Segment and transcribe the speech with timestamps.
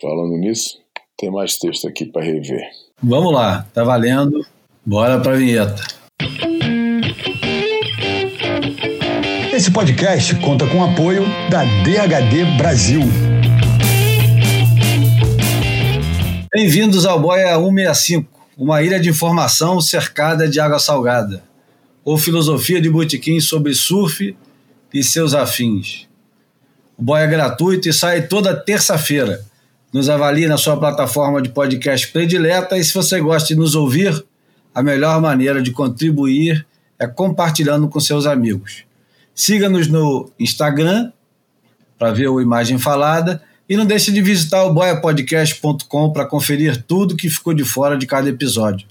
[0.00, 0.78] Falando nisso,
[1.18, 2.62] tem mais texto aqui para rever.
[3.02, 4.46] Vamos lá, tá valendo.
[4.86, 5.82] Bora para a vinheta.
[9.52, 13.00] Esse podcast conta com o apoio da DHD Brasil.
[16.54, 21.42] Bem-vindos ao Boia 165, uma ilha de informação cercada de água salgada,
[22.04, 24.36] ou filosofia de botequim sobre surf
[24.94, 26.06] e seus afins.
[26.96, 29.47] O Boia é gratuito e sai toda terça-feira.
[29.92, 34.24] Nos avalie na sua plataforma de podcast predileta e se você gosta de nos ouvir,
[34.74, 36.66] a melhor maneira de contribuir
[36.98, 38.84] é compartilhando com seus amigos.
[39.34, 41.10] Siga-nos no Instagram
[41.98, 47.16] para ver a imagem falada e não deixe de visitar o boiapodcast.com para conferir tudo
[47.16, 48.86] que ficou de fora de cada episódio.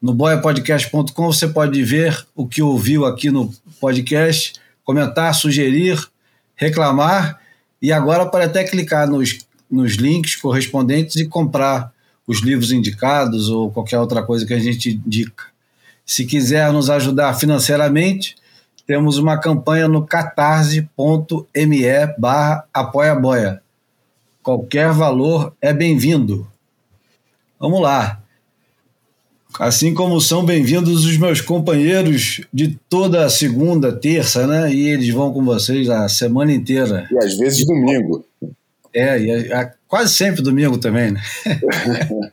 [0.00, 5.98] No boiapodcast.com você pode ver o que ouviu aqui no podcast, comentar, sugerir,
[6.54, 7.40] reclamar
[7.80, 9.38] e agora pode até clicar nos,
[9.70, 11.92] nos links correspondentes e comprar
[12.26, 15.44] os livros indicados ou qualquer outra coisa que a gente indica.
[16.04, 18.36] Se quiser nos ajudar financeiramente,
[18.86, 20.86] temos uma campanha no catarse.me
[22.18, 23.62] barra apoiaboia.
[24.42, 26.46] Qualquer valor é bem-vindo.
[27.60, 28.22] Vamos lá.
[29.58, 34.72] Assim como são bem-vindos os meus companheiros de toda segunda, terça, né?
[34.72, 37.08] E eles vão com vocês a semana inteira.
[37.10, 38.24] E às vezes domingo.
[38.94, 41.20] É, e a, a, quase sempre domingo também, né?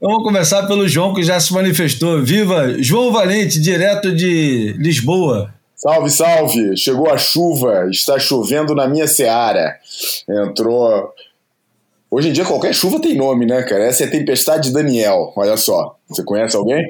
[0.00, 2.22] Vamos começar pelo João, que já se manifestou.
[2.24, 5.54] Viva João Valente, direto de Lisboa.
[5.76, 6.76] Salve, salve!
[6.76, 9.76] Chegou a chuva, está chovendo na minha seara.
[10.28, 11.12] Entrou.
[12.10, 13.84] Hoje em dia qualquer chuva tem nome, né, cara?
[13.84, 15.96] Essa é a Tempestade Daniel, olha só.
[16.08, 16.82] Você conhece alguém?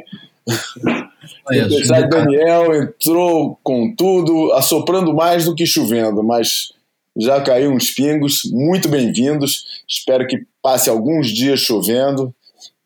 [1.48, 6.72] Tempestade Daniel entrou com tudo, assoprando mais do que chovendo, mas
[7.16, 8.42] já caiu uns pingos.
[8.50, 9.82] Muito bem-vindos.
[9.88, 12.34] Espero que passe alguns dias chovendo,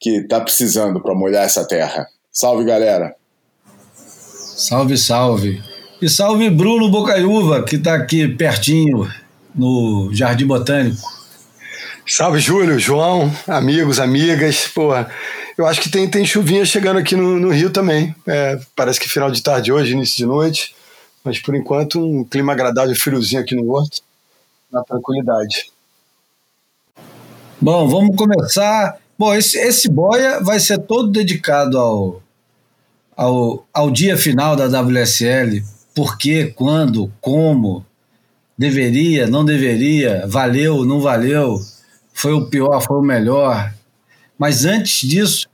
[0.01, 2.07] que tá precisando para molhar essa terra.
[2.33, 3.15] Salve, galera!
[3.95, 5.63] Salve, salve!
[6.01, 9.11] E salve Bruno Bocaiúva, que está aqui pertinho,
[9.55, 11.01] no Jardim Botânico.
[12.07, 14.69] Salve, Júlio, João, amigos, amigas.
[14.69, 14.91] Pô,
[15.57, 18.15] eu acho que tem, tem chuvinha chegando aqui no, no Rio também.
[18.27, 20.75] É, parece que final de tarde hoje, início de noite.
[21.25, 24.01] Mas por enquanto, um clima agradável, friozinho aqui no Horto,
[24.71, 25.71] na tranquilidade.
[27.61, 28.99] Bom, vamos começar.
[29.19, 32.23] Bom, esse, esse boia vai ser todo dedicado ao,
[33.17, 35.63] ao, ao dia final da WSL,
[35.95, 37.85] por quê, quando, como,
[38.59, 41.59] deveria, não deveria, valeu, não valeu,
[42.13, 43.73] foi o pior, foi o melhor.
[44.39, 45.48] Mas antes disso,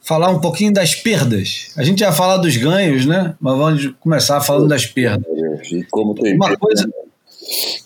[0.00, 1.72] falar um pouquinho das perdas.
[1.76, 3.34] A gente já fala dos ganhos, né?
[3.40, 5.26] Mas vamos começar falando das perdas.
[5.72, 6.88] E como tem Uma coisa.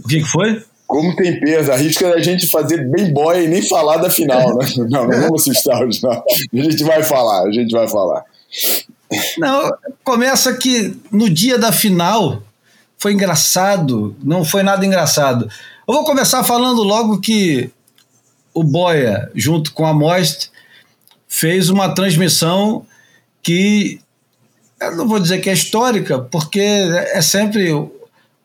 [0.02, 0.62] O que foi?
[0.86, 4.66] Como tem perda, arrisca a gente fazer bem boia e nem falar da final, né?
[4.90, 6.10] Não, não vamos assustar os não.
[6.10, 8.24] A gente vai falar, a gente vai falar.
[9.38, 9.70] Não,
[10.02, 12.42] começa que no dia da final
[12.98, 15.48] foi engraçado, não foi nada engraçado.
[15.86, 17.70] Eu vou começar falando logo que
[18.52, 20.50] o Boia, junto com a Most,
[21.26, 22.84] fez uma transmissão
[23.42, 24.00] que
[24.80, 27.72] eu não vou dizer que é histórica, porque é sempre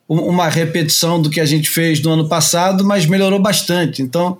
[0.08, 4.02] uma repetição do que a gente fez no ano passado, mas melhorou bastante.
[4.02, 4.38] Então,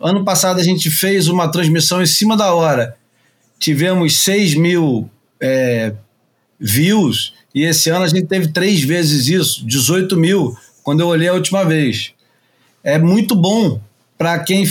[0.00, 2.96] ano passado a gente fez uma transmissão em cima da hora.
[3.58, 5.08] Tivemos 6 mil
[5.40, 5.92] é,
[6.58, 11.28] views, e esse ano a gente teve três vezes isso, 18 mil, quando eu olhei
[11.28, 12.12] a última vez.
[12.82, 13.80] É muito bom
[14.16, 14.64] para quem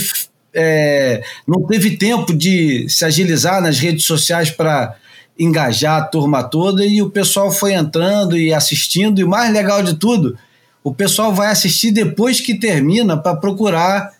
[0.54, 4.96] é, não teve tempo de se agilizar nas redes sociais para
[5.42, 9.20] engajar a turma toda e o pessoal foi entrando e assistindo.
[9.20, 10.36] E o mais legal de tudo,
[10.84, 14.12] o pessoal vai assistir depois que termina para procurar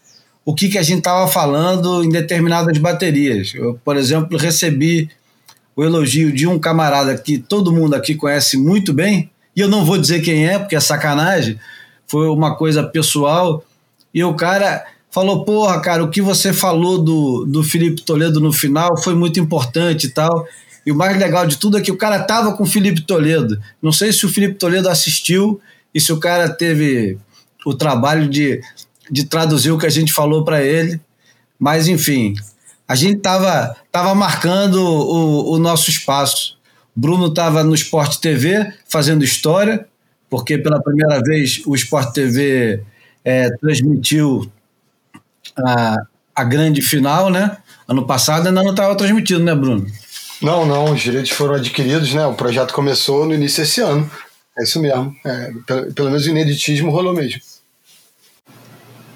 [0.44, 3.52] o que, que a gente estava falando em determinadas baterias.
[3.54, 5.08] Eu, por exemplo, recebi
[5.76, 9.84] o elogio de um camarada que todo mundo aqui conhece muito bem, e eu não
[9.84, 11.58] vou dizer quem é, porque é sacanagem,
[12.06, 13.64] foi uma coisa pessoal,
[14.12, 18.52] e o cara falou: Porra, cara, o que você falou do, do Felipe Toledo no
[18.52, 20.46] final foi muito importante e tal.
[20.84, 23.60] E o mais legal de tudo é que o cara tava com o Felipe Toledo.
[23.80, 25.60] Não sei se o Felipe Toledo assistiu
[25.94, 27.18] e se o cara teve
[27.64, 28.60] o trabalho de,
[29.10, 31.00] de traduzir o que a gente falou para ele.
[31.58, 32.34] Mas, enfim,
[32.88, 36.58] a gente estava tava marcando o, o nosso espaço.
[36.94, 39.86] Bruno estava no Sport TV fazendo história,
[40.28, 42.82] porque pela primeira vez o Sport TV
[43.24, 44.50] é, transmitiu
[45.56, 45.96] a,
[46.34, 47.56] a grande final, né?
[47.86, 49.86] Ano passado ainda não estava transmitido, né, Bruno?
[50.42, 52.26] Não, não, os direitos foram adquiridos, né?
[52.26, 54.10] O projeto começou no início desse ano.
[54.58, 55.14] É isso mesmo.
[55.24, 57.40] É, pelo, pelo menos o ineditismo rolou mesmo.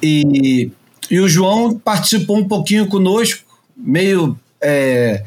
[0.03, 0.71] E
[1.11, 3.45] e o João participou um pouquinho conosco,
[3.77, 4.37] meio.
[4.61, 5.23] É,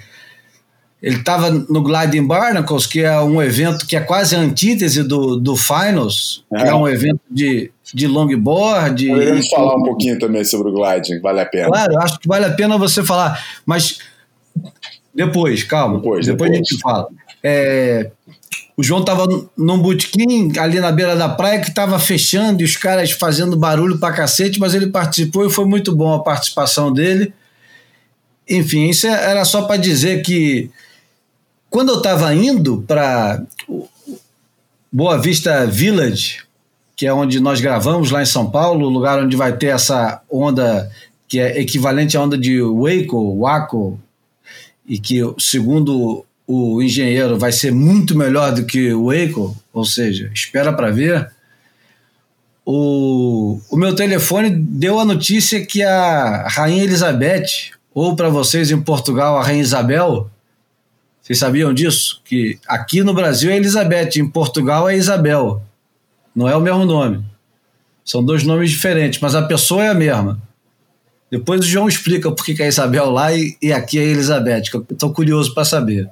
[1.02, 5.38] ele estava no Gliding Barnacles, que é um evento que é quase a antítese do,
[5.38, 6.64] do Finals, é.
[6.64, 9.08] que é um evento de, de longboard.
[9.08, 11.68] Poderíamos falar um pouquinho também sobre o Gliding, vale a pena.
[11.68, 14.00] Claro, acho que vale a pena você falar, mas
[15.14, 16.52] depois, calma, depois, depois, depois.
[16.52, 17.08] a gente fala.
[17.44, 18.12] É,
[18.80, 19.28] o João estava
[19.58, 23.98] num botequim ali na beira da praia que estava fechando e os caras fazendo barulho
[24.00, 27.34] pra cacete, mas ele participou e foi muito bom a participação dele.
[28.48, 30.72] Enfim, isso era só para dizer que
[31.70, 33.44] quando eu estava indo para
[34.92, 36.44] Boa Vista Village,
[36.96, 40.22] que é onde nós gravamos lá em São Paulo, o lugar onde vai ter essa
[40.32, 40.90] onda
[41.28, 44.00] que é equivalente à onda de Waco, Waco,
[44.90, 50.32] e que, segundo o engenheiro, vai ser muito melhor do que o Waco, ou seja,
[50.34, 51.30] espera para ver.
[52.66, 58.82] O, o meu telefone deu a notícia que a Rainha Elizabeth, ou para vocês em
[58.82, 60.30] Portugal, a Rainha Isabel,
[61.22, 62.20] vocês sabiam disso?
[62.26, 65.62] Que aqui no Brasil é Elizabeth, em Portugal é Isabel.
[66.36, 67.24] Não é o mesmo nome.
[68.04, 70.42] São dois nomes diferentes, mas a pessoa é a mesma.
[71.32, 74.76] Depois o João explica por que é Isabel lá e, e aqui é Elizabeth, que
[74.76, 76.10] eu estou curioso para saber.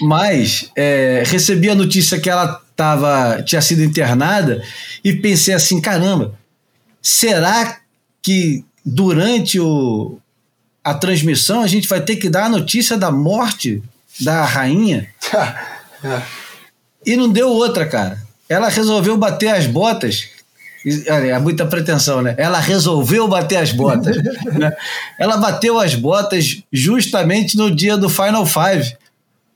[0.00, 4.62] Mas é, recebi a notícia que ela tava, tinha sido internada
[5.04, 6.38] e pensei assim: caramba,
[7.00, 7.80] será
[8.22, 10.18] que durante o,
[10.82, 13.82] a transmissão, a gente vai ter que dar a notícia da morte
[14.20, 15.08] da rainha.
[16.04, 16.22] é.
[17.04, 18.20] E não deu outra, cara.
[18.48, 20.28] Ela resolveu bater as botas.
[21.08, 22.34] Olha, é muita pretensão, né?
[22.36, 24.16] Ela resolveu bater as botas.
[24.58, 24.72] né?
[25.18, 28.96] Ela bateu as botas justamente no dia do Final Five,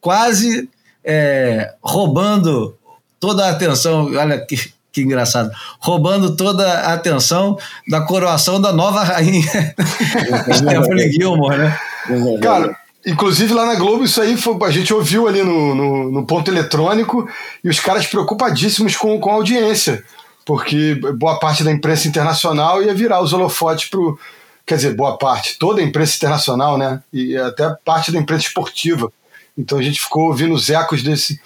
[0.00, 0.68] quase
[1.04, 2.76] é, roubando
[3.18, 4.12] toda a atenção.
[4.14, 5.50] Olha que, que engraçado.
[5.80, 7.58] Roubando toda a atenção
[7.88, 9.74] da coroação da nova rainha.
[10.54, 11.78] Stephanie Gilmore, né?
[12.40, 12.76] Cara,
[13.06, 16.50] inclusive lá na Globo, isso aí foi, a gente ouviu ali no, no, no, ponto
[16.50, 17.28] eletrônico
[17.62, 20.02] e os caras preocupadíssimos com, com a audiência,
[20.46, 24.18] porque boa parte da imprensa internacional ia virar os holofotes pro.
[24.64, 27.02] Quer dizer, boa parte, toda a imprensa internacional, né?
[27.12, 29.12] E até parte da imprensa esportiva.
[29.58, 31.40] Então a gente ficou ouvindo os ecos desse,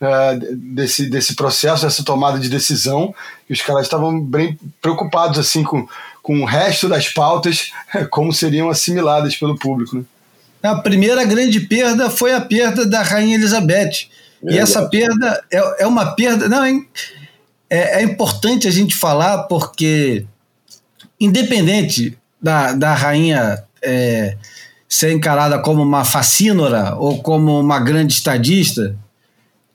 [0.00, 3.14] é, desse, desse processo, dessa tomada de decisão,
[3.48, 5.86] e os caras estavam bem preocupados assim com,
[6.22, 7.70] com o resto das pautas,
[8.10, 9.96] como seriam assimiladas pelo público.
[9.96, 10.04] Né?
[10.62, 14.08] A primeira grande perda foi a perda da Rainha Elizabeth.
[14.42, 16.48] E essa perda é, é uma perda.
[16.48, 16.72] Não, é,
[17.70, 20.26] é importante a gente falar porque,
[21.20, 24.36] independente da, da rainha é,
[24.88, 28.96] ser encarada como uma facínora ou como uma grande estadista,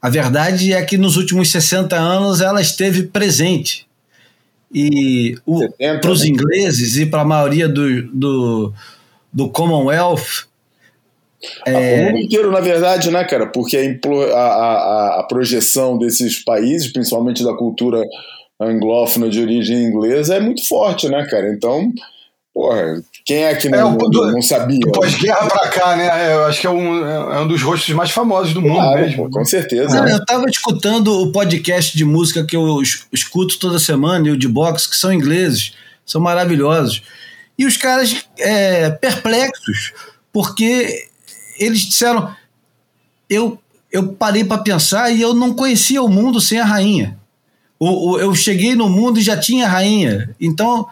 [0.01, 3.87] a verdade é que nos últimos 60 anos ela esteve presente.
[4.73, 5.37] E
[5.99, 6.27] para os né?
[6.27, 8.73] ingleses e para a maioria do, do,
[9.33, 10.47] do Commonwealth.
[11.65, 11.73] É...
[11.73, 13.47] O mundo inteiro, na verdade, né, cara?
[13.47, 13.99] Porque
[14.33, 18.03] a, a, a projeção desses países, principalmente da cultura
[18.59, 21.49] anglófona de origem inglesa, é muito forte, né, cara?
[21.49, 21.91] Então,
[22.53, 24.79] porra, quem é que não, é, do, não sabia?
[24.93, 26.33] Pós-guerra pra cá, né?
[26.33, 29.29] Eu acho que é um, é um dos rostos mais famosos do mundo claro, mesmo.
[29.29, 29.97] com certeza.
[29.97, 32.81] eu tava escutando o podcast de música que eu
[33.13, 35.73] escuto toda semana, e o de box, que são ingleses,
[36.05, 37.01] são maravilhosos.
[37.57, 39.93] E os caras é, perplexos,
[40.33, 41.08] porque
[41.59, 42.33] eles disseram.
[43.29, 43.59] Eu,
[43.91, 47.17] eu parei para pensar e eu não conhecia o mundo sem a rainha.
[47.79, 50.35] O, o, eu cheguei no mundo e já tinha a rainha.
[50.39, 50.87] Então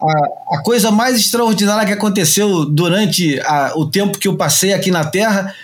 [0.00, 4.90] a, a coisa mais extraordinária que aconteceu durante a, o tempo que eu passei aqui
[4.90, 5.54] na Terra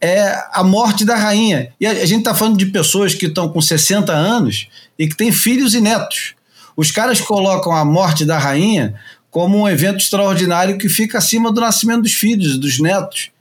[0.00, 1.72] é a morte da rainha.
[1.80, 4.68] E a, a gente está falando de pessoas que estão com 60 anos
[4.98, 6.34] e que têm filhos e netos.
[6.76, 8.94] Os caras colocam a morte da rainha
[9.30, 13.31] como um evento extraordinário que fica acima do nascimento dos filhos, dos netos.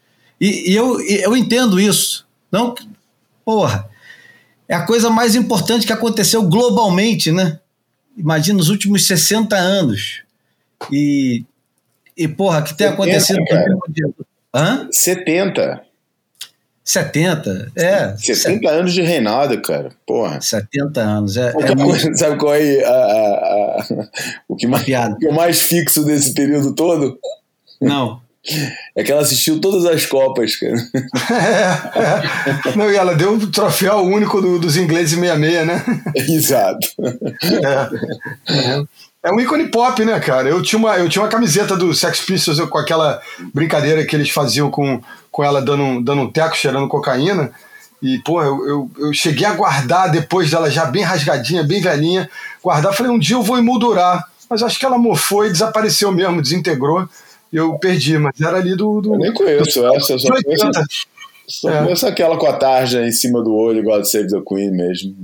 [0.42, 2.28] E, e eu, eu entendo isso.
[2.52, 2.74] Não,
[3.46, 3.88] porra,
[4.68, 7.60] é a coisa mais importante que aconteceu globalmente, né?
[8.18, 10.24] Imagina os últimos 60 anos.
[10.92, 11.46] E,
[12.18, 13.46] e porra, que tem 70, acontecido.
[13.46, 13.78] Cara.
[14.54, 14.90] Hã?
[14.92, 15.82] 70.
[16.84, 18.18] 70, é.
[18.18, 19.92] 70 anos de reinado, cara.
[20.06, 20.42] Porra.
[20.42, 21.38] 70 anos.
[21.38, 22.18] É, é muito...
[22.18, 23.86] Sabe qual é a, a, a,
[24.50, 27.20] o, que mais, o que é mais fixo desse período todo?
[27.80, 28.20] Não.
[28.96, 30.76] É que ela assistiu todas as Copas, cara.
[31.30, 32.76] É, é.
[32.76, 35.84] Não, e ela deu um troféu único do, dos ingleses 66, né?
[36.16, 36.88] Exato.
[38.50, 38.86] É.
[39.24, 39.32] é.
[39.32, 40.50] Um ícone pop, né, cara?
[40.50, 43.22] Eu tinha uma, eu tinha uma camiseta do Sex Pistols com aquela
[43.54, 45.00] brincadeira que eles faziam com,
[45.32, 47.52] com ela dando, dando um teco, cheirando cocaína.
[48.02, 52.28] E, pô, eu, eu, eu, cheguei a guardar depois dela já bem rasgadinha, bem velhinha.
[52.64, 56.42] Guardar, falei, um dia eu vou emoldurar mas acho que ela mofou e desapareceu mesmo,
[56.42, 57.08] desintegrou.
[57.52, 59.02] Eu perdi, mas era ali do.
[59.02, 60.72] do eu nem conheço do, essa, só conheço,
[61.48, 61.84] só é.
[61.84, 65.16] conheço aquela com a tarja em cima do olho, igual a Save the Queen mesmo.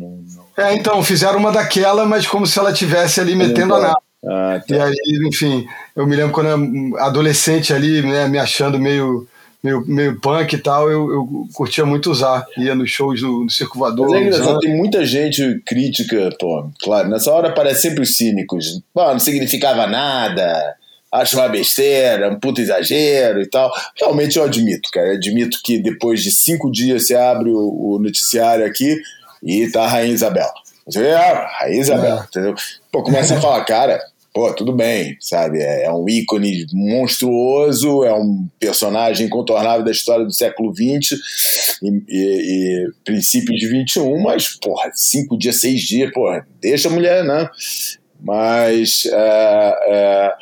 [0.57, 3.98] É, então, fizeram uma daquela, mas como se ela tivesse ali metendo a nada.
[4.25, 4.75] Ah, tá.
[4.75, 5.65] E aí, enfim,
[5.96, 9.27] eu me lembro quando eu adolescente ali, né, me achando meio
[9.63, 12.46] meio, meio punk e tal, eu, eu curtia muito usar.
[12.57, 14.10] Ia nos shows do, do Circo Voador.
[14.10, 18.81] Mas é engraçado, tem muita gente crítica, pô, claro, nessa hora parece sempre os cínicos.
[18.93, 20.75] Pô, não significava nada,
[21.17, 23.71] acho uma besteira, um puto exagero e tal.
[23.95, 25.09] Realmente eu admito, cara.
[25.09, 28.97] Eu admito que depois de cinco dias você abre o, o noticiário aqui
[29.43, 30.50] e tá a Rainha Isabel.
[30.86, 32.24] Você vê, ah, Rainha Isabel, é.
[32.24, 32.55] entendeu?
[32.91, 34.00] Pô, começa a falar, cara,
[34.33, 35.59] pô, tudo bem, sabe?
[35.59, 41.19] É, é, um ícone monstruoso, é um personagem incontornável da história do século XX
[41.81, 46.91] e, e, e princípios de XXI, mas, porra, cinco dias, seis dias, porra, deixa a
[46.91, 47.50] mulher, né?
[48.19, 49.05] Mas.
[49.12, 50.33] É, é,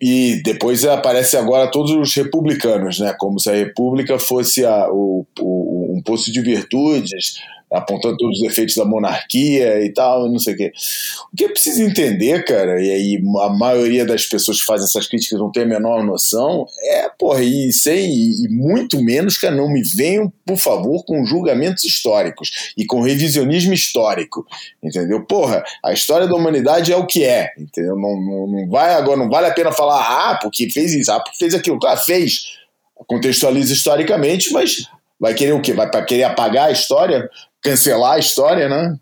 [0.00, 3.14] e depois aparece agora todos os republicanos, né?
[3.18, 7.40] Como se a república fosse a, o, o, um poço de virtudes,
[7.72, 10.72] apontando todos os efeitos da monarquia e tal, não sei o quê.
[11.32, 15.06] O que é preciso entender, cara, e aí a maioria das pessoas que fazem essas
[15.06, 19.68] críticas não tem a menor noção, é, porra, e sem, e muito menos, que não
[19.68, 24.44] me venham, por favor, com julgamentos históricos e com revisionismo histórico,
[24.82, 25.24] entendeu?
[25.24, 27.96] Porra, a história da humanidade é o que é, entendeu?
[27.96, 31.20] Não, não, não vai agora, não vale a pena falar, ah, porque fez isso, ah,
[31.20, 32.58] porque fez aquilo, claro, fez,
[33.06, 34.88] contextualiza historicamente, mas
[35.20, 35.72] vai querer o quê?
[35.72, 37.28] Vai querer apagar a história?
[37.62, 38.96] cancelar a história, né?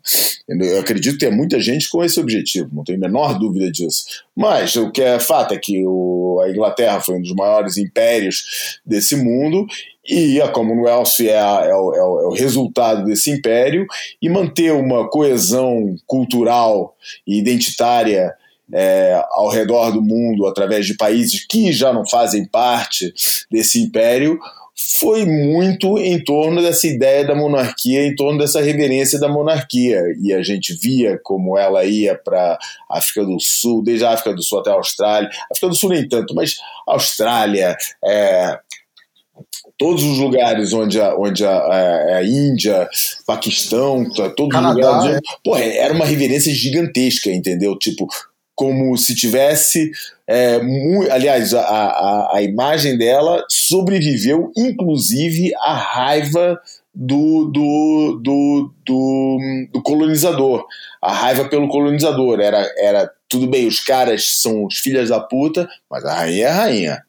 [0.47, 4.03] Eu acredito que tem muita gente com esse objetivo, não tenho a menor dúvida disso.
[4.35, 8.79] Mas o que é fato é que o, a Inglaterra foi um dos maiores impérios
[8.85, 9.65] desse mundo
[10.05, 13.85] e a Commonwealth é, a, é, o, é, o, é, o, resultado desse império
[14.21, 16.95] e manter uma coesão cultural
[17.27, 18.33] e identitária
[18.73, 23.13] é, ao redor do mundo através de países que já não fazem parte
[23.51, 24.39] desse império
[24.97, 30.01] foi muito em torno dessa ideia da monarquia, em torno dessa reverência da monarquia.
[30.21, 32.57] E a gente via como ela ia para
[32.89, 35.29] a África do Sul, desde a África do Sul até a Austrália.
[35.51, 38.57] África do Sul nem tanto, mas Austrália, é,
[39.77, 42.89] todos os lugares onde a, onde a, a, a Índia,
[43.27, 45.17] Paquistão, todos Canadá, os lugares.
[45.17, 45.19] É.
[45.43, 47.77] Pô, era uma reverência gigantesca, entendeu?
[47.77, 48.07] Tipo,
[48.59, 49.91] como se tivesse.
[50.31, 50.59] É,
[51.09, 56.61] aliás, a, a, a imagem dela sobreviveu, inclusive, à raiva
[56.93, 59.37] do, do, do, do,
[59.73, 60.67] do colonizador.
[61.01, 62.39] A raiva pelo colonizador.
[62.39, 66.49] Era, era tudo bem, os caras são os filhos da puta, mas a rainha é
[66.49, 67.03] a rainha.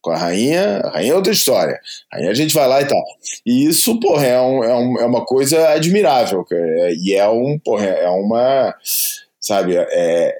[0.00, 1.78] Com a rainha, a rainha é outra história.
[2.10, 3.04] Aí a gente vai lá e tal.
[3.44, 6.42] E isso, porra, é, um, é, um, é uma coisa admirável.
[6.98, 8.74] E é um, porra, é uma.
[9.38, 10.38] Sabe, é,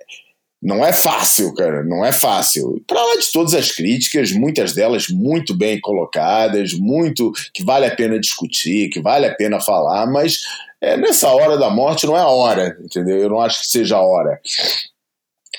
[0.63, 2.81] não é fácil, cara, não é fácil.
[2.87, 7.95] Para lá de todas as críticas, muitas delas muito bem colocadas, muito que vale a
[7.95, 10.43] pena discutir, que vale a pena falar, mas
[10.81, 13.19] é, nessa hora da morte não é a hora, entendeu?
[13.19, 14.41] Eu não acho que seja a hora.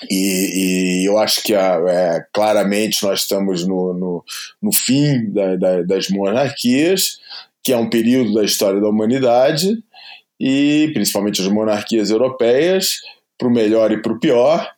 [0.10, 4.24] E, e eu acho que é, claramente nós estamos no, no,
[4.62, 7.20] no fim da, da, das monarquias,
[7.62, 9.84] que é um período da história da humanidade,
[10.40, 13.02] e principalmente as monarquias europeias,
[13.38, 14.73] para o melhor e para o pior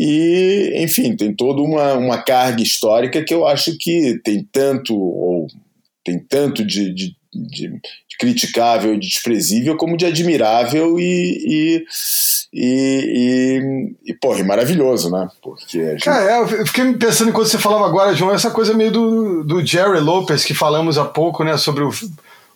[0.00, 5.48] e, enfim, tem toda uma, uma carga histórica que eu acho que tem tanto, ou
[6.04, 11.84] tem tanto de, de, de, de criticável e de desprezível, como de admirável e, e,
[12.54, 15.28] e, e, e porra, maravilhoso, né?
[15.42, 16.04] Porque gente...
[16.04, 19.66] Cara, é, eu fiquei pensando enquanto você falava agora, João, essa coisa meio do, do
[19.66, 21.90] Jerry Lopez que falamos há pouco, né, sobre o,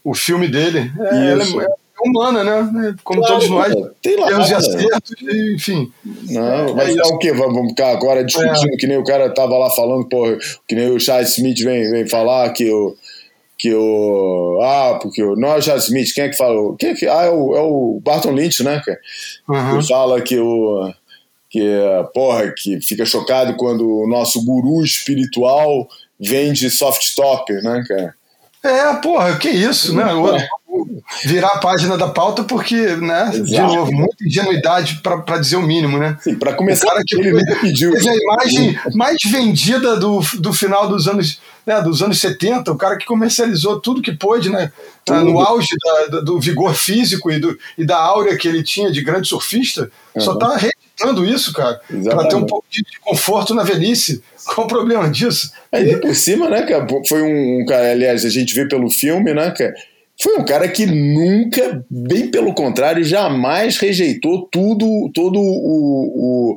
[0.05, 0.93] o filme dele.
[0.97, 1.61] É, Isso.
[1.61, 1.67] é,
[2.05, 2.95] humana, né?
[3.05, 3.75] Como claro, todos nós.
[4.01, 4.31] Tem lá.
[4.31, 5.15] Erros e acertos,
[5.55, 5.93] enfim.
[6.31, 7.33] Não, vai é ficar o quê?
[7.33, 8.77] Vamos ficar agora discutindo é.
[8.77, 12.09] que nem o cara tava lá falando, porra, que nem o Charles Smith vem, vem
[12.09, 12.97] falar que o.
[13.59, 14.59] Que o.
[14.63, 15.37] Ah, porque o.
[15.37, 16.77] Não é o Charles Smith, quem é que falou?
[16.77, 17.07] Quem é que.
[17.07, 18.99] Ah, é o, é o Barton Lynch, né, cara?
[19.49, 19.79] Uhum.
[19.79, 20.93] Que fala que o.
[21.49, 21.61] Que,
[22.15, 25.87] porra, que fica chocado quando o nosso guru espiritual
[26.19, 28.15] vende soft top, né, cara?
[28.63, 30.05] É, porra, que isso, né?
[31.25, 33.31] Virar a página da pauta porque, né?
[33.33, 33.45] Exato.
[33.45, 36.17] De novo, muita ingenuidade para dizer o mínimo, né?
[36.21, 37.93] Sim, para começar, o cara que ele foi, pediu.
[37.93, 42.77] Teve a imagem mais vendida do, do final dos anos, né, dos anos 70, o
[42.77, 44.73] cara que comercializou tudo que pôde, né?
[45.05, 45.25] Tudo.
[45.25, 45.75] No auge
[46.09, 49.91] da, do vigor físico e, do, e da áurea que ele tinha de grande surfista,
[50.15, 50.21] uhum.
[50.21, 54.23] só tá reeditando isso, cara, para ter um pouco de conforto na velhice.
[54.55, 55.53] Qual o problema disso?
[55.71, 56.87] Aí por cima, né, cara?
[57.07, 59.75] Foi um, um cara, aliás, a gente vê pelo filme, né, cara?
[60.23, 66.57] Foi um cara que nunca, bem pelo contrário, jamais rejeitou tudo, todo o, o,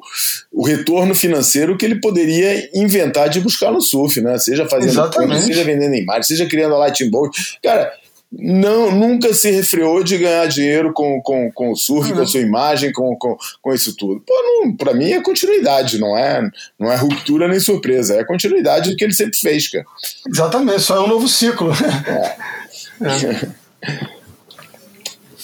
[0.53, 4.37] o retorno financeiro que ele poderia inventar de buscar no surf, né?
[4.37, 7.35] Seja fazendo tudo, seja vendendo imagens, seja criando a Lightning Bolt.
[7.63, 7.91] Cara,
[8.31, 12.17] não, nunca se refreou de ganhar dinheiro com, com, com o surf, uhum.
[12.17, 14.21] com a sua imagem, com, com, com isso tudo.
[14.21, 16.47] Pô, não, pra mim é continuidade, não é,
[16.79, 19.85] não é ruptura nem surpresa, é continuidade do que ele sempre fez, cara.
[20.27, 21.71] Exatamente, só é um novo ciclo.
[21.71, 22.64] É.
[23.01, 23.65] é.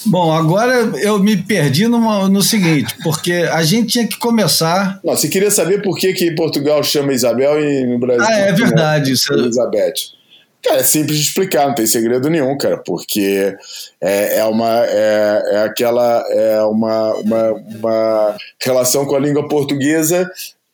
[0.06, 5.00] Bom, agora eu me perdi numa, no seguinte, porque a gente tinha que começar.
[5.04, 8.26] Não, você queria saber por que, que Portugal chama Isabel e no Brasil.
[8.28, 9.12] Ah, é verdade.
[9.12, 9.32] Isso...
[9.32, 9.92] Elizabeth.
[10.62, 13.56] Cara, é simples de explicar, não tem segredo nenhum, cara, porque
[14.00, 20.30] é, é uma é, é aquela é uma, uma, uma relação com a língua portuguesa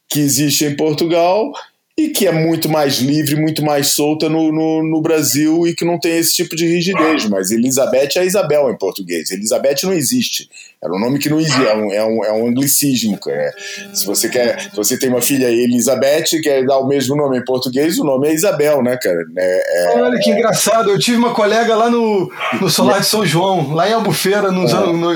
[0.06, 1.50] que existe em Portugal
[1.98, 5.84] e que é muito mais livre, muito mais solta no, no, no, Brasil e que
[5.84, 7.28] não tem esse tipo de rigidez.
[7.28, 9.32] Mas Elizabeth é Isabel em português.
[9.32, 10.48] Elizabeth não existe.
[10.82, 11.66] Era um nome que não existe.
[11.66, 13.18] É um, é um, é um anglicismo.
[13.18, 13.52] Cara.
[13.92, 17.44] Se você quer, se você tem uma filha Elizabeth quer dar o mesmo nome em
[17.44, 19.24] português, o nome é Isabel, né, cara?
[19.36, 20.90] É, é, Olha que engraçado.
[20.90, 22.30] Eu tive uma colega lá no,
[22.60, 24.76] no Solar de São João, lá em Albufeira, nos é.
[24.76, 25.12] anos, no,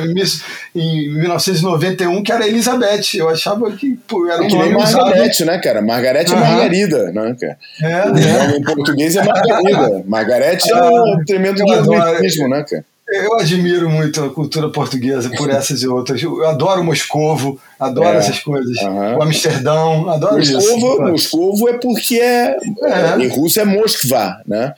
[0.74, 3.14] em 1991, que era Elizabeth.
[3.14, 5.80] Eu achava que pô, era um que nome Margarete, né, cara?
[5.80, 7.12] Margarete é Margarida.
[7.12, 7.58] Né, cara?
[7.80, 8.56] É, né?
[8.56, 10.02] Em português é Margarida.
[10.06, 12.84] Margarete é um tremendo gratuitismo, né, cara?
[13.12, 16.22] Eu admiro muito a cultura portuguesa por essas e outras.
[16.22, 18.76] Eu adoro Moscovo, adoro é, essas coisas.
[18.82, 21.00] O Amsterdão, adoro Moscovo, isso.
[21.00, 23.18] Moscovo é porque é, é.
[23.18, 24.74] Em russo é Moskva, né?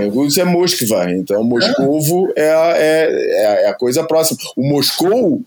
[0.00, 1.10] Em russo é Moskva.
[1.10, 2.46] Então, Moscovo é.
[2.76, 4.38] É, é, a coisa próxima.
[4.56, 5.42] O Moscou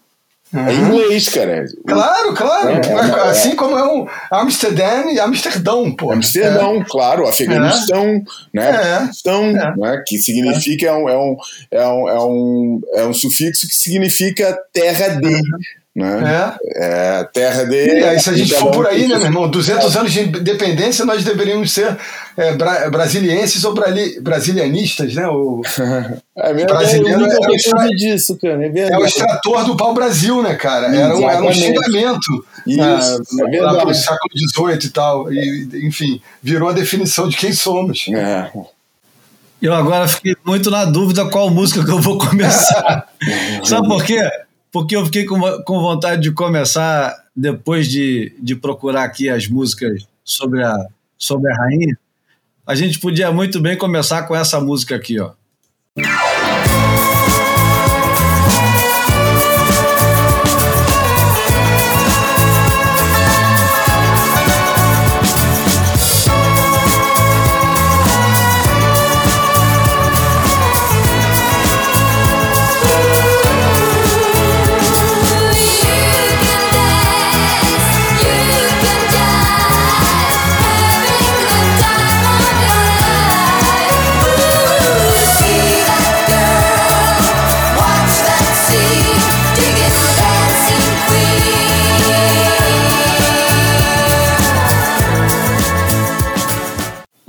[0.51, 0.67] Uhum.
[0.67, 1.65] É inglês, cara.
[1.87, 2.69] Claro, claro.
[2.69, 6.11] É, é, assim como é um Amsterdã e Amsterdão, pô.
[6.11, 6.85] Amsterdão, é.
[6.87, 7.27] claro.
[7.27, 8.23] Afeganistão, é.
[8.53, 8.69] né?
[8.69, 10.03] Afeganistão, né?
[10.07, 11.37] Que significa, é um, é, um,
[11.69, 15.27] é, um, é, um, é um sufixo que significa terra de.
[15.27, 15.41] Uhum.
[15.99, 16.55] Né?
[16.75, 17.19] É.
[17.19, 17.75] é terra de.
[17.75, 19.49] E aí, se a gente for por aí, né, meu irmão?
[19.49, 21.97] 200 anos de independência, nós deveríamos ser
[22.37, 25.27] é, bra brasilienses ou brali brasilianistas, né?
[25.27, 25.61] O
[26.37, 28.65] é mesmo, brasileiro é, o disso, cara.
[28.65, 30.87] É, é, o extrator do pau-brasil, né, cara?
[30.95, 35.33] Era um, era um xingamento Isso, na, é lá século XVIII e tal.
[35.33, 38.05] E, enfim, virou a definição de quem somos.
[38.07, 38.49] É.
[39.61, 43.05] Eu agora fiquei muito na dúvida qual música que eu vou começar.
[43.65, 44.21] Sabe por quê?
[44.71, 50.07] Porque eu fiquei com, com vontade de começar, depois de, de procurar aqui as músicas
[50.23, 50.75] sobre a,
[51.17, 51.97] sobre a rainha,
[52.65, 55.31] a gente podia muito bem começar com essa música aqui, ó.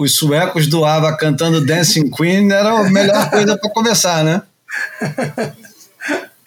[0.00, 4.40] Os suecos do ABBA cantando Dancing Queen era a melhor coisa para começar, né?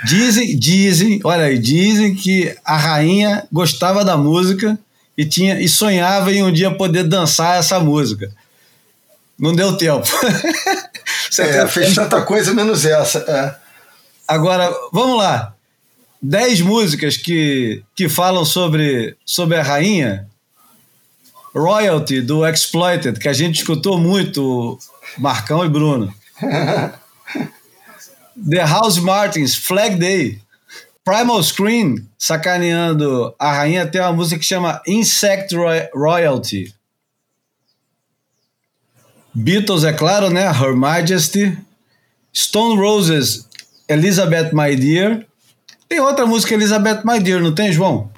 [0.04, 4.78] Dizem, dizem, olha aí, dizem que a rainha gostava da música
[5.16, 8.32] e tinha e sonhava em um dia poder dançar essa música.
[9.38, 10.08] Não deu tempo.
[11.38, 13.20] é, fez tanta coisa menos essa.
[13.20, 13.56] É.
[14.28, 15.54] Agora, vamos lá.
[16.20, 20.28] Dez músicas que, que falam sobre, sobre a rainha
[21.54, 24.78] Royalty do Exploited, que a gente escutou muito,
[25.18, 26.14] Marcão e Bruno.
[28.50, 30.42] The House Martins, Flag Day.
[31.06, 35.54] Primal Screen, sacaneando a rainha, tem uma música que chama Insect
[35.94, 36.74] Royalty.
[39.36, 40.46] Beatles, é claro, né?
[40.46, 41.58] Her Majesty.
[42.34, 43.48] Stone Roses,
[43.88, 45.26] Elizabeth My Dear.
[45.88, 48.12] Tem outra música, Elizabeth My Dear, não tem, João?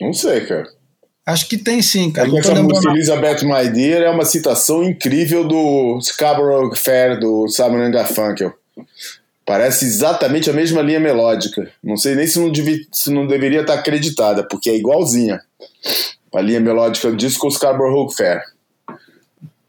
[0.00, 0.68] Não sei, cara.
[1.30, 2.28] Acho que tem sim, cara.
[2.28, 7.90] É essa música Elizabeth My Dear é uma citação incrível do Scarborough Fair, do Simon
[7.90, 8.52] Garfunkel.
[9.46, 11.70] Parece exatamente a mesma linha melódica.
[11.82, 12.52] Não sei nem se não,
[12.92, 15.40] se não deveria estar acreditada, porque é igualzinha.
[16.34, 18.42] A linha melódica do disco Scarborough Fair.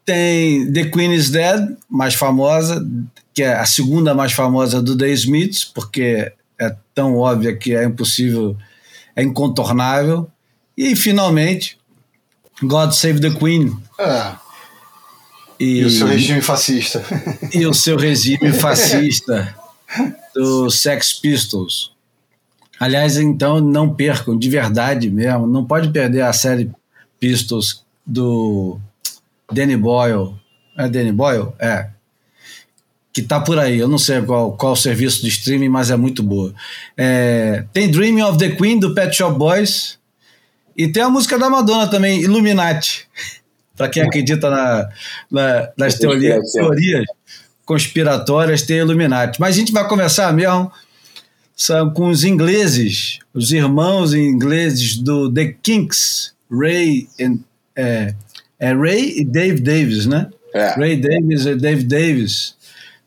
[0.04, 2.84] Tem The Queen is Dead, mais famosa,
[3.32, 7.84] que é a segunda mais famosa do The Smiths, porque é tão óbvia que é
[7.84, 8.56] impossível,
[9.16, 10.28] é incontornável.
[10.76, 11.78] E finalmente,
[12.62, 13.76] God Save the Queen.
[13.98, 14.32] É.
[15.58, 17.04] E, e o seu regime fascista.
[17.52, 19.54] E o seu regime fascista
[20.34, 21.92] do Sex Pistols.
[22.80, 26.70] Aliás, então não percam, de verdade mesmo, não pode perder a série
[27.20, 28.80] Pistols do
[29.52, 30.34] Danny Boyle.
[30.76, 31.52] É Danny Boyle?
[31.60, 31.90] É.
[33.12, 36.22] Que tá por aí, eu não sei qual, qual serviço de streaming, mas é muito
[36.22, 36.52] boa.
[36.96, 39.98] É, tem Dreaming of the Queen do Pet Shop Boys.
[40.76, 43.06] E tem a música da Madonna também, Illuminati.
[43.76, 44.88] Para quem acredita na,
[45.30, 47.04] na, nas teorias, teorias
[47.64, 49.40] conspiratórias, tem Illuminati.
[49.40, 50.70] Mas a gente vai começar mesmo
[51.54, 57.38] são com os ingleses, os irmãos ingleses do The Kinks, Ray, and,
[57.76, 58.14] é,
[58.58, 60.28] é Ray e Dave Davis, né?
[60.54, 60.74] É.
[60.74, 62.56] Ray Davis e Dave Davis.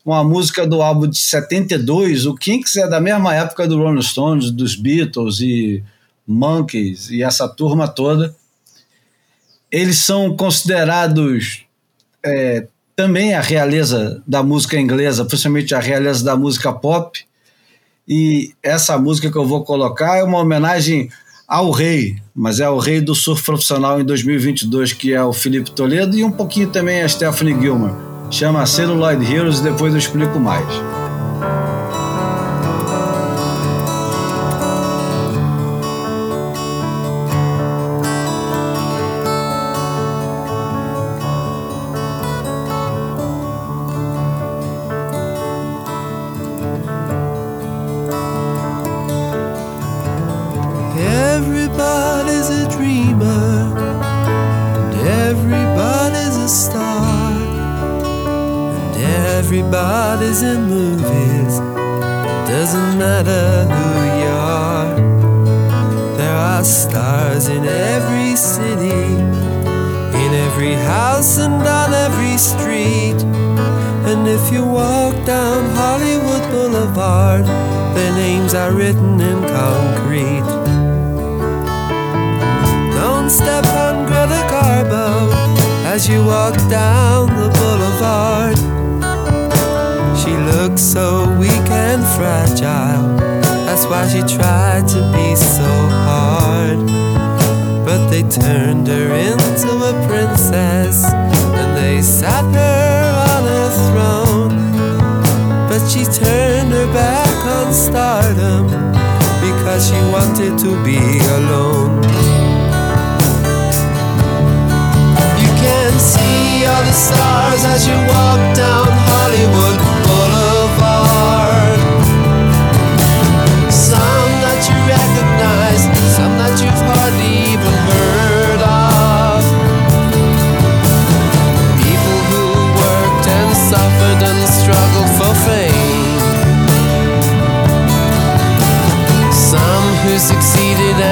[0.06, 2.26] Uma música do álbum de 72.
[2.26, 5.84] O Kinks é da mesma época do Rolling Stones, dos Beatles e
[6.28, 8.36] Monkeys e essa turma toda.
[9.72, 11.66] Eles são considerados
[12.24, 17.20] é, também a realeza da música inglesa, principalmente a realeza da música pop.
[18.08, 21.10] E essa música que eu vou colocar é uma homenagem
[21.48, 25.72] ao rei, mas é o rei do surf profissional em 2022, que é o Felipe
[25.72, 27.94] Toledo, e um pouquinho também a Stephanie Gilmer.
[28.32, 31.05] Chama Celluloid Heroes, depois eu explico mais.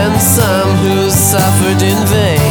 [0.06, 2.43] and some who suffered in vain.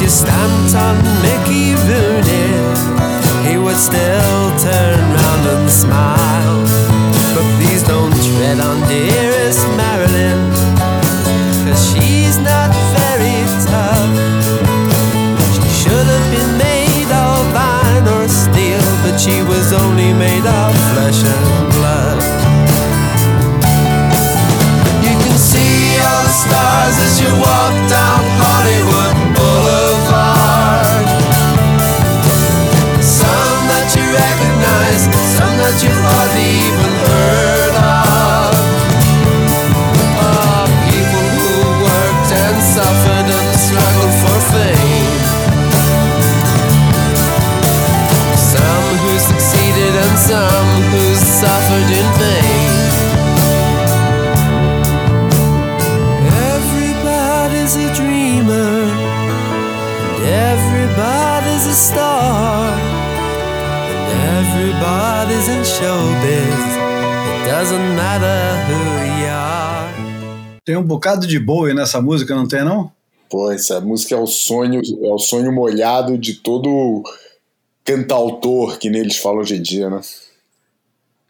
[0.00, 2.48] You stamped on Mickey Rooney,
[3.46, 6.64] he would still turn round and smile.
[7.34, 10.40] But please don't tread on dearest Marilyn,
[11.66, 14.12] cause she's not very tough.
[15.54, 20.72] She should have been made of iron or steel, but she was only made of
[20.96, 22.18] flesh and blood.
[25.04, 28.39] You can see all the stars as you walk down.
[70.62, 72.92] Tem um bocado de Bowie nessa música, não tem não?
[73.30, 77.02] Pô, essa música é o sonho, é o sonho molhado de todo
[77.82, 80.00] cantautor que neles falam hoje em dia, né?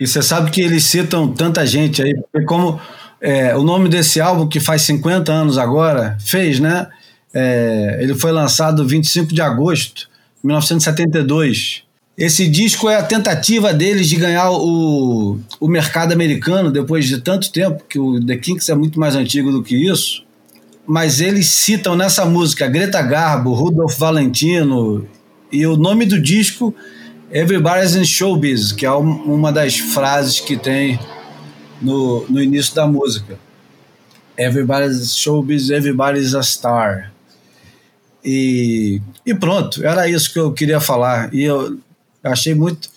[0.01, 2.81] E você sabe que eles citam tanta gente aí, porque como
[3.21, 6.89] é, o nome desse álbum, que faz 50 anos agora, fez, né?
[7.33, 10.09] É, ele foi lançado 25 de agosto
[10.43, 11.85] de 1972.
[12.21, 17.51] Esse disco é a tentativa deles de ganhar o, o mercado americano depois de tanto
[17.51, 20.23] tempo, que o The Kinks é muito mais antigo do que isso.
[20.87, 25.09] Mas eles citam nessa música Greta Garbo, Rudolph Valentino
[25.51, 26.75] e o nome do disco
[27.33, 31.01] Everybody's in Showbiz, que é uma das frases que tem
[31.81, 33.39] no, no início da música.
[34.37, 37.11] Everybody's Showbiz, Everybody's a Star.
[38.23, 41.33] E, e pronto, era isso que eu queria falar.
[41.33, 41.79] E eu
[42.23, 42.89] achei muito.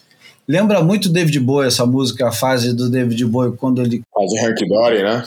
[0.47, 4.03] Lembra muito David Bowie, essa música, a fase do David Bowie, quando ele.
[4.13, 5.25] Fase Hank Dory, né?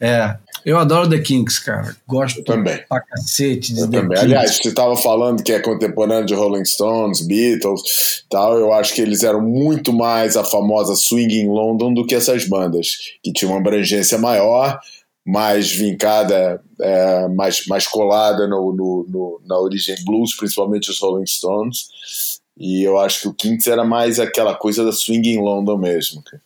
[0.00, 0.36] É.
[0.64, 1.96] Eu adoro The Kinks, cara.
[2.06, 2.84] Gosto eu também.
[2.88, 4.10] pra cacete de eu The também.
[4.10, 4.24] Kinks.
[4.24, 8.58] Aliás, você estava falando que é contemporâneo de Rolling Stones, Beatles tal.
[8.58, 12.46] Eu acho que eles eram muito mais a famosa Swing in London do que essas
[12.46, 12.88] bandas,
[13.22, 14.78] que tinham uma abrangência maior,
[15.26, 21.26] mais vincada, é, mais, mais colada no, no, no, na origem blues, principalmente os Rolling
[21.26, 22.39] Stones.
[22.60, 26.22] E eu acho que o Kinks era mais aquela coisa da Swing in London mesmo.
[26.22, 26.42] Cara.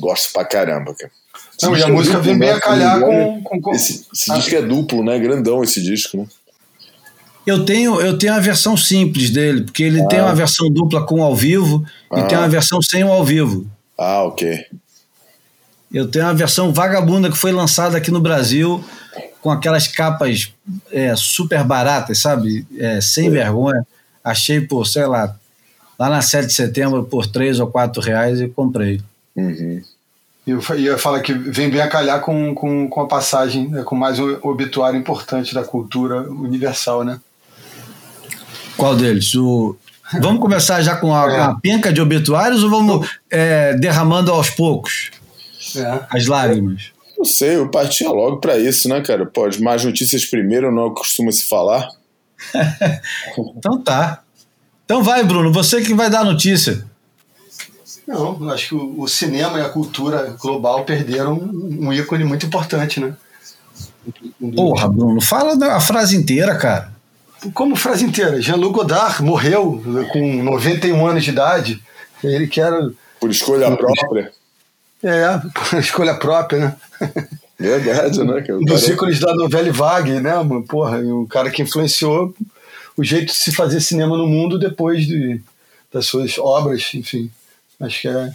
[0.00, 1.12] Gosto pra caramba, cara.
[1.62, 3.74] Não, e a música vem bem a calhar com, com, com.
[3.74, 4.34] Esse, esse ah.
[4.36, 5.18] disco é duplo, né?
[5.18, 6.26] Grandão esse disco, né?
[7.46, 10.08] Eu tenho, eu tenho a versão simples dele, porque ele ah.
[10.08, 12.20] tem uma versão dupla com ao vivo ah.
[12.20, 13.66] e tem uma versão sem o ao vivo.
[13.98, 14.64] Ah, ok.
[15.92, 18.82] Eu tenho uma versão vagabunda que foi lançada aqui no Brasil
[19.42, 20.52] com aquelas capas
[20.90, 22.66] é, super baratas, sabe?
[22.78, 23.30] É, sem é.
[23.30, 23.86] vergonha.
[24.24, 25.34] Achei por, sei lá,
[25.98, 29.00] lá na 7 de setembro por 3 ou 4 reais e comprei.
[29.36, 29.82] Uhum.
[30.46, 33.82] E eu ia falar que vem bem a calhar com, com, com a passagem, né,
[33.82, 37.20] com mais um obituário importante da cultura universal, né?
[38.76, 39.34] Qual deles?
[39.36, 39.76] O...
[40.20, 41.40] Vamos começar já com a, é.
[41.40, 45.12] a penca de obituários ou vamos é, derramando aos poucos
[45.76, 46.00] é.
[46.10, 46.90] as lágrimas?
[47.16, 49.24] Não sei, eu partia logo para isso, né, cara?
[49.24, 51.88] Pode mais notícias primeiro, não costuma se falar.
[53.56, 54.22] então tá.
[54.84, 56.84] Então vai, Bruno, você que vai dar a notícia.
[58.06, 63.00] Não, acho que o, o, cinema e a cultura global perderam um ícone muito importante,
[63.00, 63.14] né?
[64.54, 66.92] Porra, Bruno, fala a frase inteira, cara.
[67.54, 68.40] Como frase inteira?
[68.40, 71.82] Jean-Luc Godard morreu com 91 anos de idade.
[72.22, 72.90] Ele que era.
[73.20, 74.32] Por escolha própria.
[75.02, 76.76] É, por escolha própria, né?
[77.62, 78.44] Verdade, né?
[78.50, 80.32] Um dos ícones da novela Vague, né?
[80.68, 82.34] Porra, um cara que influenciou
[82.96, 85.40] o jeito de se fazer cinema no mundo depois de,
[85.92, 87.30] das suas obras, enfim.
[87.80, 88.32] Acho que é.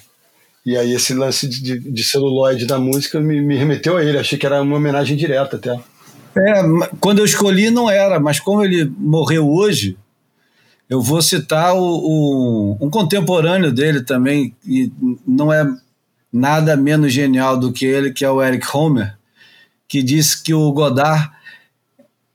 [0.66, 4.18] E aí esse lance de, de celuloide da música me, me remeteu a ele.
[4.18, 5.80] Achei que era uma homenagem direta até.
[6.36, 6.62] É,
[7.00, 9.98] quando eu escolhi não era, mas como ele morreu hoje,
[10.90, 14.92] eu vou citar o, o, um contemporâneo dele também, e
[15.26, 15.68] não é
[16.32, 19.16] nada menos genial do que ele, que é o Eric Homer,
[19.88, 21.32] que disse que o Godard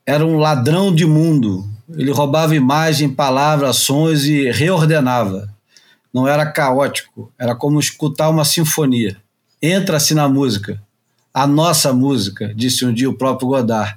[0.06, 1.68] era um ladrão de mundo.
[1.90, 5.52] Ele roubava imagem, palavras, sons e reordenava
[6.12, 9.16] não era caótico, era como escutar uma sinfonia.
[9.60, 10.80] Entra-se na música,
[11.32, 13.96] a nossa música, disse um dia o próprio Godard.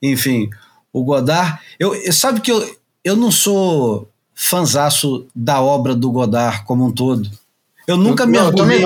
[0.00, 0.48] Enfim,
[0.92, 1.58] o Godard.
[1.78, 7.28] Eu, sabe que eu, eu não sou fanzaço da obra do Godard como um todo.
[7.86, 8.84] Eu nunca me orgulhei.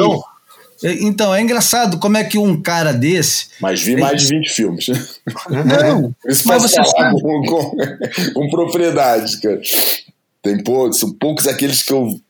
[0.85, 3.47] Então, é engraçado como é que um cara desse.
[3.61, 4.87] Mas vi mais de 20 filmes.
[5.49, 7.21] Não, Isso mas você sabe.
[7.23, 7.77] Com, com,
[8.35, 9.61] com propriedade, cara.
[10.43, 12.21] Tem poucos, são poucos aqueles que eu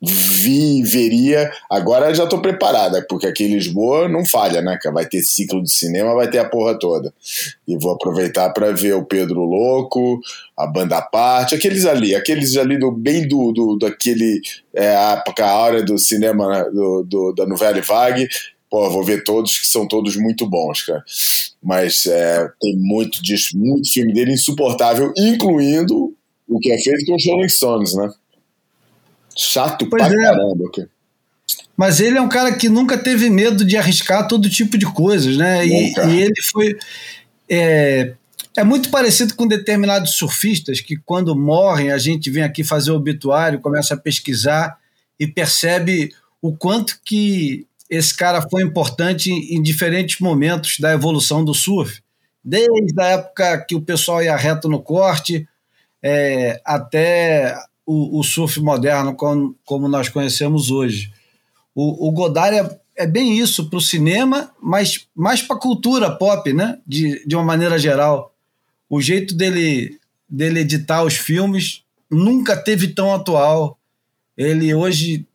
[0.00, 1.50] vi, veria.
[1.68, 4.78] Agora já tô preparada, porque aqui em Lisboa não falha, né?
[4.92, 7.12] Vai ter ciclo de cinema, vai ter a porra toda.
[7.66, 10.20] E vou aproveitar para ver o Pedro Louco,
[10.56, 14.40] a banda parte, aqueles ali, aqueles ali do bem do, do daquele
[14.74, 15.22] é, a
[15.56, 18.28] hora do cinema né, do, do, da novela Vague.
[18.70, 21.02] Pô, vou ver todos que são todos muito bons, cara.
[21.62, 26.14] Mas é, tem muito disso, muito filme dele insuportável, incluindo
[26.46, 28.10] o que é feito com os Rolling Stones, né?
[29.38, 30.22] Chato pois pra é.
[30.22, 30.70] caramba.
[30.74, 30.88] Cara.
[31.76, 35.36] Mas ele é um cara que nunca teve medo de arriscar todo tipo de coisas,
[35.36, 35.64] né?
[35.64, 36.76] E, e, ele foi.
[37.48, 38.14] É,
[38.56, 42.96] é muito parecido com determinados surfistas que, quando morrem, a gente vem aqui fazer o
[42.96, 44.76] obituário, começa a pesquisar
[45.20, 51.54] e percebe o quanto que esse cara foi importante em diferentes momentos da evolução do
[51.54, 52.02] surf.
[52.44, 55.48] Desde a época que o pessoal ia reto no corte,
[56.02, 57.56] é, até
[57.88, 61.10] o, o surf moderno como, como, nós conhecemos hoje.
[61.74, 66.10] O, o Godard é, é bem isso para o cinema, mas mais para a cultura
[66.10, 66.78] pop, né?
[66.86, 68.34] De, de uma maneira geral.
[68.90, 69.98] O jeito dele,
[70.28, 73.78] dele editar os filmes nunca teve tão atual.
[74.36, 75.26] Ele hoje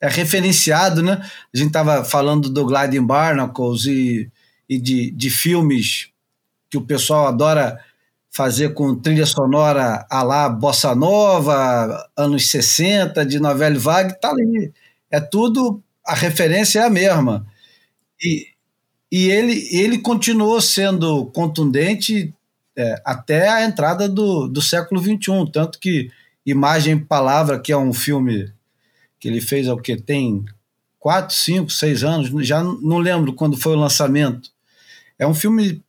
[0.00, 1.20] é referenciado, né?
[1.52, 4.30] A gente estava falando do Gliding Barnacles e,
[4.66, 6.08] e de, de filmes
[6.70, 7.78] que o pessoal adora
[8.30, 14.72] fazer com trilha sonora a lá bossa nova, anos 60, de novela vague, tá ali.
[15.10, 17.46] É tudo, a referência é a mesma.
[18.22, 18.46] E,
[19.10, 22.34] e ele, ele continuou sendo contundente
[22.76, 26.10] é, até a entrada do, do século XXI, tanto que
[26.44, 28.52] Imagem e Palavra, que é um filme
[29.18, 30.44] que ele fez o que tem
[30.98, 34.50] quatro, cinco, seis anos, já não lembro quando foi o lançamento.
[35.18, 35.82] É um filme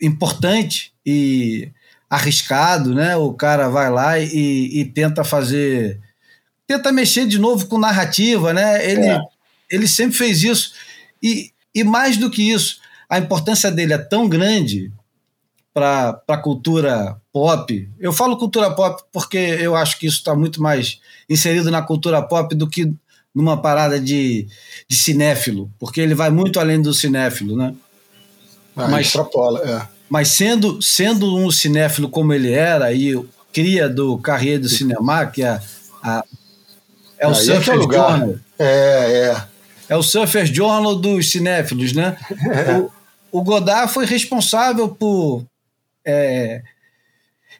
[0.00, 1.72] importante e
[2.08, 3.16] arriscado, né?
[3.16, 6.00] O cara vai lá e, e tenta fazer,
[6.66, 8.88] tenta mexer de novo com narrativa, né?
[8.90, 9.20] Ele, é.
[9.70, 10.72] ele sempre fez isso
[11.22, 14.92] e, e mais do que isso, a importância dele é tão grande
[15.72, 17.88] para a cultura pop.
[17.98, 22.20] Eu falo cultura pop porque eu acho que isso está muito mais inserido na cultura
[22.22, 22.92] pop do que
[23.32, 24.48] numa parada de,
[24.88, 27.72] de cinéfilo, porque ele vai muito além do cinéfilo, né?
[28.74, 29.99] Ah, mas extrapola, é.
[30.10, 33.14] Mas sendo, sendo um cinéfilo como ele era e
[33.52, 35.60] cria do Carrier do Cinema, que é,
[36.02, 36.24] a,
[37.16, 38.34] é o Surfer é Journal.
[38.58, 39.44] É, é.
[39.88, 42.16] É o Surfer Journal dos cinéfilos, né?
[43.32, 45.44] o, o Godard foi responsável por
[46.04, 46.62] é,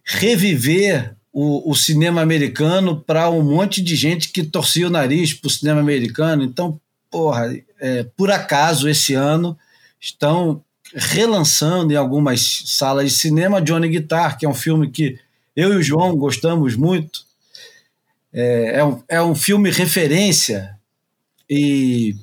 [0.05, 5.47] reviver o, o, cinema americano para um monte de gente que torcia o nariz para
[5.47, 6.43] o cinema americano.
[6.43, 9.57] Então, porra, é, por acaso esse ano
[10.01, 15.18] estão relançando em algumas salas de cinema Johnny Guitar, que é um filme que
[15.55, 17.20] eu e o João gostamos muito.
[18.33, 20.76] É, é, um, é um filme referência
[21.48, 22.14] e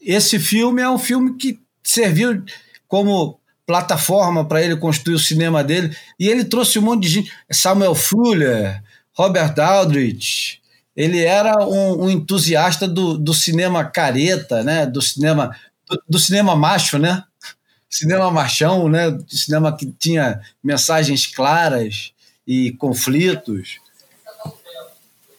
[0.00, 2.42] esse filme é um filme que serviu
[2.86, 7.32] como plataforma para ele construir o cinema dele e ele trouxe um monte de gente,
[7.50, 10.60] Samuel Fuller, Robert Aldrich,
[10.96, 14.86] ele era um, um entusiasta do, do cinema careta, né?
[14.86, 15.56] Do cinema
[15.88, 17.24] do, do cinema macho, né?
[17.90, 19.18] Cinema machão, né?
[19.28, 22.12] Cinema que tinha mensagens claras
[22.46, 23.78] e conflitos.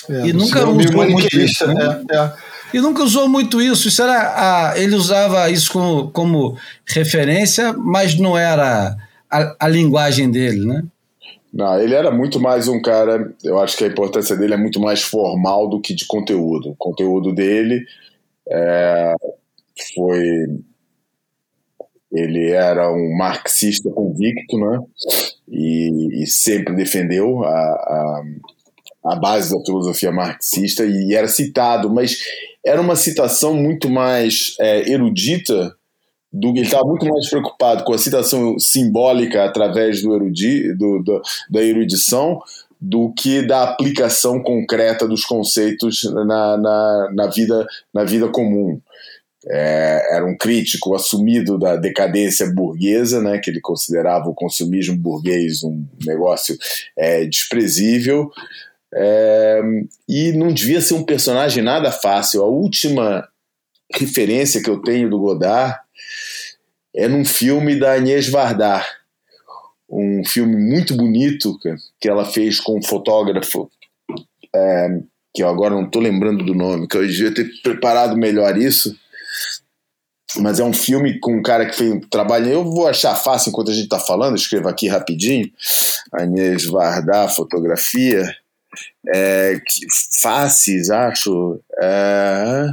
[0.10, 1.66] É, e nunca usou muito isso.
[1.68, 2.06] Né?
[2.12, 2.34] É, é.
[2.74, 3.88] E nunca usou muito isso.
[3.88, 8.96] isso era a, ele usava isso como, como referência, mas não era
[9.30, 10.84] a, a linguagem dele, né?
[11.54, 13.34] Não, ele era muito mais um cara.
[13.44, 16.70] Eu acho que a importância dele é muito mais formal do que de conteúdo.
[16.70, 17.86] O conteúdo dele
[18.50, 19.14] é,
[19.94, 20.48] foi
[22.12, 24.80] ele era um marxista convicto, né?
[25.48, 28.24] E, e sempre defendeu a, a,
[29.06, 32.18] a, base da filosofia marxista e era citado, mas
[32.66, 35.76] era uma citação muito mais é, erudita
[36.32, 41.22] do ele estava muito mais preocupado com a citação simbólica através do, erudi, do, do,
[41.50, 42.40] da erudição
[42.80, 48.80] do que da aplicação concreta dos conceitos na, na, na, vida, na vida comum
[49.48, 55.64] é, era um crítico assumido da decadência burguesa, né, que ele considerava o consumismo burguês
[55.64, 56.58] um negócio
[56.98, 58.32] é, desprezível,
[58.94, 59.62] é,
[60.08, 62.44] e não devia ser um personagem nada fácil.
[62.44, 63.28] A última
[63.94, 65.78] referência que eu tenho do Godard
[66.96, 68.86] é num filme da Agnès Varda,
[69.90, 71.58] um filme muito bonito
[72.00, 73.70] que ela fez com um fotógrafo
[74.56, 75.00] é,
[75.34, 78.98] que eu agora não estou lembrando do nome, que eu devia ter preparado melhor isso,
[80.38, 82.48] mas é um filme com um cara que fez um trabalho.
[82.48, 85.50] Eu vou achar fácil enquanto a gente está falando, escrevo aqui rapidinho.
[86.12, 88.24] Agnès Varda, fotografia.
[89.14, 89.60] É,
[90.22, 91.60] faces, acho.
[91.82, 92.68] É,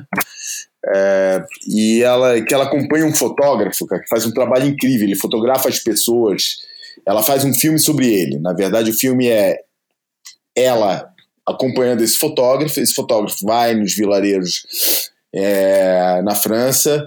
[0.95, 5.07] é, e ela que ela acompanha um fotógrafo cara, que faz um trabalho incrível.
[5.07, 6.59] Ele fotografa as pessoas.
[7.07, 8.39] Ela faz um filme sobre ele.
[8.39, 9.61] Na verdade, o filme é
[10.55, 11.11] ela
[11.47, 12.79] acompanhando esse fotógrafo.
[12.81, 17.07] Esse fotógrafo vai nos vilarejos é, na França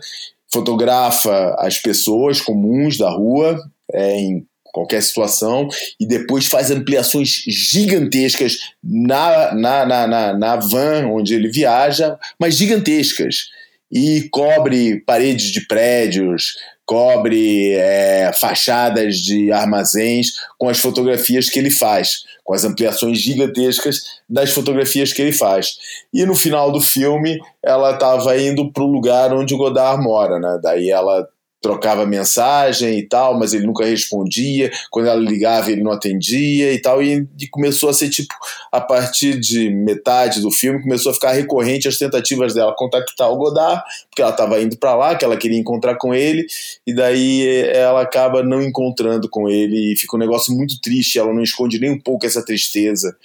[0.54, 3.60] fotografa as pessoas comuns da rua
[3.94, 5.68] é, em qualquer situação
[6.00, 12.56] e depois faz ampliações gigantescas na, na, na, na, na van onde ele viaja, mas
[12.56, 13.50] gigantescas.
[13.92, 16.54] E cobre paredes de prédios,
[16.86, 24.02] cobre é, fachadas de armazéns com as fotografias que ele faz, com as ampliações gigantescas
[24.30, 25.78] das fotografias que ele faz.
[26.14, 30.38] E no final do filme, ela estava indo para o lugar onde o Godard mora,
[30.38, 30.60] né?
[30.62, 31.26] Daí ela
[31.62, 34.72] trocava mensagem e tal, mas ele nunca respondia.
[34.90, 37.04] Quando ela ligava, ele não atendia e tal.
[37.04, 38.34] E, e, começou a ser tipo,
[38.72, 43.38] a partir de metade do filme, começou a ficar recorrente as tentativas dela contactar o
[43.38, 46.48] Godard, porque ela estava indo para lá, que ela queria encontrar com ele,
[46.86, 51.20] e daí ela acaba não encontrando com ele e fica um negócio muito triste.
[51.20, 53.16] Ela não esconde nem um pouco essa tristeza.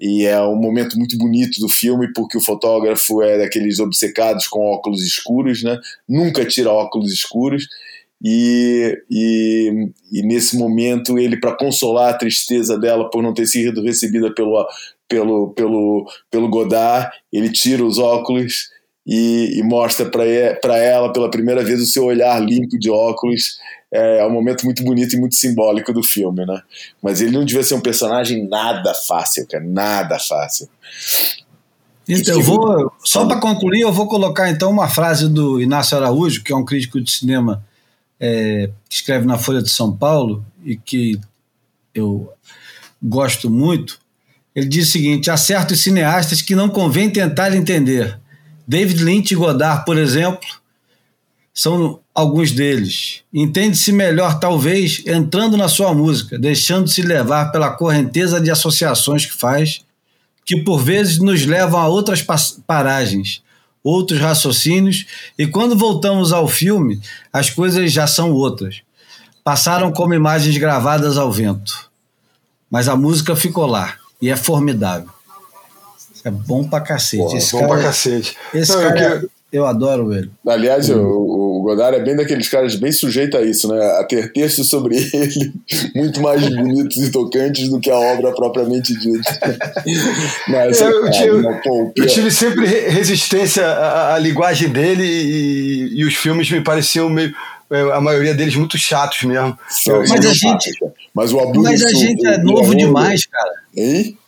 [0.00, 4.60] E é um momento muito bonito do filme, porque o fotógrafo é daqueles obcecados com
[4.60, 5.78] óculos escuros, né?
[6.08, 7.66] Nunca tira óculos escuros
[8.22, 13.82] e, e, e nesse momento ele para consolar a tristeza dela por não ter sido
[13.82, 14.66] recebida pelo
[15.08, 18.68] pelo pelo pelo Godard ele tira os óculos
[19.06, 23.58] e, e mostra para ela pela primeira vez o seu olhar limpo de óculos
[23.92, 26.62] é, é um momento muito bonito e muito simbólico do filme, né?
[27.02, 30.68] Mas ele não devia ser um personagem nada fácil, cara, nada fácil.
[32.08, 36.42] Então, eu vou, só para concluir, eu vou colocar então uma frase do Inácio Araújo,
[36.42, 37.64] que é um crítico de cinema
[38.18, 41.18] é, que escreve na Folha de São Paulo e que
[41.94, 42.32] eu
[43.02, 43.98] gosto muito,
[44.54, 48.18] ele diz o seguinte: há certos cineastas que não convém tentar entender.
[48.66, 50.46] David Lynch e Godard, por exemplo,
[51.52, 53.22] são alguns deles.
[53.32, 59.84] Entende-se melhor, talvez, entrando na sua música, deixando-se levar pela correnteza de associações que faz,
[60.44, 62.24] que por vezes nos levam a outras
[62.66, 63.42] paragens,
[63.82, 65.06] outros raciocínios,
[65.38, 67.00] e quando voltamos ao filme,
[67.32, 68.82] as coisas já são outras.
[69.42, 71.90] Passaram como imagens gravadas ao vento.
[72.70, 75.08] Mas a música ficou lá, e é formidável.
[76.24, 77.22] É bom pra cacete.
[77.22, 78.36] Pô, esse bom cara, pra cacete.
[78.52, 80.30] Esse Não, cara, eu, eu, adoro ele.
[80.46, 83.80] Aliás, o, o Godard é bem daqueles caras bem sujeito a isso, né?
[84.00, 85.52] A ter textos sobre ele
[85.94, 89.38] muito mais bonitos e tocantes do que a obra propriamente dita.
[90.48, 91.60] Mas, é, eu, tive, né?
[91.64, 97.08] Pô, eu, tive, sempre resistência à, à linguagem dele e, e os filmes me pareciam
[97.08, 97.34] meio
[97.70, 99.56] é, a maioria deles muito chatos mesmo.
[99.86, 100.72] mas a gente,
[101.14, 103.52] mas, o mas a gente é novo demais, cara.
[103.76, 104.18] Hein?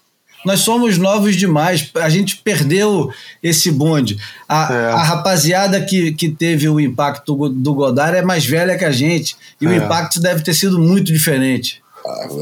[0.45, 1.91] Nós somos novos demais.
[1.95, 3.11] A gente perdeu
[3.43, 4.19] esse bonde.
[4.49, 4.87] A, é.
[4.93, 9.37] a rapaziada que, que teve o impacto do Godard é mais velha que a gente.
[9.61, 9.69] E é.
[9.69, 11.83] o impacto deve ter sido muito diferente.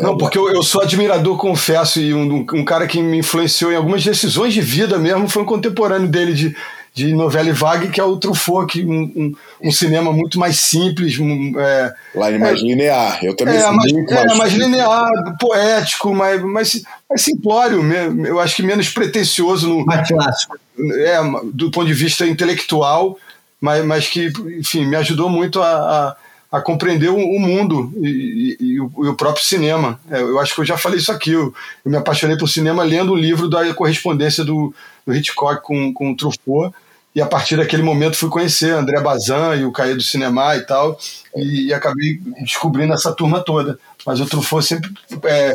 [0.03, 3.77] Não, porque eu, eu, sou admirador, confesso, e um, um, cara que me influenciou em
[3.77, 6.57] algumas decisões de vida mesmo foi um contemporâneo dele de,
[6.93, 10.59] de novela e vague, que é o Truffaut, que um, um, um cinema muito mais
[10.59, 11.19] simples.
[11.59, 13.25] é, Lá mais é, linear.
[13.25, 17.81] Eu também é, sou mais, muito é, mais, mais linear, poético, mais, mais, mais simplório,
[18.27, 19.69] eu acho que menos pretencioso.
[19.69, 20.59] No, mais clássico.
[20.79, 21.19] É,
[21.53, 23.19] do ponto de vista intelectual,
[23.61, 26.17] mas, mas que, enfim, me ajudou muito a, a,
[26.51, 30.01] a compreender o, mundo e, e, e, o, próprio cinema.
[30.11, 31.31] É, eu acho que eu já falei isso aqui.
[31.31, 34.75] Eu, eu me apaixonei por cinema lendo o livro da correspondência do,
[35.07, 36.75] do Hitchcock com, com o Truffaut
[37.15, 40.61] e a partir daquele momento fui conhecer André Bazin e o Caí do Cinema e
[40.61, 40.99] tal,
[41.35, 43.79] e, e, acabei descobrindo essa turma toda.
[44.07, 44.93] Mas o Truffaut sempre
[45.25, 45.55] é,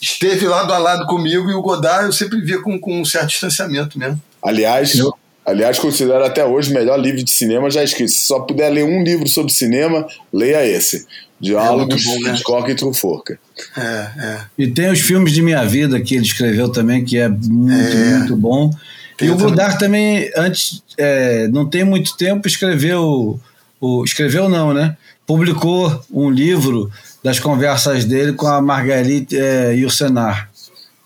[0.00, 3.28] esteve lado a lado comigo e o Godard eu sempre via com, com um certo
[3.28, 4.20] distanciamento mesmo.
[4.42, 5.14] Aliás, eu,
[5.46, 8.10] aliás, considero até hoje o melhor livro de cinema já escrito.
[8.10, 11.06] Se só puder ler um livro sobre cinema, leia esse.
[11.40, 13.38] Diálogos é de Hitchcock e Truffaut.
[13.76, 14.40] É, é.
[14.58, 18.18] E tem os filmes de minha vida que ele escreveu também, que é muito, é.
[18.18, 18.70] muito bom.
[19.16, 23.38] Tem e o Godard também, antes, é, não tem muito tempo, escreveu,
[23.80, 24.96] o, escreveu não, né?
[25.26, 26.90] Publicou um livro
[27.22, 30.50] das conversas dele com a Marguerite é, Yourcenar.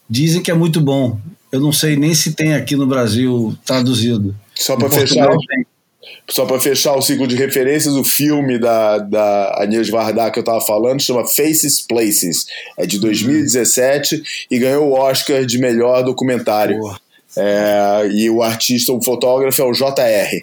[0.08, 1.18] Dizem que é muito bom.
[1.52, 4.34] Eu não sei nem se tem aqui no Brasil traduzido.
[4.54, 5.28] Só para fechar,
[6.28, 10.42] só para fechar o ciclo de referências, o filme da, da Agnès Varda que eu
[10.42, 12.46] estava falando chama Faces Places.
[12.76, 16.78] É de 2017 e ganhou o Oscar de melhor documentário.
[17.36, 20.40] É, e o artista, o fotógrafo é o JR.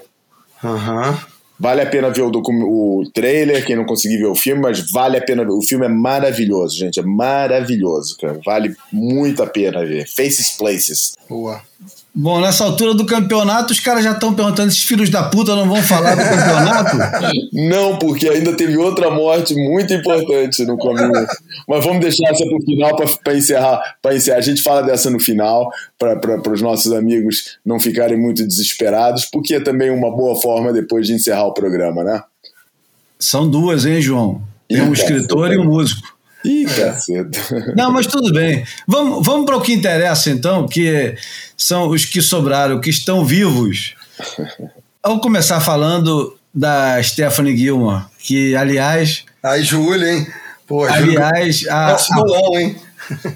[0.63, 1.17] Uhum.
[1.59, 5.17] Vale a pena ver o, o trailer, quem não conseguir ver o filme, mas vale
[5.17, 5.51] a pena ver.
[5.51, 6.99] O filme é maravilhoso, gente.
[6.99, 8.39] É maravilhoso, cara.
[8.45, 10.07] Vale muito a pena ver.
[10.07, 11.13] Faces Places.
[11.27, 11.61] Boa.
[12.19, 15.69] Bom, nessa altura do campeonato, os caras já estão perguntando: esses filhos da puta não
[15.69, 16.97] vão falar do campeonato?
[17.53, 21.27] Não, porque ainda teve outra morte muito importante no caminho.
[21.67, 24.37] Mas vamos deixar essa para o final para encerrar, encerrar.
[24.37, 29.55] A gente fala dessa no final, para os nossos amigos não ficarem muito desesperados, porque
[29.55, 32.23] é também uma boa forma depois de encerrar o programa, né?
[33.19, 34.41] São duas, hein, João?
[34.67, 36.16] Tem um escritor e um músico.
[36.43, 37.39] Ih, caceta.
[37.75, 38.65] Não, mas tudo bem.
[38.87, 41.15] Vamos, vamos para o que interessa, então, que
[41.55, 43.95] são os que sobraram, que estão vivos.
[45.03, 49.25] Vamos começar falando da Stephanie Gilmore, que, aliás.
[49.43, 50.27] Ai, Júlia, hein?
[50.67, 52.75] Pô, aliás, a, a, bolão, hein?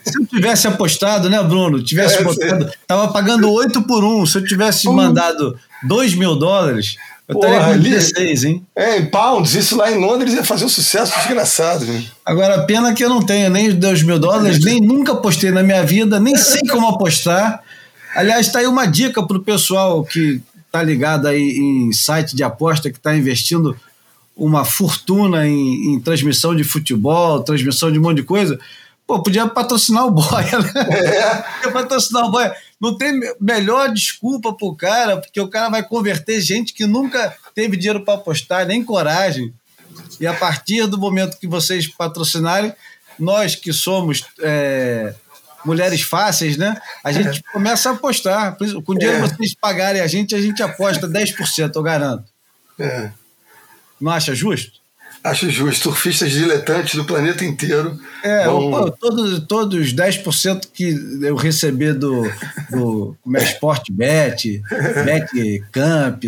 [0.03, 1.81] Se eu tivesse apostado, né, Bruno?
[1.81, 4.25] Tivesse é, botado, tava pagando 8 por 1.
[4.25, 6.97] Se eu tivesse mandado 2 mil dólares,
[7.31, 8.65] Eu estaria com 16, hein?
[8.75, 11.85] É, em pounds, isso lá em Londres ia fazer um sucesso desgraçado.
[11.85, 12.03] Né?
[12.25, 15.63] Agora, pena que eu não tenho nem os 2 mil dólares, nem nunca apostei na
[15.63, 17.61] minha vida, nem sei como apostar.
[18.13, 22.43] Aliás, está aí uma dica para o pessoal que está ligado aí em site de
[22.43, 23.75] aposta, que está investindo
[24.35, 28.59] uma fortuna em, em, transmissão de futebol, transmissão de um monte de coisa.
[29.05, 30.71] Pô, podia patrocinar o Boia, né?
[30.89, 31.35] É.
[31.55, 32.53] Podia patrocinar o Boia.
[32.81, 37.77] Não tem melhor desculpa pro cara, porque o cara vai converter gente que nunca teve
[37.77, 39.53] dinheiro para apostar, nem coragem.
[40.19, 42.73] E a partir do momento que vocês patrocinarem,
[43.19, 45.13] nós que somos é,
[45.63, 46.75] mulheres fáceis, né?
[47.03, 47.51] A gente é.
[47.53, 48.57] começa a apostar.
[48.57, 49.29] Com o dinheiro é.
[49.29, 52.25] que vocês pagarem a gente, a gente aposta 10%, eu garanto.
[52.79, 53.11] É.
[53.99, 54.80] Não acha justo?
[55.23, 55.83] Acho justo.
[55.83, 57.99] Surfistas diletantes do planeta inteiro.
[58.23, 58.71] É, vão...
[58.71, 62.23] pô, todos, todos os 10% que eu receber do,
[62.69, 64.61] do como é, Sport Bet,
[65.05, 66.23] Bet Camp.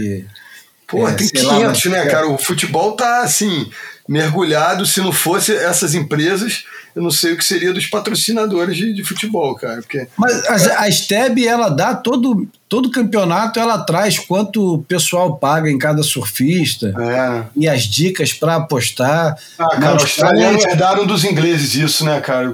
[0.88, 2.28] Pô, é, tem 500, lá, né, cara?
[2.28, 3.68] O futebol tá assim,
[4.08, 4.86] mergulhado.
[4.86, 9.04] Se não fosse essas empresas, eu não sei o que seria dos patrocinadores de, de
[9.04, 9.82] futebol, cara.
[9.82, 10.08] Porque...
[10.18, 15.70] Mas a, a STEB, ela dá todo, todo campeonato, ela traz quanto o pessoal paga
[15.70, 17.44] em cada surfista é.
[17.56, 19.38] e as dicas para apostar.
[19.58, 22.54] Ah, cara, os australianos herdaram dos ingleses isso, né, cara?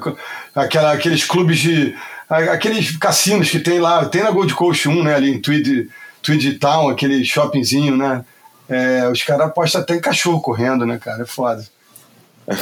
[0.55, 1.95] Aquela, aqueles clubes de.
[2.29, 5.89] Aqueles cassinos que tem lá, tem na Gold Coast 1, né, ali em Tweed,
[6.21, 8.23] Tweed Town, aquele shoppingzinho, né?
[8.69, 11.23] É, os caras apostam até em cachorro correndo, né, cara?
[11.23, 11.65] É foda.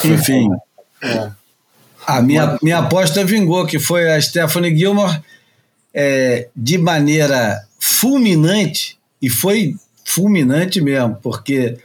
[0.06, 0.50] Enfim.
[1.02, 1.30] É.
[2.06, 5.22] A minha, minha aposta vingou, que foi a Stephanie Gilmore
[5.94, 11.78] é, de maneira fulminante, e foi fulminante mesmo, porque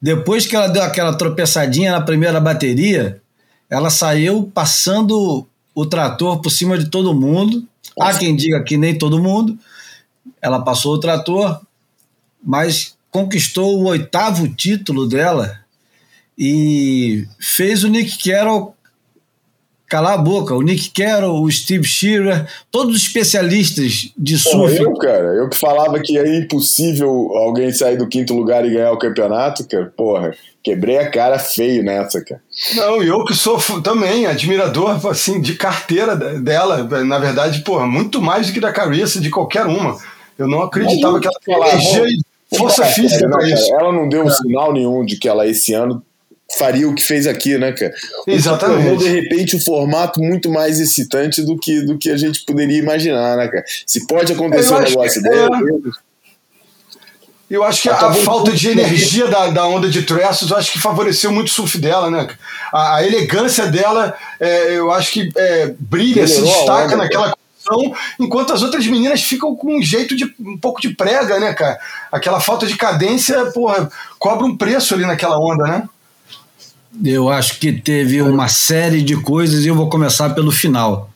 [0.00, 3.20] depois que ela deu aquela tropeçadinha na primeira bateria,
[3.68, 7.66] ela saiu passando o trator por cima de todo mundo.
[7.98, 9.58] Há quem diga que nem todo mundo.
[10.42, 11.60] Ela passou o trator,
[12.42, 15.58] mas conquistou o oitavo título dela
[16.38, 18.74] e fez o Nick Carroll
[19.90, 20.54] calar a boca.
[20.54, 24.80] O Nick Carroll, o Steve Shearer, todos os especialistas de surf.
[24.80, 28.92] eu, cara, eu que falava que é impossível alguém sair do quinto lugar e ganhar
[28.92, 30.32] o campeonato, cara, porra,
[30.62, 32.40] quebrei a cara feio nessa, cara.
[32.76, 38.46] Não, eu que sou também admirador, assim, de carteira dela, na verdade, porra, muito mais
[38.46, 39.98] do que da Carissa, de qualquer uma.
[40.38, 43.72] Eu não acreditava que ela tinha energia força física para isso.
[43.74, 46.02] Ela não deu um sinal nenhum de que ela esse ano
[46.58, 47.92] faria o que fez aqui, né, cara?
[48.26, 48.82] Exatamente.
[48.82, 52.78] Tornou, de repente, um formato muito mais excitante do que, do que a gente poderia
[52.78, 53.64] imaginar, né, cara?
[53.86, 55.54] Se pode acontecer um negócio dele.
[55.96, 56.10] É...
[57.50, 60.78] Eu acho que a falta de energia da, da onda de Tressos, eu acho que
[60.78, 62.28] favoreceu muito o surf dela, né?
[62.72, 67.36] A, a elegância dela, é, eu acho que é, brilha, Melhorou se destaca naquela
[67.70, 71.52] condição, enquanto as outras meninas ficam com um jeito de um pouco de prega, né,
[71.54, 71.78] cara?
[72.10, 75.88] Aquela falta de cadência, porra, cobra um preço ali naquela onda, né?
[77.04, 81.08] Eu acho que teve uma série de coisas e eu vou começar pelo final.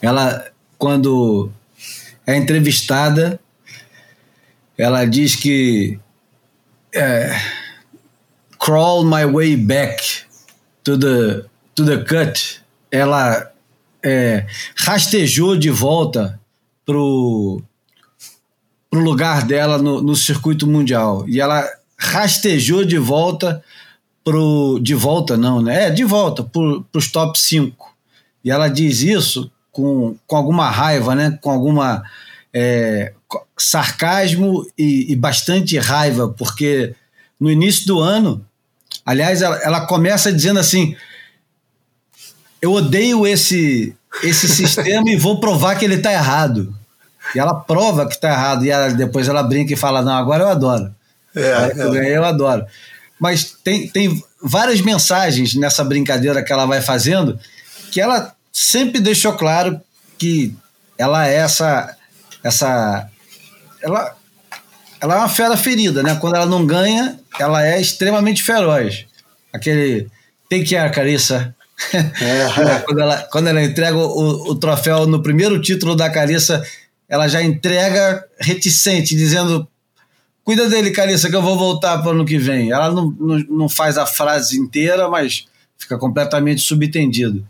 [0.00, 0.46] Ela,
[0.78, 1.50] quando
[2.24, 3.40] é entrevistada,
[4.76, 5.98] ela diz que
[6.94, 7.36] é,
[8.60, 10.22] crawl my way back
[10.84, 11.44] to the,
[11.74, 12.60] to the cut.
[12.90, 13.52] Ela
[14.02, 14.46] é,
[14.76, 16.40] rastejou de volta
[16.84, 17.62] pro,
[18.90, 21.24] pro lugar dela no, no circuito mundial.
[21.28, 21.68] E ela
[21.98, 23.62] rastejou de volta
[24.24, 25.86] pro, de volta, não, né?
[25.86, 27.94] É, de volta para os top 5.
[28.44, 31.38] E ela diz isso com, com alguma raiva, né?
[31.40, 32.02] Com alguma
[32.52, 33.12] é,
[33.56, 36.94] sarcasmo e, e, bastante raiva, porque
[37.38, 38.44] no início do ano,
[39.04, 40.96] aliás, ela, ela começa dizendo assim:
[42.60, 46.74] eu odeio esse, esse sistema e vou provar que ele está errado.
[47.34, 50.44] E ela prova que está errado, e ela, depois ela brinca e fala: não, agora
[50.44, 50.94] eu adoro.
[51.36, 52.16] É, agora é.
[52.16, 52.66] eu adoro
[53.18, 57.38] mas tem, tem várias mensagens nessa brincadeira que ela vai fazendo
[57.90, 59.80] que ela sempre deixou claro
[60.16, 60.54] que
[60.96, 61.96] ela é essa
[62.44, 63.08] essa
[63.82, 64.14] ela
[65.00, 66.16] ela é uma fera ferida, né?
[66.16, 69.06] Quando ela não ganha, ela é extremamente feroz.
[69.52, 70.10] Aquele
[70.50, 71.54] take care, Carissa.
[72.20, 72.80] É.
[72.84, 76.62] quando, ela, quando ela entrega o, o troféu no primeiro título da Carissa,
[77.08, 79.66] ela já entrega reticente, dizendo
[80.48, 82.72] Cuida dele, Carissa, que eu vou voltar para o ano que vem.
[82.72, 85.44] Ela não, não, não faz a frase inteira, mas
[85.76, 87.46] fica completamente subtendido.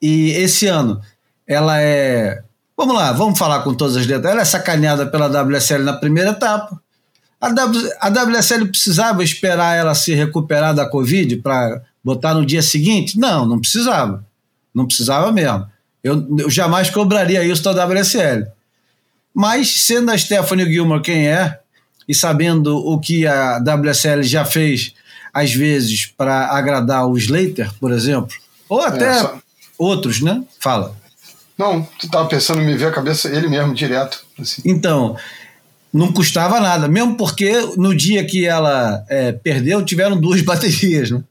[0.00, 1.00] E esse ano,
[1.44, 2.44] ela é.
[2.76, 4.30] Vamos lá, vamos falar com todas as letras.
[4.30, 6.80] Ela é sacaneada pela WSL na primeira etapa.
[7.40, 12.62] A, w, a WSL precisava esperar ela se recuperar da Covid para botar no dia
[12.62, 13.18] seguinte?
[13.18, 14.24] Não, não precisava.
[14.74, 15.66] Não precisava mesmo.
[16.02, 18.46] Eu, eu jamais cobraria isso da WSL.
[19.34, 21.58] Mas, sendo a Stephanie Gilmore quem é,
[22.08, 24.94] e sabendo o que a WSL já fez,
[25.32, 28.34] às vezes, para agradar o Slater, por exemplo,
[28.68, 29.38] ou até é, só...
[29.78, 30.42] outros, né?
[30.58, 30.96] Fala.
[31.56, 34.24] Não, tu estava pensando em me ver a cabeça ele mesmo, direto.
[34.38, 34.62] Assim.
[34.64, 35.16] Então,
[35.92, 41.22] não custava nada, mesmo porque no dia que ela é, perdeu, tiveram duas baterias, né?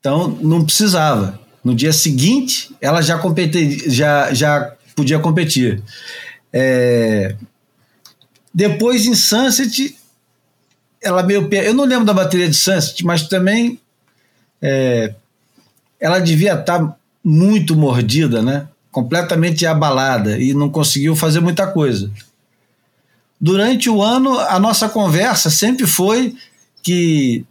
[0.00, 1.38] Então, não precisava.
[1.64, 5.82] No dia seguinte, ela já, competir, já, já podia competir.
[6.52, 7.34] É...
[8.54, 9.96] Depois, em Sunset,
[11.02, 11.48] ela meio.
[11.52, 13.80] Eu não lembro da bateria de Sunset, mas também
[14.62, 15.14] é...
[16.00, 18.68] ela devia estar muito mordida, né?
[18.90, 22.10] completamente abalada e não conseguiu fazer muita coisa.
[23.40, 26.34] Durante o ano, a nossa conversa sempre foi
[26.82, 27.44] que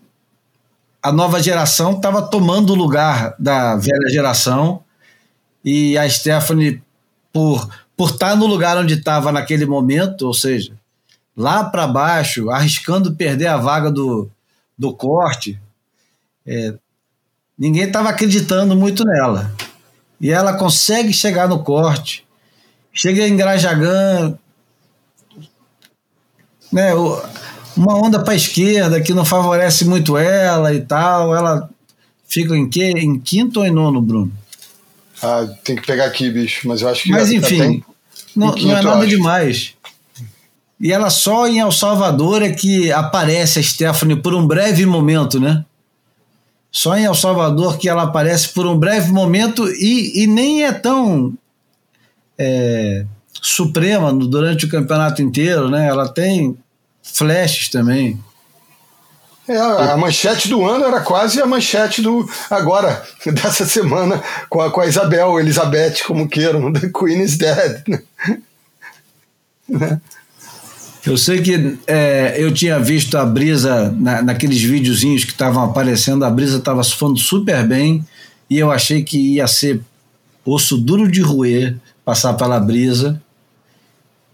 [1.02, 4.84] a nova geração estava tomando o lugar da velha geração
[5.64, 6.82] e a Stephanie,
[7.32, 10.74] por, por estar tá no lugar onde estava naquele momento, ou seja,
[11.36, 14.30] lá para baixo, arriscando perder a vaga do,
[14.78, 15.60] do corte,
[16.46, 16.74] é,
[17.58, 19.54] ninguém estava acreditando muito nela.
[20.20, 22.26] E ela consegue chegar no corte,
[22.92, 24.38] chega em Grajagan,
[26.72, 26.92] né,
[27.78, 31.36] uma onda para a esquerda que não favorece muito ela e tal.
[31.36, 31.70] Ela
[32.28, 32.94] fica em quê?
[32.96, 34.32] Em quinto ou em nono, Bruno?
[35.22, 37.12] Ah, tem que pegar aqui, bicho, mas eu acho que.
[37.12, 37.84] Mas enfim,
[38.36, 39.74] não, quinto, não, é nada demais.
[40.80, 45.40] E ela só em El Salvador é que aparece a Stephanie por um breve momento,
[45.40, 45.66] né?
[46.72, 50.72] Só em El Salvador que ela aparece por um breve momento e, e nem é
[50.72, 51.34] tão
[52.38, 53.06] é,
[53.42, 55.88] suprema durante o campeonato inteiro, né?
[55.88, 56.56] Ela tem
[57.14, 58.20] flashes também.
[59.48, 64.70] É, a manchete do ano era quase a manchete do agora, dessa semana, com a,
[64.70, 67.82] com a Isabel, Elizabeth, como queiram, The Queen is Dead.
[69.70, 70.02] né?
[71.06, 76.26] Eu sei que é, eu tinha visto a Brisa na, naqueles videozinhos que estavam aparecendo,
[76.26, 78.06] a Brisa estava surfando super bem
[78.50, 79.80] e eu achei que ia ser
[80.46, 83.22] osso duro de roer passar pela Brisa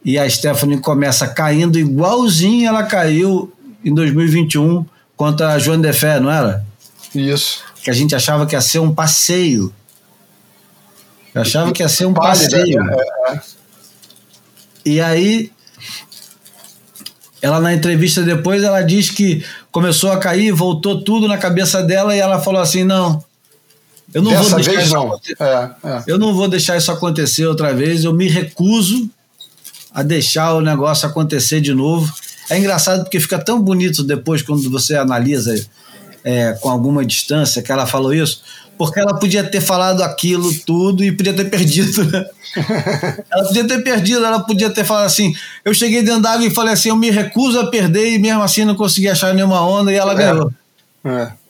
[0.04, 3.51] e a Stephanie começa caindo igualzinho ela caiu
[3.84, 4.86] em 2021
[5.16, 6.66] contra a Joana de Fé, não era?
[7.14, 7.64] Isso.
[7.84, 9.74] Que a gente achava que ia ser um passeio.
[11.34, 12.82] Eu achava que ia ser um passeio.
[12.82, 13.41] É, é.
[14.86, 15.51] E aí,
[17.41, 22.16] ela na entrevista depois, ela diz que começou a cair, voltou tudo na cabeça dela
[22.16, 23.24] e ela falou assim: não,
[24.14, 25.20] eu não Dessa vou deixar isso não.
[25.39, 26.04] É, é.
[26.08, 28.04] Eu não vou deixar isso acontecer outra vez.
[28.04, 29.10] Eu me recuso
[29.93, 32.11] a deixar o negócio acontecer de novo.
[32.49, 35.53] É engraçado porque fica tão bonito depois quando você analisa
[36.23, 38.41] é, com alguma distância que ela falou isso,
[38.77, 42.05] porque ela podia ter falado aquilo tudo e podia ter perdido.
[42.05, 42.25] Né?
[43.31, 45.33] ela podia ter perdido, ela podia ter falado assim:
[45.63, 48.65] eu cheguei dentro d'água e falei assim, eu me recuso a perder e mesmo assim
[48.65, 50.15] não consegui achar nenhuma onda e ela é.
[50.15, 50.51] ganhou.
[51.05, 51.42] É.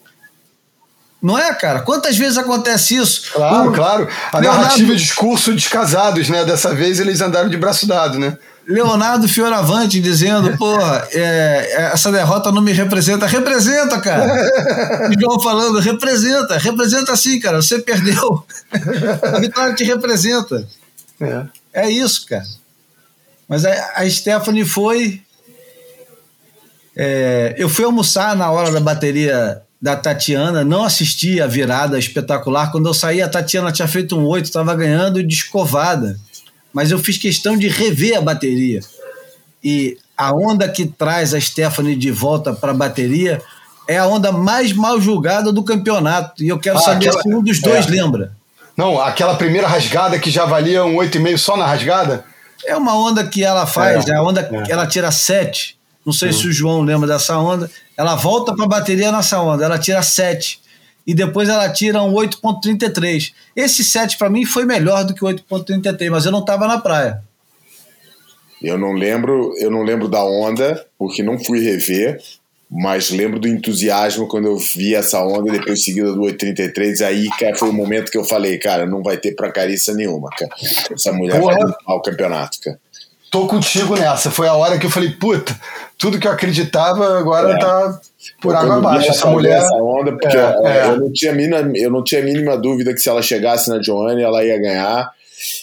[1.24, 1.80] Não é, cara?
[1.80, 3.32] Quantas vezes acontece isso?
[3.32, 4.10] Claro, o claro.
[4.30, 4.64] A Leonardo...
[4.64, 6.44] narrativa de discurso descasados, né?
[6.44, 8.38] Dessa vez eles andaram de braço dado, né?
[8.68, 13.26] Leonardo Fioravante dizendo, porra, é, essa derrota não me representa.
[13.26, 14.36] Representa, cara.
[15.18, 17.62] João falando, representa, representa sim, cara.
[17.62, 18.46] Você perdeu.
[19.34, 20.68] A vitória te representa.
[21.22, 21.46] É,
[21.86, 22.46] é isso, cara.
[23.48, 25.22] Mas a, a Stephanie foi.
[26.96, 32.72] É, eu fui almoçar na hora da bateria da Tatiana, não assisti a virada espetacular.
[32.72, 36.18] Quando eu saí, a Tatiana tinha feito um 8, estava ganhando de escovada.
[36.72, 38.80] Mas eu fiz questão de rever a bateria.
[39.62, 43.42] E a onda que traz a Stephanie de volta para a bateria
[43.86, 46.42] é a onda mais mal julgada do campeonato.
[46.42, 47.22] E eu quero ah, saber aquela...
[47.22, 47.90] se um dos dois é.
[47.90, 48.32] lembra.
[48.78, 52.24] Não, aquela primeira rasgada que já valia um 8,5 só na rasgada?
[52.66, 54.72] É uma onda que ela faz, é, a onda é.
[54.72, 55.78] ela tira 7.
[56.06, 56.34] Não sei hum.
[56.34, 57.70] se o João lembra dessa onda.
[57.98, 60.62] Ela volta para a bateria nessa onda, ela tira 7
[61.06, 63.34] e depois ela tira um 8.33.
[63.56, 66.80] Esse 7 para mim foi melhor do que o 8.33, mas eu não estava na
[66.80, 67.22] praia.
[68.62, 72.18] Eu não lembro, eu não lembro da onda, porque não fui rever,
[72.72, 77.56] mas lembro do entusiasmo quando eu vi essa onda depois seguida do 833, aí cara,
[77.58, 80.52] foi o momento que eu falei, cara, não vai ter pra carícia nenhuma, cara.
[80.92, 81.54] Essa mulher Porra.
[81.54, 82.80] vai ganhar o campeonato, cara
[83.34, 84.30] tô contigo nessa.
[84.30, 85.60] Foi a hora que eu falei, puta,
[85.98, 87.58] tudo que eu acreditava agora é.
[87.58, 88.00] tá
[88.40, 89.10] por água abaixo.
[89.10, 89.58] Essa mulher.
[89.58, 90.86] Essa onda, porque é, é.
[90.86, 93.82] Eu, não tinha mínima, eu não tinha a mínima dúvida que se ela chegasse na
[93.82, 95.10] Joanne, ela ia ganhar.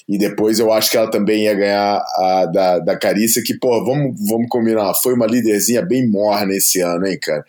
[0.09, 3.85] E depois eu acho que ela também ia ganhar a da, da Carícia, que, pô,
[3.85, 7.45] vamos, vamos combinar, foi uma líderzinha bem morna esse ano, hein, cara?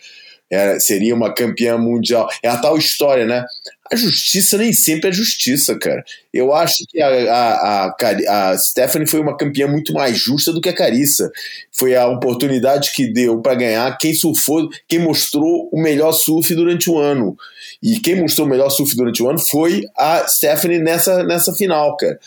[0.51, 2.29] É, seria uma campeã mundial.
[2.43, 3.45] É a tal história, né?
[3.91, 6.03] A justiça nem sempre é justiça, cara.
[6.33, 10.59] Eu acho que a, a, a, a Stephanie foi uma campeã muito mais justa do
[10.59, 11.31] que a Carissa.
[11.71, 16.89] Foi a oportunidade que deu para ganhar quem surfou, quem mostrou o melhor surf durante
[16.89, 17.35] o ano.
[17.81, 21.95] E quem mostrou o melhor surf durante o ano foi a Stephanie nessa, nessa final,
[21.97, 22.19] cara.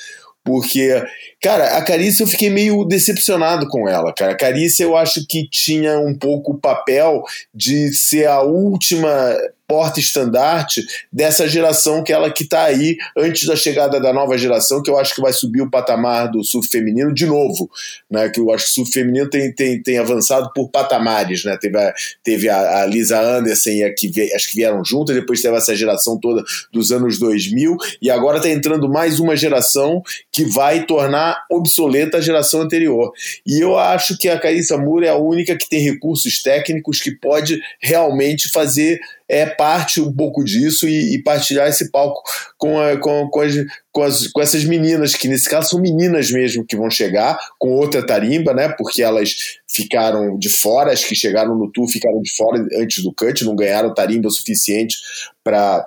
[0.45, 1.03] Porque,
[1.45, 4.33] cara, a Carícia eu fiquei meio decepcionado com ela, cara.
[4.33, 7.23] A Carícia eu acho que tinha um pouco o papel
[7.55, 9.37] de ser a última
[9.67, 10.83] porta-estandarte
[11.13, 14.99] dessa geração que ela que está aí antes da chegada da nova geração, que eu
[14.99, 17.71] acho que vai subir o patamar do surf feminino de novo,
[18.11, 18.29] né?
[18.29, 21.57] Que eu acho que o surf feminino tem, tem, tem avançado por patamares, né?
[21.59, 25.57] Teve a, teve a, a Lisa Anderson a que acho que vieram juntas, depois teve
[25.57, 26.43] essa geração toda
[26.73, 32.21] dos anos 2000 e agora está entrando mais uma geração que vai tornar obsoleta a
[32.21, 33.13] geração anterior.
[33.47, 37.13] E eu acho que a Carissa Moura é a única que tem recursos técnicos que
[37.13, 42.23] pode realmente fazer é parte um pouco disso e, e partilhar esse palco
[42.59, 43.55] com, a, com, com, as,
[43.91, 47.73] com, as, com essas meninas, que nesse caso são meninas mesmo que vão chegar com
[47.73, 48.69] outra tarimba, né?
[48.69, 49.35] Porque elas
[49.67, 53.57] ficaram de fora, as que chegaram no tour ficaram de fora antes do cut, não
[53.57, 54.97] ganharam tarimba o suficiente
[55.43, 55.87] para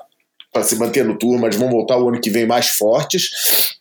[0.64, 3.77] se manter no tour, mas vão voltar o ano que vem mais fortes.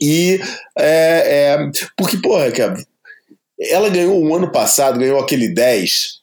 [0.00, 0.40] E
[0.76, 2.46] é, é porque, porra,
[3.60, 6.18] ela ganhou o um ano passado, ganhou aquele 10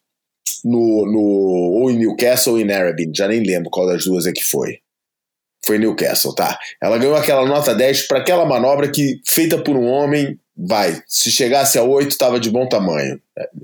[0.63, 4.31] no, no ou em Newcastle ou em Arabin, já nem lembro qual das duas é
[4.31, 4.79] que foi.
[5.65, 6.57] Foi Newcastle, tá?
[6.81, 11.01] Ela ganhou aquela nota 10 para aquela manobra que, feita por um homem, vai.
[11.07, 13.19] Se chegasse a 8, estava de bom tamanho.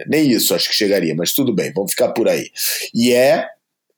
[0.07, 2.49] Nem isso acho que chegaria, mas tudo bem, vamos ficar por aí.
[2.93, 3.47] E é,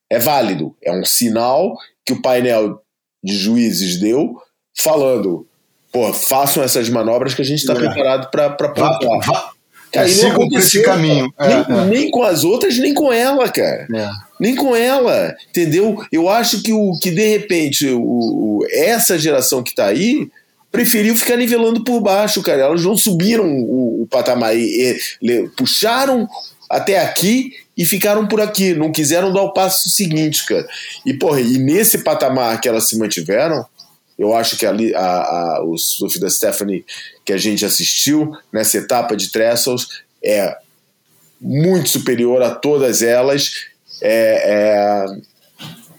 [0.10, 1.76] é válido, é um sinal
[2.06, 2.82] que o painel
[3.24, 4.36] de juízes deu
[4.78, 5.48] falando.
[5.94, 7.76] Pô, façam essas manobras que a gente está é.
[7.76, 9.54] preparado para pontuar.
[9.92, 11.32] Cara, sigam por esse caminho.
[11.40, 13.88] Nem, é, nem, com as outras, nem com ela, cara.
[13.94, 14.10] É.
[14.40, 16.04] Nem com ela, entendeu?
[16.12, 20.28] Eu acho que, o, que de repente, o, o essa geração que está aí
[20.72, 22.64] preferiu ficar nivelando por baixo, cara.
[22.64, 26.28] Elas não subiram o, o patamar, e, e, puxaram
[26.68, 30.68] até aqui e ficaram por aqui, não quiseram dar o passo seguinte, cara.
[31.06, 33.64] E, porra, e nesse patamar que elas se mantiveram,
[34.18, 36.86] eu acho que ali a, a, o surf da Stephanie
[37.26, 39.88] que a gente assistiu nessa etapa de Trestles
[40.24, 40.58] é
[41.42, 43.66] muito superior a todas elas.
[44.02, 45.06] É,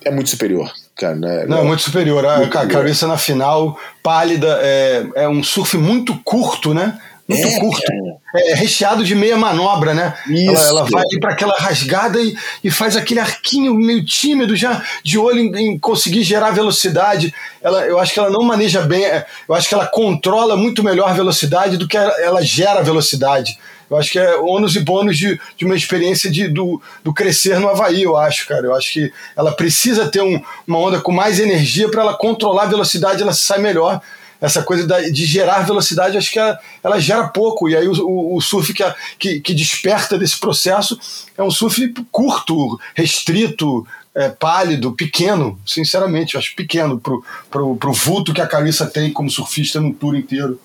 [0.05, 0.73] é, é muito superior.
[0.97, 1.45] Cara, né?
[1.47, 2.25] Não, é muito superior.
[2.25, 6.99] A, muito a cabeça na final, pálida, é, é um surf muito curto, né?
[7.27, 7.93] Muito é, curto.
[8.35, 10.15] É, é, recheado de meia manobra, né?
[10.29, 10.51] Isso.
[10.51, 15.19] Ela, ela vai para aquela rasgada e, e faz aquele arquinho meio tímido, já de
[15.19, 17.35] olho em, em, conseguir gerar velocidade.
[17.63, 20.85] Ela, eu acho que ela não maneja bem, é, eu acho que ela controla muito
[20.85, 23.59] melhor a velocidade do que ela, ela gera velocidade.
[23.89, 27.59] Eu acho que é ônus e bônus de, de uma experiência de, do, do crescer
[27.59, 28.67] no Havaí, eu acho, cara.
[28.67, 32.65] Eu acho que ela precisa ter um, uma onda com mais energia para ela controlar
[32.65, 34.01] a velocidade, ela sai melhor
[34.41, 37.69] essa coisa de gerar velocidade, acho que ela, ela gera pouco.
[37.69, 40.99] E aí o, o, surf que, a, que, que, desperta desse processo
[41.37, 48.33] é um surf curto, restrito, é, pálido, pequeno, sinceramente, acho pequeno pro, pro, pro vulto
[48.33, 50.61] que a Carissa tem como surfista no tour inteiro.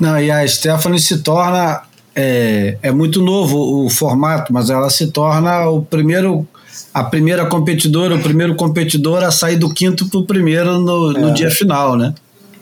[0.00, 1.82] Não, e a Stephanie se torna.
[2.20, 6.48] É, é muito novo o formato, mas ela se torna o primeiro
[6.92, 11.20] a primeira competidora, o primeiro competidor a sair do quinto para o primeiro no, é.
[11.20, 12.14] no dia final, né?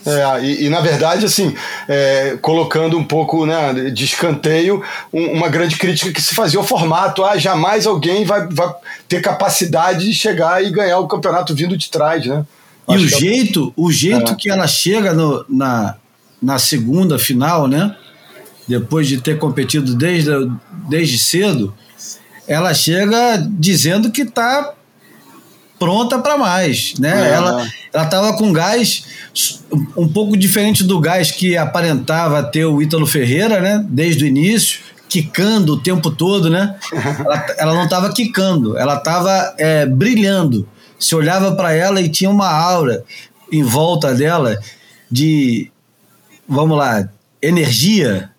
[0.07, 1.53] É, e, e, na verdade, assim,
[1.89, 4.81] é, colocando um pouco né, de escanteio,
[5.13, 8.73] um, uma grande crítica que se fazia ao formato: ah, jamais alguém vai, vai
[9.09, 12.47] ter capacidade de chegar e ganhar o campeonato vindo de trás, né?
[12.89, 14.35] E Acho o é jeito, o jeito é.
[14.37, 15.97] que ela chega no, na,
[16.41, 17.97] na segunda final, né?
[18.69, 20.31] Depois de ter competido desde,
[20.89, 21.75] desde cedo,
[22.47, 24.73] ela chega dizendo que está
[25.79, 27.31] pronta para mais, né?
[27.31, 27.33] É.
[27.33, 27.67] Ela
[27.97, 29.05] ela estava com gás
[29.97, 33.85] um pouco diferente do gás que aparentava ter o Ítalo Ferreira, né?
[33.89, 36.77] Desde o início, quicando o tempo todo, né?
[36.93, 40.69] ela, ela não estava quicando, ela estava é, brilhando.
[40.99, 43.03] Se olhava para ela e tinha uma aura
[43.51, 44.59] em volta dela
[45.11, 45.71] de,
[46.47, 47.09] vamos lá,
[47.41, 48.31] energia,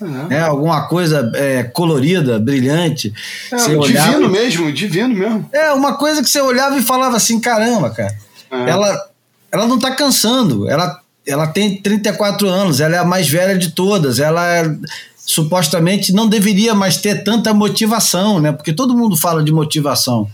[0.00, 0.30] Uhum.
[0.30, 3.12] É, alguma coisa é, colorida, brilhante.
[3.50, 4.28] É, divino olhava...
[4.28, 5.48] mesmo, divino mesmo.
[5.52, 8.14] É, uma coisa que você olhava e falava assim: caramba, cara,
[8.50, 8.70] é.
[8.70, 9.08] ela,
[9.50, 10.68] ela não tá cansando.
[10.68, 14.18] Ela, ela tem 34 anos, ela é a mais velha de todas.
[14.18, 14.76] Ela é,
[15.16, 18.52] supostamente não deveria mais ter tanta motivação, né?
[18.52, 20.28] Porque todo mundo fala de motivação.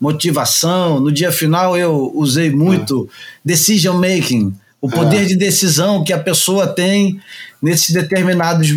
[0.00, 3.38] Motivação, no dia final eu usei muito é.
[3.44, 5.24] decision making o poder é.
[5.24, 7.20] de decisão que a pessoa tem
[7.60, 8.68] nesses determinados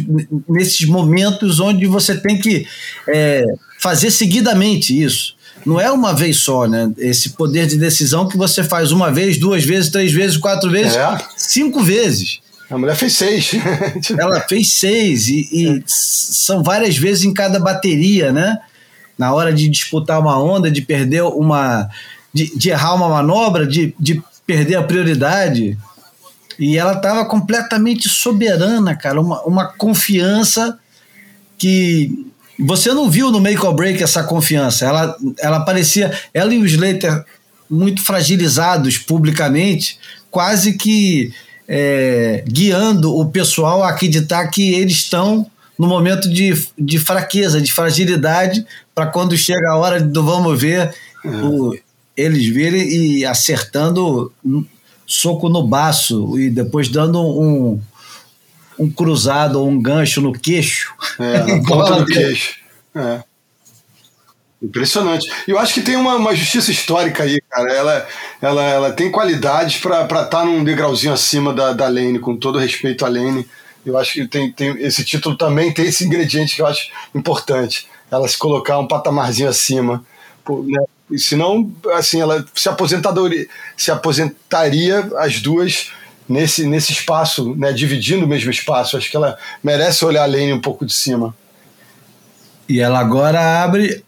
[0.49, 2.67] nesses momentos onde você tem que
[3.07, 3.45] é,
[3.79, 5.35] fazer seguidamente isso.
[5.65, 6.91] Não é uma vez só, né?
[6.97, 10.95] Esse poder de decisão que você faz uma vez, duas vezes, três vezes, quatro vezes,
[10.95, 11.17] é.
[11.37, 12.39] cinco vezes.
[12.69, 13.51] A mulher fez seis.
[14.17, 18.57] Ela fez seis e, e são várias vezes em cada bateria, né?
[19.17, 21.89] Na hora de disputar uma onda, de perder uma.
[22.33, 25.77] de, de errar uma manobra, de, de perder a prioridade.
[26.61, 29.19] E ela estava completamente soberana, cara.
[29.19, 30.77] Uma, uma confiança
[31.57, 32.27] que
[32.59, 34.85] você não viu no make or break essa confiança.
[34.85, 36.13] Ela, ela parecia.
[36.31, 37.25] Ela e o Slater
[37.67, 39.97] muito fragilizados publicamente,
[40.29, 41.33] quase que
[41.67, 45.49] é, guiando o pessoal a acreditar que eles estão
[45.79, 50.93] no momento de, de fraqueza, de fragilidade, para quando chega a hora do vamos ver,
[51.25, 51.27] é.
[51.27, 51.75] o,
[52.15, 54.31] eles virem e acertando
[55.11, 57.81] soco no baço e depois dando um,
[58.79, 60.93] um cruzado ou um gancho no queixo.
[61.19, 62.55] É, na ponta do queixo.
[62.95, 63.21] É.
[64.61, 65.29] Impressionante.
[65.47, 67.73] E eu acho que tem uma, uma, justiça histórica aí, cara.
[67.73, 68.07] Ela,
[68.41, 72.59] ela, ela tem qualidades para estar tá num degrauzinho acima da, da Lane, com todo
[72.59, 73.45] respeito à Lane.
[73.85, 77.87] Eu acho que tem, tem esse título também tem esse ingrediente que eu acho importante.
[78.09, 80.05] Ela se colocar um patamarzinho acima.
[80.47, 80.83] Né?
[81.11, 85.91] E senão, assim, ela se, aposentadoria, se aposentaria as duas
[86.27, 88.97] nesse, nesse espaço, né, dividindo o mesmo espaço.
[88.97, 91.35] Acho que ela merece olhar a Lane um pouco de cima.
[92.67, 94.03] E ela agora abre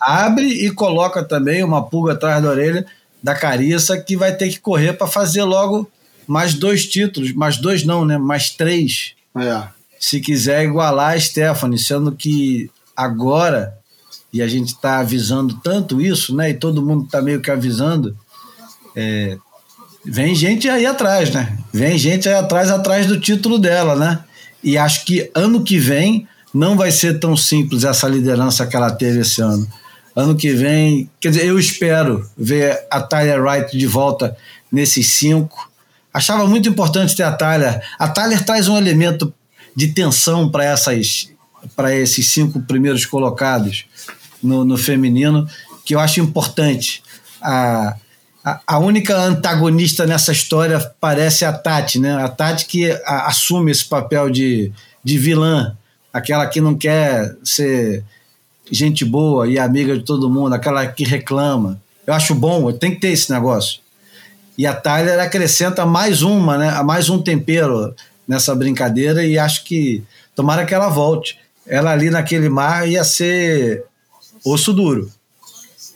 [0.00, 2.86] abre e coloca também uma pulga atrás da orelha
[3.22, 5.90] da Carissa que vai ter que correr para fazer logo
[6.26, 8.16] mais dois títulos, mais dois não, né?
[8.16, 9.14] Mais três.
[9.36, 9.62] É.
[9.98, 13.76] Se quiser igualar a Stephanie, sendo que agora
[14.32, 16.50] e a gente está avisando tanto isso, né?
[16.50, 18.16] E todo mundo está meio que avisando.
[18.94, 19.36] É,
[20.04, 21.58] vem gente aí atrás, né?
[21.72, 24.20] Vem gente aí atrás, atrás do título dela, né?
[24.62, 28.90] E acho que ano que vem não vai ser tão simples essa liderança que ela
[28.90, 29.66] teve esse ano.
[30.14, 34.36] Ano que vem, quer dizer, eu espero ver a Tyler Wright de volta
[34.70, 35.70] nesses cinco.
[36.12, 37.80] Achava muito importante ter a Tyler.
[37.98, 39.32] A Tyler traz um elemento
[39.74, 41.28] de tensão para essas
[41.76, 43.84] para esses cinco primeiros colocados
[44.42, 45.48] no, no feminino,
[45.84, 47.02] que eu acho importante.
[47.42, 47.96] A,
[48.44, 52.14] a, a, única antagonista nessa história parece a Tati, né?
[52.22, 54.72] A Tati que a, assume esse papel de,
[55.02, 55.76] de vilã,
[56.12, 58.04] aquela que não quer ser
[58.70, 61.80] gente boa e amiga de todo mundo, aquela que reclama.
[62.06, 63.80] Eu acho bom, tem que ter esse negócio.
[64.56, 66.82] E a Tyler acrescenta mais uma, né?
[66.82, 67.94] Mais um tempero
[68.26, 70.02] nessa brincadeira e acho que
[70.34, 71.38] tomara que ela volte.
[71.66, 73.84] Ela ali naquele mar ia ser
[74.44, 75.10] osso duro.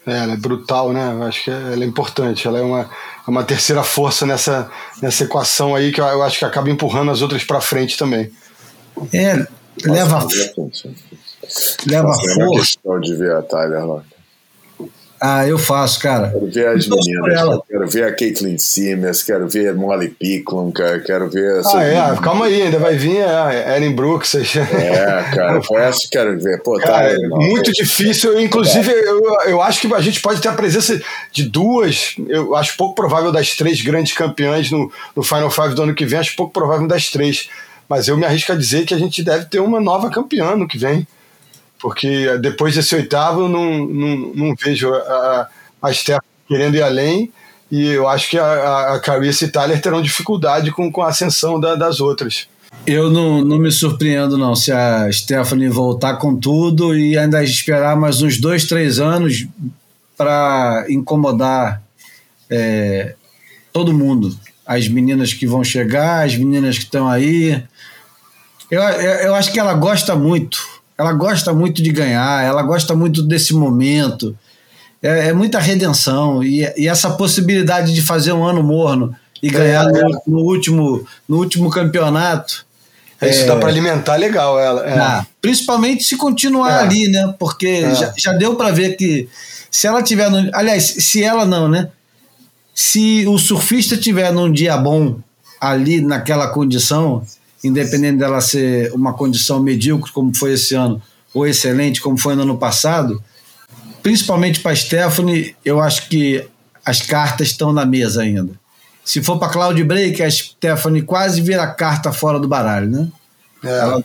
[0.06, 1.12] É, ela é brutal, né?
[1.12, 2.46] Eu acho que ela é importante.
[2.46, 4.70] Ela é uma, é uma terceira força nessa,
[5.00, 8.30] nessa equação aí que eu, eu acho que acaba empurrando as outras para frente também.
[9.12, 9.48] É, Nossa,
[9.86, 10.28] leva.
[11.86, 12.78] Leva Nossa, força.
[13.00, 14.02] de ver a Tyler lá.
[15.26, 16.28] Ah, eu faço, cara.
[16.28, 21.00] Quero ver as meninas, quero ver a Caitlyn Simmons, quero ver a Molly Picklum, cara,
[21.00, 21.62] quero ver.
[21.64, 24.34] Ah, é, calma aí, ainda vai vir a Erin Brooks.
[24.34, 26.62] É, cara, foi essa que quero ver.
[26.62, 30.48] Pô, tá cara, tá, muito difícil, inclusive eu, eu acho que a gente pode ter
[30.48, 31.00] a presença
[31.32, 35.84] de duas, eu acho pouco provável das três grandes campeãs no, no Final Five do
[35.84, 37.48] ano que vem, acho pouco provável das três.
[37.88, 40.68] Mas eu me arrisco a dizer que a gente deve ter uma nova campeã no
[40.68, 41.06] que vem
[41.84, 45.48] porque depois desse oitavo eu não, não, não vejo a,
[45.82, 47.30] a Steph querendo ir além
[47.70, 51.60] e eu acho que a, a Carissa e Tyler terão dificuldade com, com a ascensão
[51.60, 52.48] da, das outras.
[52.86, 57.94] Eu não, não me surpreendo não se a Stephanie voltar com tudo e ainda esperar
[57.98, 59.46] mais uns dois, três anos
[60.16, 61.82] para incomodar
[62.48, 63.14] é,
[63.74, 64.34] todo mundo.
[64.64, 67.62] As meninas que vão chegar, as meninas que estão aí.
[68.70, 72.94] Eu, eu, eu acho que ela gosta muito ela gosta muito de ganhar, ela gosta
[72.94, 74.36] muito desse momento.
[75.02, 76.42] É, é muita redenção.
[76.42, 81.06] E, e, essa possibilidade de fazer um ano morno e ganhar é, no, no, último,
[81.28, 82.64] no último campeonato.
[83.20, 84.86] É, isso dá para alimentar legal ela.
[84.86, 84.98] É.
[84.98, 86.78] Ah, principalmente se continuar é.
[86.80, 87.34] ali, né?
[87.38, 87.94] Porque é.
[87.94, 89.28] já, já deu para ver que
[89.70, 90.30] se ela tiver.
[90.30, 91.88] No, aliás, se ela não, né?
[92.74, 95.18] Se o surfista tiver num dia bom
[95.60, 97.24] ali naquela condição,
[97.64, 101.02] independente dela ser uma condição medíocre, como foi esse ano,
[101.32, 103.22] ou excelente, como foi no ano passado,
[104.02, 106.46] principalmente para Stephanie, eu acho que
[106.84, 108.52] as cartas estão na mesa ainda.
[109.04, 113.08] Se for para Cloud Break, a Stephanie quase vira carta fora do baralho, né?
[113.62, 113.78] É.
[113.78, 114.04] Ela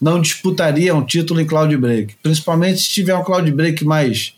[0.00, 4.34] não disputaria um título em Cloud Break, principalmente se tiver um Cloud Break mais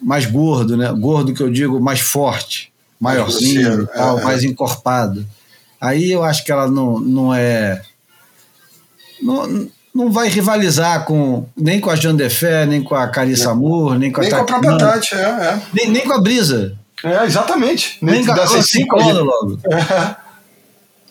[0.00, 0.90] mais gordo, né?
[0.92, 2.72] Gordo que eu digo, mais forte.
[2.98, 4.24] maiorzinho grosseiro, tal, é, é.
[4.24, 5.26] mais encorpado.
[5.80, 7.82] Aí eu acho que ela não, não é.
[9.22, 13.98] Não, não vai rivalizar com nem com a Jean Defé, nem com a Carissa Moore,
[13.98, 15.60] nem com a Nem com a própria Tati, é, é.
[15.72, 16.76] nem, nem com a Brisa.
[17.02, 17.96] É, exatamente.
[18.02, 19.58] Nem Nesse- com a cola logo.
[19.64, 20.16] É.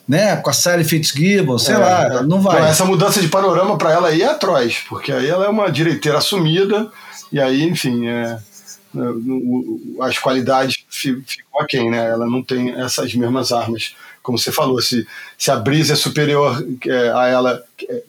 [0.08, 0.36] Né?
[0.36, 2.56] Com a Sally Fitzgibbon, sei É, lá, não vai.
[2.56, 5.70] Então, essa mudança de panorama para ela aí é atroz, porque aí ela é uma
[5.70, 6.90] direiteira assumida,
[7.32, 8.38] e aí, enfim, é,
[8.96, 12.08] é, as qualidades fi- ficam aquém, né?
[12.08, 13.94] Ela não tem essas mesmas armas.
[14.22, 15.06] Como você falou, se,
[15.38, 18.02] se a brisa é superior é, a ela é,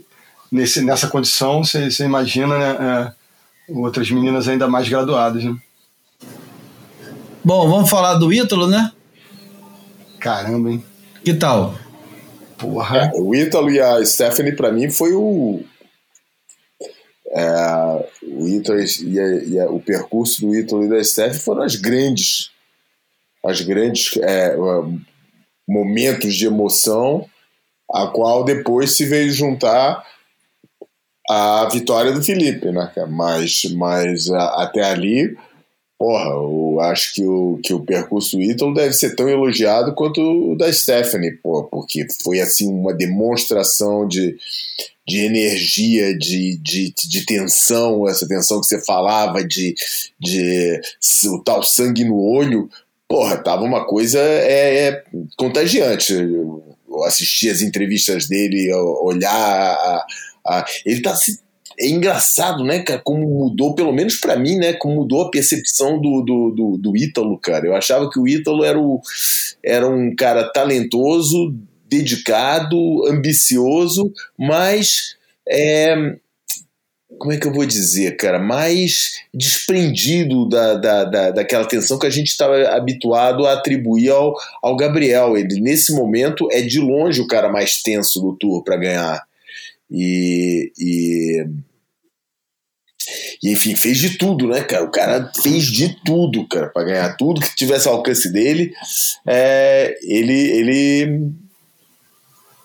[0.52, 2.78] nesse, nessa condição, você, você imagina né,
[3.70, 5.56] é, outras meninas ainda mais graduadas, né?
[7.44, 8.92] Bom, vamos falar do Ítalo, né?
[10.20, 10.86] Caramba, hein?
[11.24, 11.76] Que tal?
[12.58, 13.12] Porra.
[13.16, 15.64] O Ítalo e a Stephanie, pra mim, foi o.
[17.34, 21.64] é, o Ítalo e, a- e a- o percurso do Ítalo e da Stephanie foram
[21.64, 22.52] as grandes.
[23.44, 24.56] As grandes é,
[25.68, 27.26] momentos de emoção,
[27.92, 30.06] a qual depois se veio juntar
[31.30, 32.92] a vitória do Felipe, né?
[32.94, 33.08] cara?
[33.08, 35.36] Mas, mas até ali,
[35.98, 40.20] porra, eu acho que o, que o percurso do Ítalo deve ser tão elogiado quanto
[40.20, 44.36] o da Stephanie, pô, porque foi assim uma demonstração de,
[45.08, 49.76] de energia, de, de, de tensão, essa tensão que você falava, de,
[50.20, 50.82] de
[51.34, 52.70] o tal sangue no olho,
[53.12, 55.04] porra, tava uma coisa é, é
[55.38, 56.14] contagiante.
[56.14, 60.06] Eu assisti as entrevistas dele, olhar a,
[60.46, 61.40] a- ele tá se
[61.80, 66.00] é engraçado, né, cara, como mudou, pelo menos pra mim, né, como mudou a percepção
[66.00, 67.66] do, do, do, do Ítalo, cara.
[67.66, 69.02] Eu achava que o Ítalo era, o,
[69.66, 71.56] era um cara talentoso,
[71.90, 75.16] dedicado, ambicioso, mas
[75.50, 75.96] é,
[77.22, 82.08] como é que eu vou dizer, cara, mais desprendido da, da, da, daquela atenção que
[82.08, 85.38] a gente estava habituado a atribuir ao, ao Gabriel.
[85.38, 89.24] Ele, nesse momento, é de longe o cara mais tenso do tour para ganhar.
[89.88, 91.46] E, e,
[93.44, 94.84] e, enfim, fez de tudo, né, cara?
[94.84, 98.74] O cara fez de tudo, cara, para ganhar tudo que tivesse ao alcance dele.
[99.28, 101.32] É, ele, ele,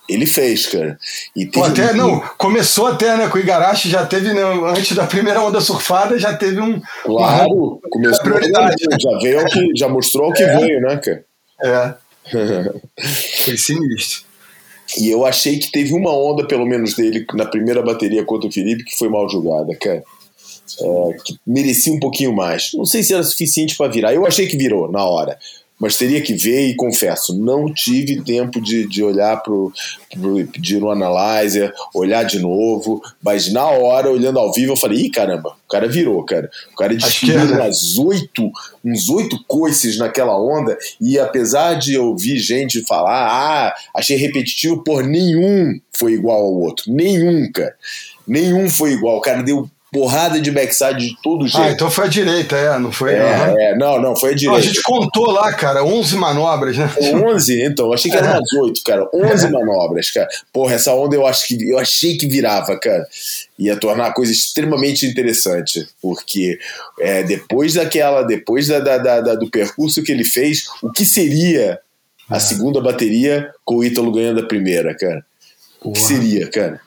[0.08, 0.98] ele fez, cara.
[1.34, 4.94] E Pô, até, um- não, começou até, né, com o Igarashi já teve, né, antes
[4.96, 6.80] da primeira onda surfada, já teve um...
[7.04, 8.76] Claro, começou prioridade.
[9.00, 11.24] já veio ao que, já mostrou o que veio, né, cara?
[11.62, 11.94] É,
[13.44, 14.26] foi sinistro.
[14.98, 18.52] E eu achei que teve uma onda, pelo menos, dele na primeira bateria contra o
[18.52, 20.02] Felipe, que foi mal julgada, cara.
[20.80, 22.70] É, que merecia um pouquinho mais.
[22.74, 24.14] Não sei se era suficiente para virar.
[24.14, 25.38] Eu achei que virou na hora.
[25.78, 29.70] Mas teria que ver e confesso, não tive tempo de, de olhar pro,
[30.10, 34.76] pro de ir no Analyzer, olhar de novo, mas na hora, olhando ao vivo, eu
[34.76, 36.50] falei, ih, caramba, o cara virou, cara.
[36.72, 37.62] O cara desfilou esquerda.
[37.62, 38.50] umas oito,
[38.82, 44.82] uns oito coices naquela onda, e apesar de eu ouvir gente falar, ah, achei repetitivo,
[44.82, 46.90] por nenhum foi igual ao outro.
[46.90, 47.74] Nenhum, cara.
[48.26, 49.18] Nenhum foi igual.
[49.18, 51.66] O cara deu porrada de backside de todo jeito.
[51.66, 53.14] Ah, então foi a direita, é, não foi...
[53.14, 54.60] É, é, não, não, foi a Não, direita.
[54.60, 56.90] a gente contou lá, cara, 11 manobras, né?
[57.00, 59.08] 11, então, eu achei que eram umas 8, cara.
[59.14, 60.28] 11 manobras, cara.
[60.52, 63.06] Porra, essa onda eu acho que eu achei que virava, cara.
[63.58, 65.88] Ia tornar a coisa extremamente interessante.
[66.02, 66.58] Porque
[67.00, 71.06] é, depois daquela, depois da, da- da- da- do percurso que ele fez, o que
[71.06, 71.78] seria
[72.28, 75.24] a segunda bateria com o Ítalo ganhando a primeira, cara?
[75.82, 76.80] O que seria, cara?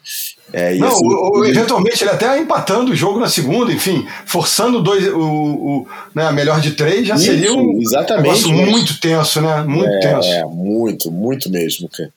[0.52, 4.82] É, Não, ser- o- o- eventualmente ele até empatando o jogo na segunda, enfim, forçando
[4.82, 8.70] dois, o, o- né, a melhor de três, já Isso, seria um exatamente, negócio mas-
[8.70, 9.62] muito tenso, né?
[9.64, 10.28] Muito é, tenso.
[10.28, 12.12] é, muito, muito mesmo, cara.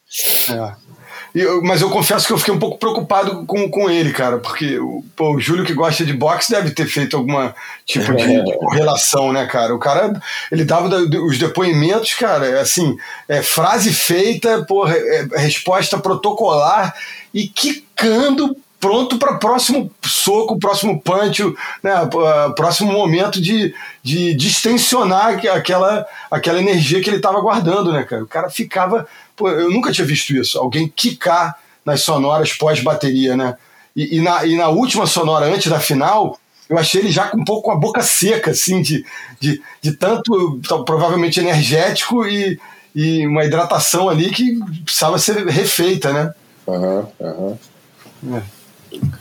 [0.49, 0.82] É.
[1.35, 4.77] Eu- mas eu confesso que eu fiquei um pouco preocupado com, com ele, cara, porque
[4.77, 7.55] o, pô, o Júlio que gosta de boxe deve ter feito alguma
[7.85, 9.73] tipo de, de correlação, né, cara?
[9.73, 10.13] O cara,
[10.51, 12.95] ele dava da- os depoimentos, cara, é assim,
[13.27, 16.93] é, frase feita, porra, é, resposta protocolar
[17.33, 21.41] e quicando pronto para próximo soco, próximo punch,
[21.81, 21.93] né,
[22.55, 23.73] próximo momento de,
[24.03, 28.23] de distensionar aqu- aquela, aquela energia que ele estava guardando, né, cara?
[28.23, 29.07] O cara ficava.
[29.35, 30.57] Pô, eu nunca tinha visto isso.
[30.59, 33.55] Alguém quicar nas sonoras pós-bateria, né?
[33.95, 37.41] E, e na, e na última sonora, antes da final, eu achei ele já com
[37.41, 39.05] um pouco com a boca seca, assim, de,
[39.39, 42.59] de, de tanto, provavelmente energético e,
[42.95, 46.33] e uma hidratação ali que precisava ser refeita, né?
[46.67, 47.57] Aham, aham.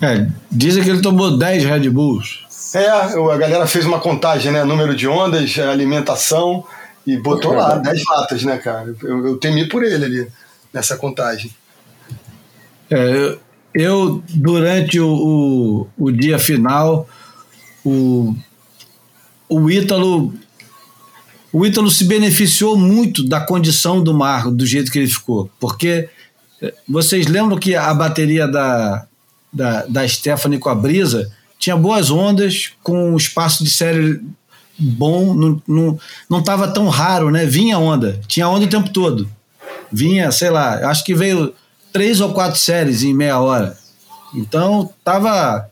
[0.01, 2.43] É, dizem que ele tomou 10 Red Bulls.
[2.75, 4.65] É, a galera fez uma contagem, né?
[4.65, 6.65] Número de ondas, alimentação,
[7.07, 8.95] e botou lá 10 latas, né, cara?
[9.03, 10.29] Eu, eu temi por ele ali,
[10.73, 11.51] nessa contagem.
[12.91, 13.37] É,
[13.75, 17.09] eu, durante o, o, o dia final,
[17.85, 18.35] o,
[19.49, 20.33] o Ítalo
[21.53, 25.51] o Ítalo se beneficiou muito da condição do mar, do jeito que ele ficou.
[25.61, 26.09] Porque
[26.63, 29.07] eh, vocês lembram que a bateria da,
[29.53, 34.19] da, da Stephanie com a brisa tinha boas ondas, com um espaço de série
[34.83, 37.47] bom, não, não, não tava tão raro, né?
[37.47, 39.29] Vinha onda, tinha onda o tempo todo.
[39.91, 41.55] Vinha, sei lá, acho que veio
[41.93, 43.77] três ou quatro séries em meia hora.
[44.35, 45.69] Então tava,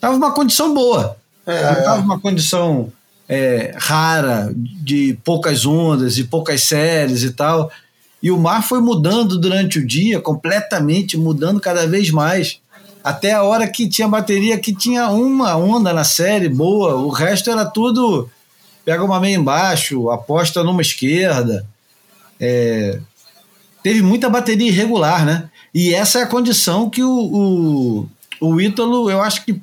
[0.00, 1.16] tava uma condição boa.
[1.46, 2.92] É, não tava uma condição
[3.28, 7.70] é, rara, de poucas ondas e poucas séries e tal.
[8.22, 12.60] E o mar foi mudando durante o dia, completamente mudando cada vez mais.
[13.02, 17.50] Até a hora que tinha bateria que tinha uma onda na série boa, o resto
[17.50, 18.30] era tudo
[18.84, 21.66] pega uma meia embaixo, aposta numa esquerda.
[22.38, 22.98] É,
[23.82, 25.48] teve muita bateria irregular, né?
[25.74, 28.08] E essa é a condição que o, o,
[28.40, 29.60] o Ítalo, eu acho que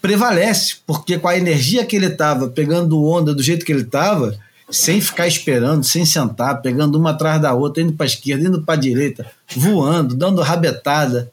[0.00, 4.36] prevalece, porque com a energia que ele estava, pegando onda do jeito que ele estava,
[4.70, 8.80] sem ficar esperando, sem sentar, pegando uma atrás da outra, indo para esquerda, indo para
[8.80, 11.30] direita, voando, dando rabetada.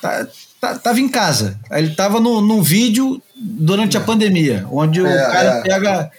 [0.00, 0.26] Tá,
[0.60, 1.58] tava em casa.
[1.70, 5.62] Ele tava no, num vídeo durante a pandemia, onde o é, cara é.
[5.62, 6.10] pega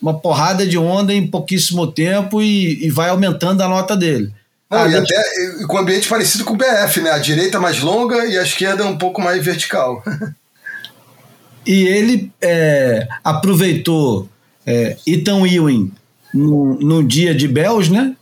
[0.00, 4.32] uma porrada de onda em pouquíssimo tempo e, e vai aumentando a nota dele.
[4.70, 5.16] Não, ah, e até
[5.66, 7.10] com um ambiente parecido com o BF, né?
[7.10, 10.02] A direita mais longa e a esquerda um pouco mais vertical.
[11.66, 14.28] e ele é, aproveitou
[14.64, 15.92] é, Ethan Ewing
[16.32, 18.14] no, no dia de Bells, né?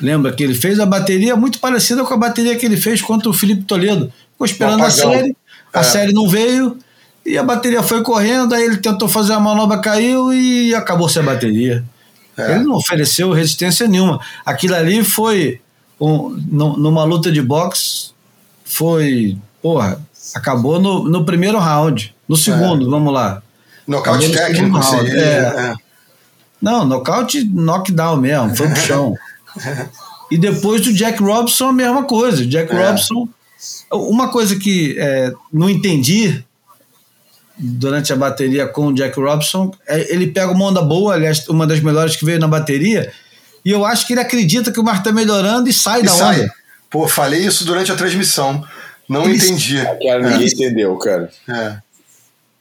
[0.00, 3.28] Lembra que ele fez a bateria muito parecida com a bateria que ele fez contra
[3.28, 4.12] o Felipe Toledo.
[4.36, 5.34] Ficou esperando a série,
[5.72, 5.82] a é.
[5.82, 6.78] série não veio
[7.24, 11.22] e a bateria foi correndo, aí ele tentou fazer a manobra, caiu e acabou sem
[11.22, 11.82] a bateria.
[12.36, 12.52] É.
[12.54, 14.20] Ele não ofereceu resistência nenhuma.
[14.44, 15.60] Aquilo ali foi
[15.98, 18.10] um, numa luta de boxe,
[18.62, 19.98] foi, porra,
[20.34, 22.14] acabou no, no primeiro round.
[22.28, 22.90] No segundo, é.
[22.90, 23.42] vamos lá.
[23.88, 25.70] Nocaute técnico, seria, é.
[25.70, 25.74] é.
[26.60, 29.14] Não, nocaute, knockdown mesmo, foi pro chão.
[30.30, 32.44] e depois do Jack Robson, a mesma coisa.
[32.46, 32.86] Jack é.
[32.86, 33.28] Robson
[33.92, 36.44] uma coisa que é, não entendi
[37.58, 41.66] durante a bateria com o Jack Robson, é, ele pega uma onda boa, aliás, uma
[41.66, 43.12] das melhores que veio na bateria,
[43.64, 46.12] e eu acho que ele acredita que o mar está melhorando e sai e da
[46.12, 46.40] sai.
[46.42, 46.54] onda.
[46.90, 48.64] Pô, falei isso durante a transmissão.
[49.08, 49.82] Não ele entendi.
[49.82, 50.50] Cara, ninguém é.
[50.50, 51.30] entendeu, cara.
[51.48, 51.76] É.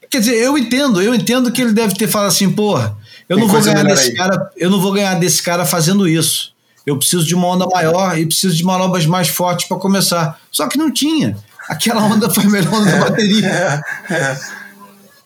[0.09, 2.97] Quer dizer, eu entendo, eu entendo que ele deve ter falado assim, porra,
[3.27, 4.15] eu não vou ganhar desse aí.
[4.15, 6.54] cara, eu não vou ganhar desse cara fazendo isso.
[6.85, 10.39] Eu preciso de uma onda maior e preciso de manobras mais fortes para começar.
[10.51, 11.37] Só que não tinha.
[11.67, 13.81] Aquela onda foi a melhor onda da bateria.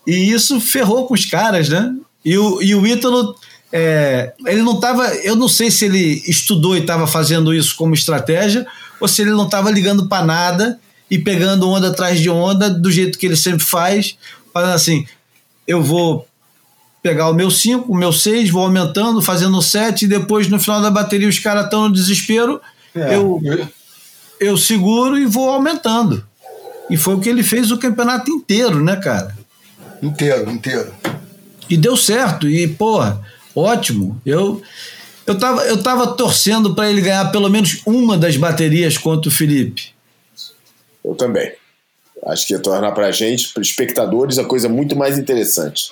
[0.08, 1.94] E isso ferrou com os caras, né?
[2.24, 3.36] E o, e o Ítalo,
[3.72, 5.08] é, ele não estava.
[5.18, 8.66] Eu não sei se ele estudou e estava fazendo isso como estratégia,
[9.00, 10.80] ou se ele não estava ligando para nada
[11.12, 14.18] e pegando onda atrás de onda do jeito que ele sempre faz,
[14.54, 15.06] falando assim:
[15.68, 16.28] eu vou
[17.02, 20.82] pegar o meu 5, o meu 6, vou aumentando, fazendo 7, e depois no final
[20.82, 22.60] da bateria os caras estão no desespero,
[22.96, 23.16] é.
[23.16, 23.42] eu,
[24.40, 26.26] eu seguro e vou aumentando.
[26.90, 29.38] E foi o que ele fez o campeonato inteiro, né, cara?
[30.02, 30.92] Inteiro, inteiro.
[31.70, 33.22] E deu certo, e, porra,
[33.56, 34.20] ótimo.
[34.26, 34.62] Eu,
[35.26, 39.32] eu, tava, eu tava torcendo para ele ganhar pelo menos uma das baterias contra o
[39.32, 39.94] Felipe.
[41.06, 41.52] Eu também.
[42.26, 45.92] Acho que ia tornar pra gente, para espectadores, a coisa muito mais interessante.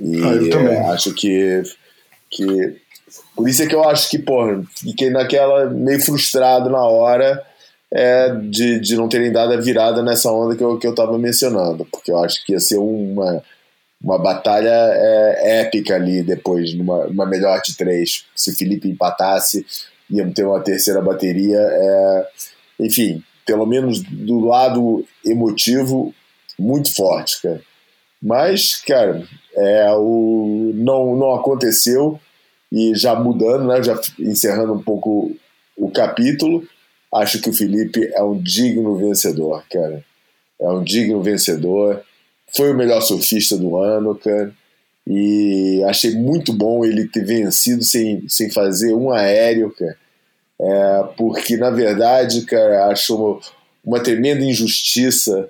[0.00, 0.76] E ah, eu também.
[0.78, 1.62] Acho que,
[2.30, 2.76] que.
[3.36, 7.44] Por isso é que eu acho que, porra, fiquei naquela meio frustrado na hora
[7.92, 11.18] é, de, de não terem dado a virada nessa onda que eu, que eu tava
[11.18, 13.42] mencionando, porque eu acho que ia ser uma,
[14.02, 18.24] uma batalha é, épica ali depois, numa, numa melhor de três.
[18.34, 19.66] Se o Felipe empatasse,
[20.08, 21.58] íamos ter uma terceira bateria.
[21.58, 22.26] É,
[22.80, 26.14] enfim, pelo menos do lado emotivo,
[26.58, 27.60] muito forte, cara.
[28.22, 29.26] Mas, cara,
[29.60, 32.18] é, o, não, não aconteceu
[32.72, 35.36] e já mudando, né, já encerrando um pouco
[35.76, 36.64] o capítulo,
[37.14, 40.02] acho que o Felipe é um digno vencedor, cara.
[40.60, 42.02] É um digno vencedor.
[42.56, 44.52] Foi o melhor surfista do ano, cara.
[45.06, 49.96] E achei muito bom ele ter vencido sem, sem fazer um aéreo, cara.
[50.60, 53.40] É, porque, na verdade, cara, acho uma,
[53.84, 55.48] uma tremenda injustiça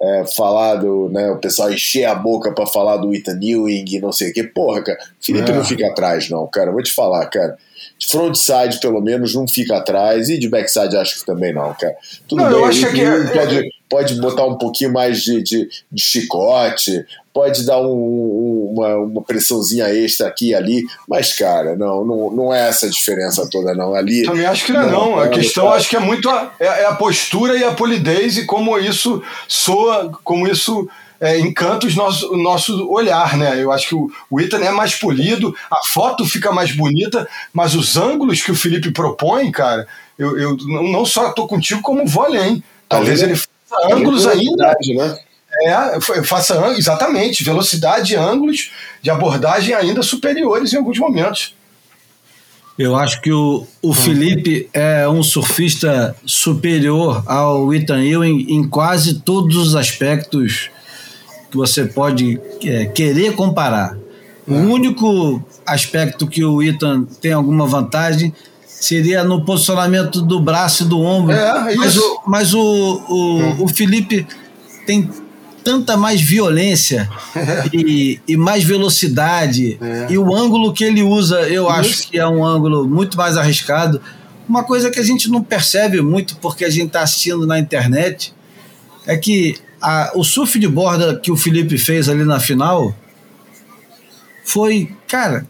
[0.00, 4.00] é, falar do, né, o pessoal encher a boca para falar do Ethan Ewing e
[4.00, 4.44] não sei o que.
[4.44, 5.54] Porra, cara, Felipe é.
[5.54, 6.70] não fica atrás, não, cara.
[6.70, 7.56] Vou te falar, cara.
[7.98, 10.28] De frontside, pelo menos, não fica atrás.
[10.28, 11.96] E de backside, acho que também não, cara.
[12.28, 15.68] Tudo não, bem, eu acho que é- pode, pode botar um pouquinho mais de, de,
[15.90, 22.04] de chicote, pode dar um, uma, uma pressãozinha extra aqui e ali, mas, cara, não,
[22.04, 23.94] não, não é essa a diferença toda, não.
[23.94, 24.24] Ali.
[24.24, 25.18] Também acho que não, é não.
[25.20, 28.44] A questão acho que é muito a, é, é, a postura e a polidez e
[28.44, 30.88] como isso soa, como isso
[31.20, 33.60] é, encanta os nosso, o nosso olhar, né?
[33.60, 37.74] Eu acho que o, o Ethan é mais polido, a foto fica mais bonita, mas
[37.74, 39.86] os ângulos que o Felipe propõe, cara,
[40.18, 42.62] eu, eu não só estou contigo, como vou além.
[42.88, 44.76] Talvez ele faça ângulos ainda.
[44.86, 45.18] Né?
[45.62, 48.70] É, faça exatamente, velocidade e ângulos
[49.02, 51.54] de abordagem ainda superiores em alguns momentos.
[52.78, 59.18] Eu acho que o, o Felipe é um surfista superior ao Ethan Ewing em quase
[59.18, 60.70] todos os aspectos
[61.50, 63.96] que você pode é, querer comparar.
[64.46, 64.58] O é.
[64.58, 68.32] único aspecto que o Ethan tem alguma vantagem
[68.66, 71.34] seria no posicionamento do braço e do ombro.
[71.34, 72.60] É, mas o, mas o,
[73.08, 73.56] o, é.
[73.58, 74.26] o Felipe
[74.86, 75.10] tem
[75.64, 77.08] tanta mais violência
[77.74, 79.78] e, e, mais velocidade.
[79.82, 80.06] É.
[80.10, 81.72] E o ângulo que ele usa, eu Isso.
[81.72, 84.00] acho que é um ângulo muito mais arriscado.
[84.48, 88.32] Uma coisa que a gente não percebe muito porque a gente está assistindo na internet
[89.06, 92.94] é que a, o surf de borda que o Felipe fez ali na final
[94.44, 95.46] foi, cara,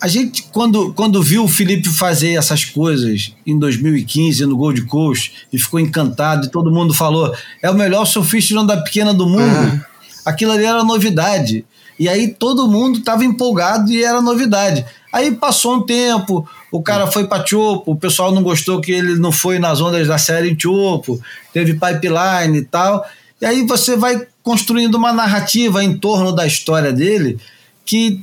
[0.00, 5.46] a gente, quando, quando viu o Felipe fazer essas coisas em 2015 no Gold Coast
[5.52, 9.26] e ficou encantado e todo mundo falou, é o melhor surfista de onda pequena do
[9.26, 9.80] mundo, uhum.
[10.24, 11.64] aquilo ali era novidade.
[11.98, 14.84] E aí todo mundo estava empolgado e era novidade.
[15.12, 19.16] Aí passou um tempo, o cara foi para Chopo, o pessoal não gostou que ele
[19.16, 21.20] não foi nas ondas da série em Chopo,
[21.52, 23.04] teve pipeline e tal.
[23.40, 27.38] E aí você vai construindo uma narrativa em torno da história dele
[27.84, 28.22] que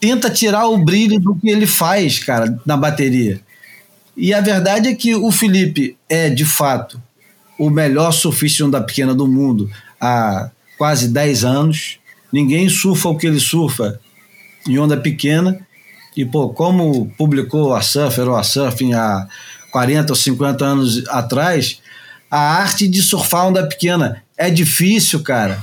[0.00, 3.40] tenta tirar o brilho do que ele faz, cara, na bateria.
[4.16, 7.00] E a verdade é que o Felipe é, de fato,
[7.58, 9.70] o melhor surfista onda pequena do mundo
[10.00, 11.98] há quase 10 anos.
[12.32, 13.98] Ninguém surfa o que ele surfa
[14.68, 15.58] em onda pequena.
[16.18, 19.26] E, pô, como publicou a Surfer ou a Surfing há
[19.70, 21.80] 40 ou 50 anos atrás,
[22.30, 25.60] a arte de surfar onda pequena é difícil, cara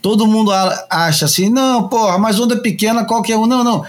[0.00, 0.50] todo mundo
[0.88, 3.46] acha assim, não, porra, mas onda pequena qualquer um.
[3.46, 3.84] Não, não.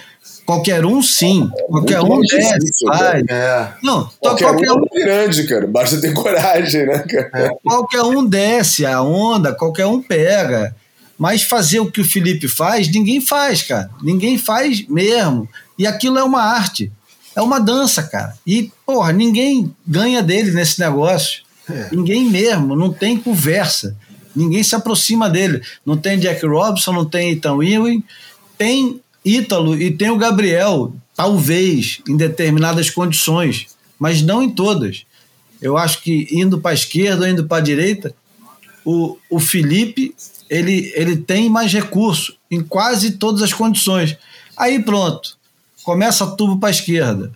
[0.45, 1.49] Qualquer um, sim.
[1.69, 3.23] Qualquer um desce, faz.
[3.29, 3.73] É.
[3.81, 5.65] Não, qualquer, qualquer um, um é grande, cara.
[5.67, 7.29] Basta ter coragem, né, cara?
[7.33, 7.49] É.
[7.63, 10.75] Qualquer um desce a onda, qualquer um pega.
[11.23, 13.89] Mas fazer o que o Felipe faz, ninguém faz, cara.
[14.01, 15.47] Ninguém faz mesmo.
[15.79, 16.91] E aquilo é uma arte.
[17.33, 18.37] É uma dança, cara.
[18.45, 21.41] E, porra, ninguém ganha dele nesse negócio.
[21.69, 21.95] É.
[21.95, 22.75] Ninguém mesmo.
[22.75, 23.95] Não tem conversa.
[24.35, 25.61] Ninguém se aproxima dele.
[25.85, 28.03] Não tem Jack Robson, não tem Ethan Ewing,
[28.57, 33.67] tem Ítalo e tem o Gabriel, talvez, em determinadas condições,
[33.97, 35.05] mas não em todas.
[35.61, 38.13] Eu acho que indo para a esquerda indo para a direita,
[38.83, 40.13] o, o Felipe
[40.55, 44.17] ele, ele tem mais recurso em quase todas as condições.
[44.57, 45.37] Aí pronto,
[45.83, 47.31] começa tubo para a esquerda.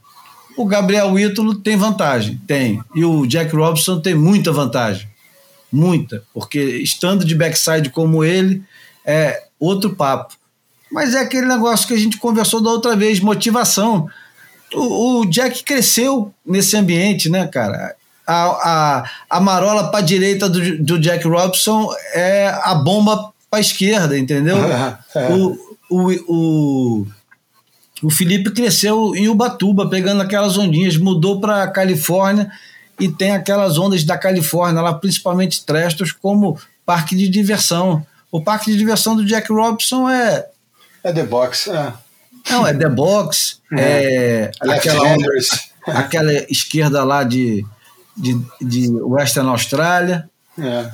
[0.57, 2.81] O Gabriel Ítalo tem vantagem, tem.
[2.95, 5.07] E o Jack Robson tem muita vantagem
[5.71, 8.63] muita, porque estando de backside como ele,
[9.05, 10.35] é outro papo.
[10.91, 14.09] Mas é aquele negócio que a gente conversou da outra vez, motivação.
[14.73, 17.95] O, o Jack cresceu nesse ambiente, né, cara?
[18.27, 18.43] A,
[18.99, 23.61] a, a marola para a direita do, do Jack Robson é a bomba para a
[23.61, 24.57] esquerda, entendeu?
[25.15, 25.33] É.
[25.33, 25.57] o,
[25.89, 27.07] o, o,
[28.03, 32.51] o Felipe cresceu em Ubatuba, pegando aquelas ondinhas, mudou para Califórnia
[32.99, 38.05] e tem aquelas ondas da Califórnia, lá principalmente Trestos, como parque de diversão.
[38.31, 40.47] O parque de diversão do Jack Robinson é.
[41.03, 41.93] É The Box, é.
[42.49, 45.27] Não, é The Box, é, é aquela, onda,
[45.87, 47.65] aquela esquerda lá de,
[48.17, 50.29] de, de Western Austrália.
[50.59, 50.89] É.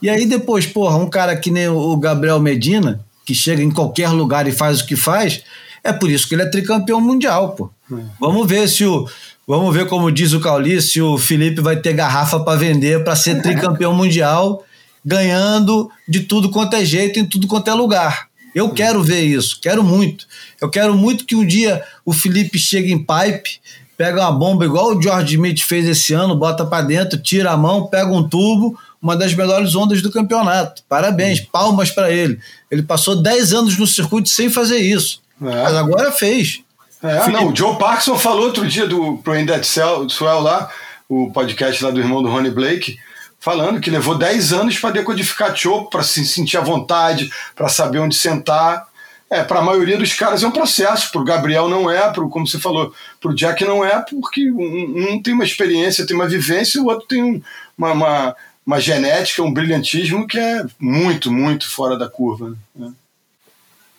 [0.00, 4.10] E aí depois, porra, um cara que nem o Gabriel Medina, que chega em qualquer
[4.10, 5.42] lugar e faz o que faz,
[5.82, 7.70] é por isso que ele é tricampeão mundial, pô.
[7.92, 7.96] É.
[8.20, 9.06] Vamos ver se o,
[9.46, 13.14] Vamos ver como diz o Cauli, se o Felipe vai ter garrafa para vender para
[13.14, 14.64] ser tricampeão mundial,
[15.04, 18.28] ganhando de tudo quanto é jeito, em tudo quanto é lugar.
[18.54, 20.26] Eu quero ver isso, quero muito.
[20.60, 23.60] Eu quero muito que um dia o Felipe chegue em pipe,
[23.96, 27.56] pega uma bomba igual o George Smith fez esse ano, bota para dentro, tira a
[27.56, 30.82] mão, pega um tubo, uma das melhores ondas do campeonato.
[30.88, 32.38] Parabéns, palmas para ele.
[32.70, 35.20] Ele passou 10 anos no circuito sem fazer isso.
[35.42, 35.62] É.
[35.62, 36.62] Mas agora fez.
[37.02, 40.70] É, não, o Joe Parkinson falou outro dia do Pro Dead Swell lá,
[41.06, 42.98] o podcast lá do irmão do Ronnie Blake,
[43.38, 47.98] falando que levou 10 anos para decodificar Chopo, para se sentir à vontade, para saber
[47.98, 48.86] onde sentar.
[49.30, 52.28] É, para a maioria dos caras é um processo, para o Gabriel não é, pro,
[52.28, 56.14] como você falou, para o Jack não é, porque um, um, tem uma experiência, tem
[56.14, 57.42] uma vivência, e o outro tem um,
[57.76, 58.36] uma, uma,
[58.66, 62.54] uma, genética, um brilhantismo que é muito, muito fora da curva.
[62.76, 62.86] Né?
[62.86, 62.92] O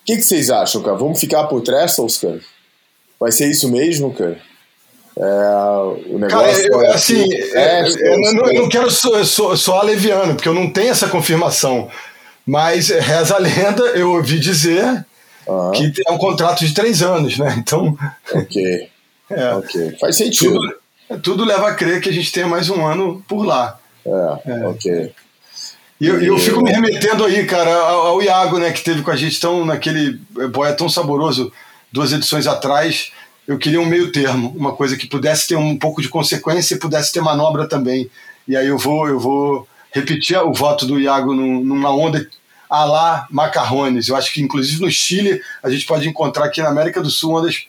[0.06, 0.96] que, que, vocês acham, cara?
[0.96, 2.40] Vamos ficar por Trestles, cara?
[3.20, 4.40] Vai ser isso mesmo, cara?
[5.18, 9.82] É, o negócio Cara, eu, é assim, é, eu, não, eu não quero soar so,
[9.82, 11.90] leviano, porque eu não tenho essa confirmação.
[12.46, 15.06] Mas reza a lenda, eu ouvi dizer
[15.48, 15.72] Aham.
[15.72, 17.56] que é um contrato de três anos, né?
[17.58, 17.98] Então,
[18.34, 18.90] Ok,
[19.30, 19.96] é, ok.
[20.00, 20.60] Faz sentido.
[21.08, 23.80] tudo, tudo leva a crer que a gente tenha mais um ano por lá.
[24.06, 25.12] É, ok.
[26.02, 29.12] E eu, eu fico me remetendo aí, cara, ao, ao Iago, né, que teve com
[29.12, 30.20] a gente tão naquele
[30.52, 31.52] boia tão saboroso
[31.92, 33.12] duas edições atrás.
[33.48, 36.80] Eu queria um meio termo, uma coisa que pudesse ter um pouco de consequência e
[36.80, 38.10] pudesse ter manobra também.
[38.48, 42.28] E aí eu vou, eu vou repetir o voto do Iago num- numa onda
[42.70, 44.08] a lá macarrones.
[44.08, 47.36] Eu acho que inclusive no Chile a gente pode encontrar aqui na América do Sul
[47.36, 47.66] ondas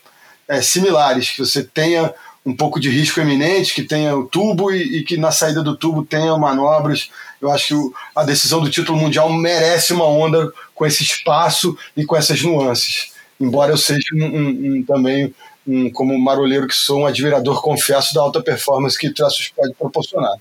[0.48, 2.12] é, similares, que você tenha
[2.44, 5.76] um pouco de risco eminente, que tenha o tubo e, e que na saída do
[5.76, 7.10] tubo tenha manobras.
[7.42, 11.76] Eu acho que o- a decisão do título mundial merece uma onda com esse espaço
[11.96, 13.10] e com essas nuances.
[13.40, 14.48] Embora eu seja um, um-
[14.78, 15.34] um- também,
[15.66, 19.74] um, como marolheiro que sou, um admirador, confesso, da alta performance que o Traços pode
[19.74, 20.36] proporcionar.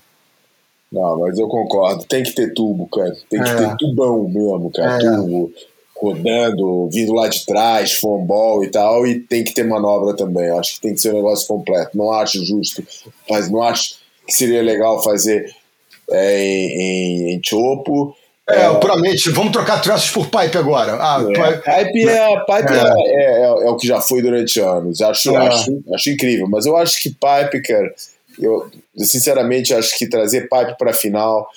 [0.98, 2.04] Não, mas eu concordo.
[2.04, 3.14] Tem que ter tubo, cara.
[3.28, 3.54] Tem que É.
[3.54, 4.96] ter tubão mesmo, cara.
[4.96, 4.98] É.
[5.16, 5.52] Tubo
[5.98, 9.06] rodando, vindo lá de trás, fombol e tal.
[9.06, 10.48] E tem que ter manobra também.
[10.50, 11.96] Acho que tem que ser um negócio completo.
[11.96, 12.82] Não acho justo,
[13.28, 13.96] mas não acho
[14.26, 15.54] que seria legal fazer
[16.10, 18.14] é, em, em, chopo.
[18.48, 20.96] É, puramente, vamos trocar traços por pipe agora.
[21.00, 22.76] Ah, É, pi- Pipe, é, pipe É.
[22.76, 23.22] é.
[23.24, 25.02] É, é- é o que já foi durante anos.
[25.02, 25.48] Acho, É.
[25.48, 26.46] acho, acho incrível.
[26.48, 27.92] Mas eu acho que Pipe, cara,
[28.38, 31.48] eu sinceramente acho que trazer Pipe para final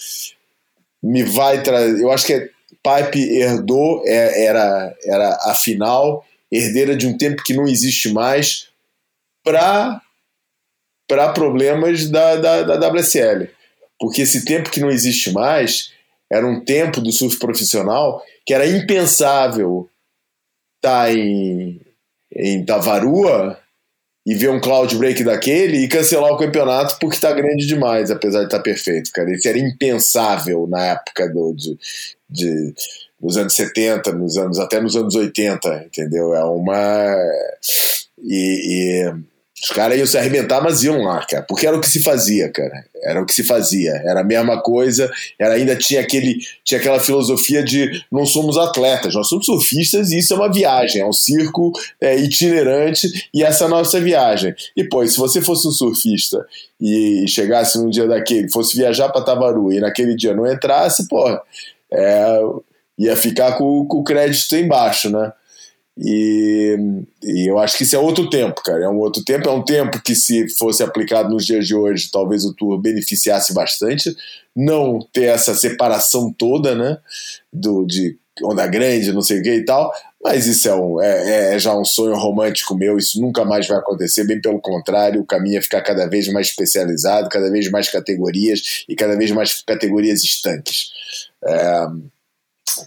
[1.01, 2.01] me vai trazer.
[2.01, 2.49] Eu acho que
[2.83, 8.67] Pipe herdou, é- era, era a final, herdeira de um tempo que não existe mais,
[9.43, 10.01] para
[11.33, 13.49] problemas da, da, da WSL.
[13.99, 15.91] Porque esse tempo que não existe mais
[16.31, 19.89] era um tempo do surf profissional que era impensável
[20.77, 21.81] estar em,
[22.33, 23.58] em Tavarua
[24.29, 28.41] e ver um cloud break daquele e cancelar o campeonato porque está grande demais, apesar
[28.41, 29.33] de estar perfeito, cara.
[29.33, 31.75] Isso era impensável na época do, de,
[32.29, 32.73] de,
[33.19, 36.35] dos anos 70, nos anos, até nos anos 80, entendeu?
[36.35, 37.15] É uma.
[38.21, 39.13] E, e
[39.61, 42.49] os caras iam se arrebentar, mas iam lá, cara, porque era o que se fazia,
[42.49, 42.85] cara.
[43.03, 46.99] Era o que se fazia, era a mesma coisa, era, ainda tinha, aquele, tinha aquela
[46.99, 51.13] filosofia de não somos atletas, nós somos surfistas e isso é uma viagem, é um
[51.13, 54.53] circo é, itinerante e essa é a nossa viagem.
[54.75, 56.45] E, pô, se você fosse um surfista
[56.79, 61.25] e chegasse num dia daquele, fosse viajar para Tavaru e naquele dia não entrasse, pô,
[61.91, 62.39] é,
[62.97, 65.31] ia ficar com, com o crédito embaixo, né?
[66.01, 66.77] E,
[67.21, 68.85] e eu acho que isso é outro tempo, cara.
[68.85, 72.09] É um outro tempo, é um tempo que, se fosse aplicado nos dias de hoje,
[72.09, 74.15] talvez o Tour beneficiasse bastante.
[74.55, 76.97] Não ter essa separação toda, né?
[77.51, 79.91] Do, de onda grande, não sei o que e tal.
[80.23, 83.77] Mas isso é, um, é, é já um sonho romântico meu, isso nunca mais vai
[83.77, 87.89] acontecer, bem pelo contrário, o caminho é ficar cada vez mais especializado, cada vez mais
[87.89, 90.89] categorias e cada vez mais categorias estanques.
[91.45, 91.87] É,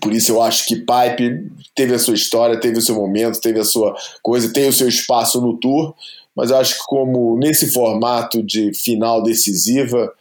[0.00, 3.60] por isso eu acho que Pipe teve a sua história, teve o seu momento, teve
[3.60, 5.94] a sua coisa, tem o seu espaço no tour,
[6.34, 10.12] mas eu acho que como nesse formato de final decisiva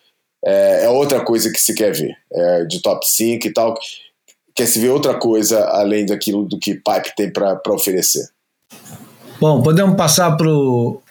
[0.43, 3.75] é, é outra coisa que se quer ver, é, de top 5 e tal,
[4.55, 8.27] quer se ver outra coisa além daquilo do que Pipe tem para oferecer.
[9.39, 11.01] Bom, podemos passar pro,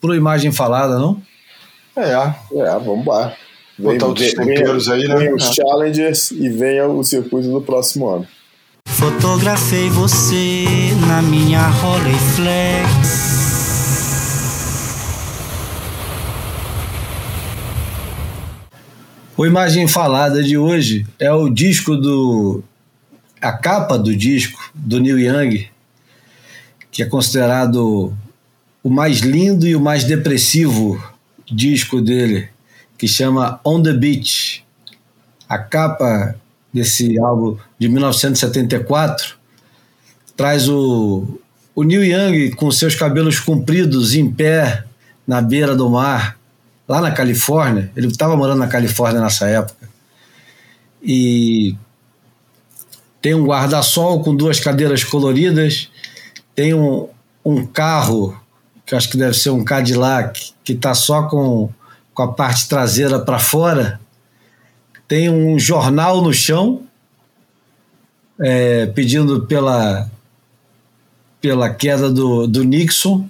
[0.00, 1.20] pro imagem falada, não?
[1.96, 2.12] é,
[2.52, 3.36] É, vamos lá.
[3.78, 5.32] Botar outros temperos aí, né?
[5.32, 5.52] Os É.
[5.52, 8.26] challengers e venha o circuito do próximo ano.
[8.86, 10.64] Fotografei você
[11.06, 12.88] na minha Rolleiflex.
[19.36, 22.62] O Imagem Falada de hoje é o disco do.
[23.40, 25.68] a capa do disco do Neil Young,
[26.90, 28.12] que é considerado
[28.82, 31.00] o mais lindo e o mais depressivo
[31.46, 32.48] disco dele,
[32.98, 34.64] que chama On the Beach.
[35.48, 36.34] A capa
[36.74, 39.36] desse álbum de 1974
[40.36, 41.40] traz o,
[41.74, 44.84] o Neil Young com seus cabelos compridos em pé
[45.26, 46.38] na beira do mar,
[46.86, 47.90] lá na Califórnia.
[47.96, 49.88] Ele estava morando na Califórnia nessa época.
[51.02, 51.76] E
[53.20, 55.88] tem um guarda-sol com duas cadeiras coloridas,
[56.54, 57.08] tem um,
[57.44, 58.38] um carro,
[58.84, 61.70] que acho que deve ser um Cadillac, que está só com,
[62.18, 64.00] com a parte traseira para fora,
[65.06, 66.82] tem um jornal no chão,
[68.40, 70.10] é, pedindo pela,
[71.40, 73.24] pela queda do, do Nixon,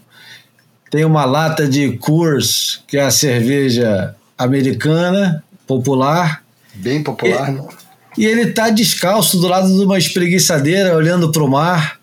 [0.90, 6.42] tem uma lata de Coors, que é a cerveja americana, popular,
[6.72, 7.68] Bem popular, né?
[8.16, 12.00] e ele está descalço do lado de uma espreguiçadeira, olhando para o mar.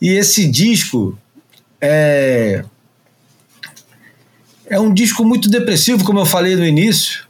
[0.00, 1.18] E esse disco
[1.80, 2.64] é,
[4.70, 7.24] é um disco muito depressivo, como eu falei no início,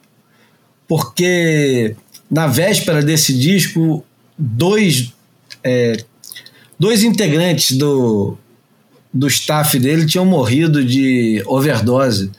[0.87, 1.97] porque
[2.31, 4.05] na véspera desse disco,
[4.37, 5.15] dois,
[5.65, 5.97] é,
[6.79, 8.37] dois integrantes do,
[9.12, 12.31] do staff dele tinham morrido de overdose.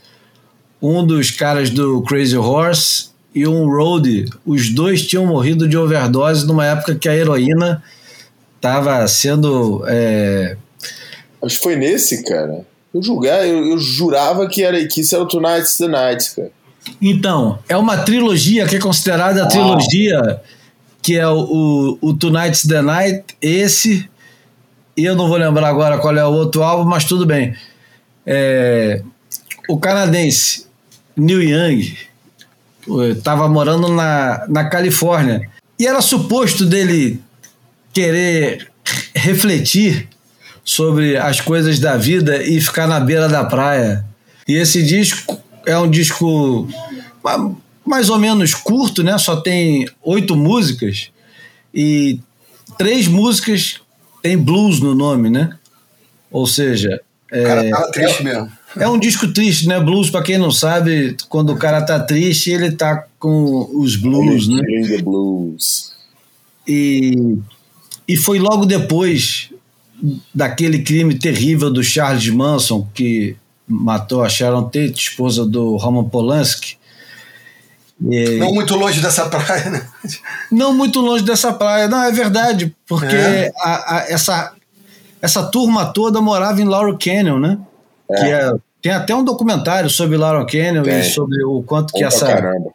[0.80, 6.46] Um dos caras do Crazy Horse e um roadie, os dois tinham morrido de overdose
[6.46, 7.84] numa época que a heroína
[8.56, 9.84] estava sendo.
[9.88, 10.58] É...
[11.42, 12.66] Acho que foi nesse, cara.
[12.94, 16.52] Eu, julgar, eu, eu, jurava que, era, que isso era o Tonight's the Night, cara.
[17.02, 20.42] Então, é uma trilogia que é considerada a trilogia
[21.02, 24.08] que é o, o, o Tonight's the Night, esse,
[24.96, 27.56] e eu não vou lembrar agora qual é o outro álbum, mas tudo bem.
[28.26, 29.02] É,
[29.68, 30.68] o canadense
[31.16, 31.98] Neil Young
[33.16, 35.50] estava morando na, na Califórnia
[35.80, 37.20] e era suposto dele
[37.92, 38.72] querer
[39.16, 40.08] refletir
[40.64, 44.06] sobre as coisas da vida e ficar na beira da praia.
[44.48, 46.68] E esse disco é um disco
[47.86, 49.18] mais ou menos curto, né?
[49.18, 51.10] Só tem oito músicas
[51.74, 52.20] e
[52.78, 53.82] três músicas
[54.22, 55.58] tem blues no nome, né?
[56.30, 57.02] Ou seja,
[57.32, 58.52] o cara tava triste é, mesmo.
[58.78, 59.80] É um disco triste, né?
[59.80, 64.48] Blues, para quem não sabe, quando o cara tá triste, ele tá com os blues,
[64.48, 64.62] né?
[64.88, 65.94] The blues.
[66.68, 67.38] E,
[68.08, 69.51] e foi logo depois
[70.34, 73.36] daquele crime terrível do Charles Manson, que
[73.68, 76.78] matou a Sharon Tate, esposa do Roman Polanski.
[78.10, 78.38] E...
[78.38, 79.88] Não muito longe dessa praia, né?
[80.52, 83.52] Não muito longe dessa praia, não, é verdade, porque é.
[83.60, 84.54] A, a, essa,
[85.22, 87.60] essa turma toda morava em Laurel Canyon, né?
[88.10, 88.16] É.
[88.16, 88.52] Que é,
[88.82, 91.00] tem até um documentário sobre Laurel Canyon tem.
[91.00, 92.26] e sobre o quanto que essa.
[92.26, 92.72] Caramba.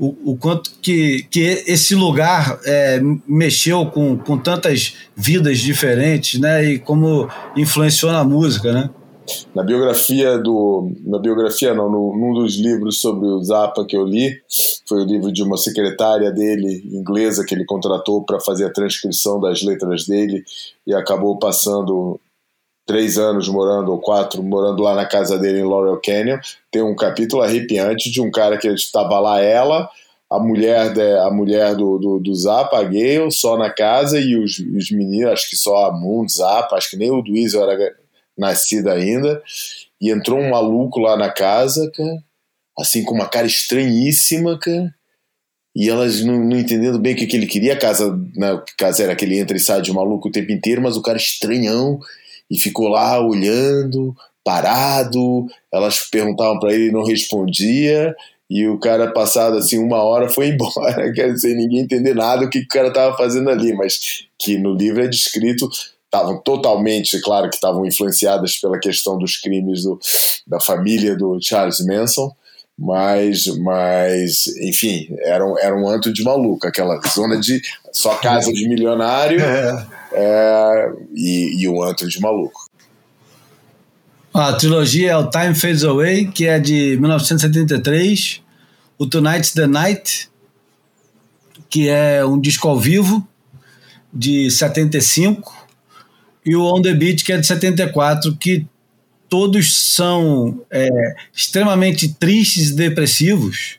[0.00, 6.64] O, o quanto que, que esse lugar é, mexeu com, com tantas vidas diferentes, né?
[6.64, 8.88] E como influenciou na música, né?
[9.54, 10.90] Na biografia do.
[11.04, 14.40] Na biografia, não, no, num dos livros sobre o Zappa que eu li,
[14.88, 19.40] foi o livro de uma secretária dele, inglesa, que ele contratou para fazer a transcrição
[19.40, 20.42] das letras dele
[20.86, 22.18] e acabou passando
[22.86, 26.38] três anos morando, ou quatro, morando lá na casa dele em Laurel Canyon.
[26.70, 29.88] Tem um capítulo arrepiante de um cara que estava lá, ela,
[30.30, 34.36] a mulher, de, a mulher do, do, do Zappa, a Gale, só na casa, e
[34.36, 37.94] os, os meninos, acho que só a Moon, Zappa, acho que nem o Dweezil era
[38.38, 39.42] nascida ainda,
[40.00, 42.22] e entrou um maluco lá na casa, cara,
[42.78, 44.94] assim com uma cara estranhíssima, cara,
[45.74, 48.64] e elas não, não entendendo bem o que, que ele queria, a casa, né, a
[48.78, 51.98] casa era aquele entra e sai de maluco o tempo inteiro, mas o cara estranhão,
[52.50, 54.14] e ficou lá olhando,
[54.44, 58.14] parado, elas perguntavam para ele não respondia,
[58.48, 62.50] e o cara, passado assim uma hora, foi embora, quer dizer, ninguém entender nada o
[62.50, 65.68] que o cara estava fazendo ali, mas que no livro é descrito
[66.04, 69.96] estavam totalmente, claro que estavam influenciadas pela questão dos crimes do,
[70.44, 72.34] da família do Charles Manson,
[72.80, 77.60] mas, mas enfim, era um, era um antro de maluco, aquela zona de
[77.92, 79.86] só casa de milionário é.
[80.12, 82.70] É, e, e um antro de maluco.
[84.32, 88.40] A trilogia é o Time Fades Away, que é de 1973,
[88.96, 90.30] o Tonight's the Night,
[91.68, 93.26] que é um disco ao vivo
[94.10, 95.68] de 75,
[96.46, 98.66] e o On The Beat, que é de 74, que
[99.30, 103.78] todos são é, extremamente tristes e depressivos.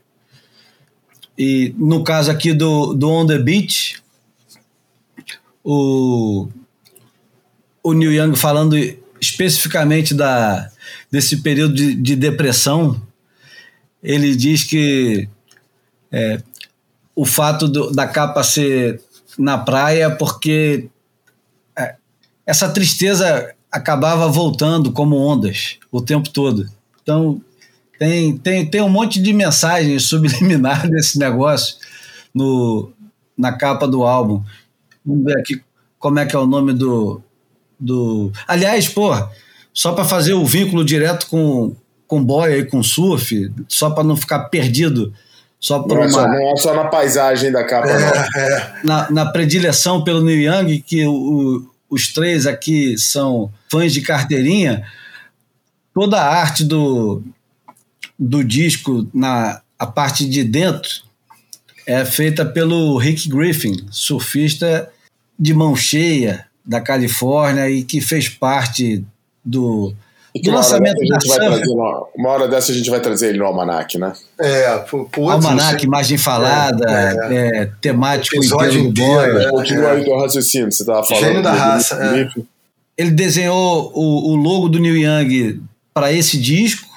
[1.37, 4.01] E no caso aqui do, do On The Beat,
[5.63, 6.47] o,
[7.83, 8.75] o Neil Young falando
[9.19, 10.71] especificamente da,
[11.11, 12.99] desse período de, de depressão,
[14.01, 15.27] ele diz que
[16.11, 16.41] é,
[17.13, 19.01] o fato do, da capa ser
[19.37, 20.89] na praia porque
[22.45, 26.69] essa tristeza acabava voltando como ondas o tempo todo.
[27.01, 27.41] Então,
[27.97, 31.77] tem, tem, tem um monte de mensagens subliminar desse negócio
[32.33, 32.91] no,
[33.37, 34.43] na capa do álbum.
[35.05, 35.61] Vamos ver aqui
[35.97, 37.21] como é que é o nome do.
[37.79, 38.31] do...
[38.47, 39.11] Aliás, pô,
[39.73, 41.75] só para fazer o vínculo direto com,
[42.07, 45.13] com boia e com surf, só para não ficar perdido.
[45.59, 46.05] Só por não, uma...
[46.05, 48.11] é só, não é só na paisagem da capa, é, não.
[48.35, 48.73] É.
[48.83, 54.87] Na, na predileção pelo Neil Young, que o, os três aqui são fãs de carteirinha,
[55.93, 57.21] toda a arte do,
[58.17, 61.01] do disco, na a parte de dentro,
[61.87, 64.89] é feita pelo Rick Griffin, surfista
[65.37, 69.03] de mão cheia da Califórnia e que fez parte
[69.43, 69.93] do
[70.33, 71.67] e que uma hora, trazer,
[72.15, 74.13] uma hora dessa a gente vai trazer ele no Almanac, né?
[74.39, 77.61] É, putz, Almanac, imagem falada, é, é.
[77.63, 79.39] É, temático Episódio inteiro.
[79.39, 81.23] É, Continua aí teu raciocínio, você estava falando.
[81.23, 81.95] Gênio da raça.
[81.95, 82.29] É.
[82.97, 85.61] Ele desenhou o, o logo do Neil Young
[85.93, 86.87] para esse disco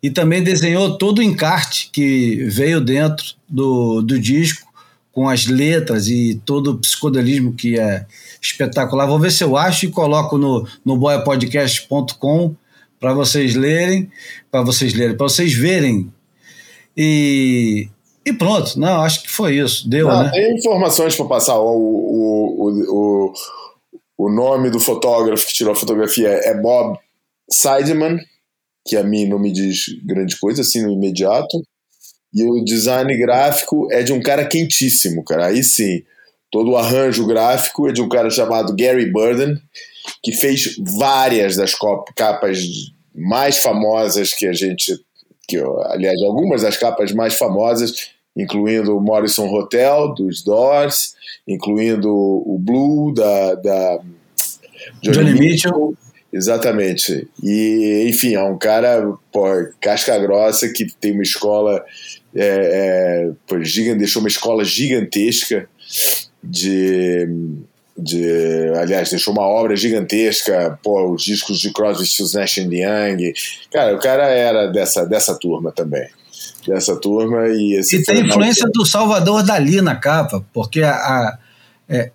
[0.00, 4.64] e também desenhou todo o encarte que veio dentro do, do disco,
[5.10, 8.06] com as letras e todo o psicodelismo que é
[8.40, 9.06] espetacular.
[9.06, 12.54] Vou ver se eu acho e coloco no, no boiapodcast.com
[12.98, 14.10] para vocês lerem,
[14.50, 16.12] para vocês lerem, para vocês verem.
[16.96, 17.88] E,
[18.24, 19.88] e pronto, não, acho que foi isso.
[19.88, 20.30] Deu, Não, né?
[20.30, 21.58] Tem informações para passar.
[21.58, 23.32] O, o, o,
[24.18, 26.98] o, o nome do fotógrafo que tirou a fotografia é Bob
[27.50, 28.18] Sideman,
[28.86, 31.60] que a mim não me diz grande coisa, assim, no imediato.
[32.32, 35.46] E o design gráfico é de um cara quentíssimo, cara.
[35.46, 36.02] Aí sim,
[36.50, 39.56] todo o arranjo gráfico é de um cara chamado Gary Burden,
[40.22, 41.74] que fez várias das
[42.14, 42.60] capas
[43.14, 44.92] mais famosas que a gente.
[45.48, 51.14] Que, aliás, algumas das capas mais famosas, incluindo o Morrison Hotel, dos Doors,
[51.46, 54.00] incluindo o Blue, da, da
[55.02, 55.94] Johnny Mitchell.
[56.32, 57.28] Exatamente.
[57.42, 59.44] E, enfim, é um cara pô,
[59.80, 61.82] casca grossa que tem uma escola.
[62.34, 65.68] É, é, pô, gigan- deixou uma escola gigantesca
[66.42, 67.26] de,
[67.96, 68.70] de.
[68.80, 73.32] Aliás, deixou uma obra gigantesca, pô, os discos de Crosby, Stills, Nash and Young.
[73.72, 76.06] Cara, o cara era dessa, dessa turma também.
[76.66, 81.38] Dessa turma e esse E tem influência do Salvador Dali na capa, porque a, a-
[81.88, 82.10] é-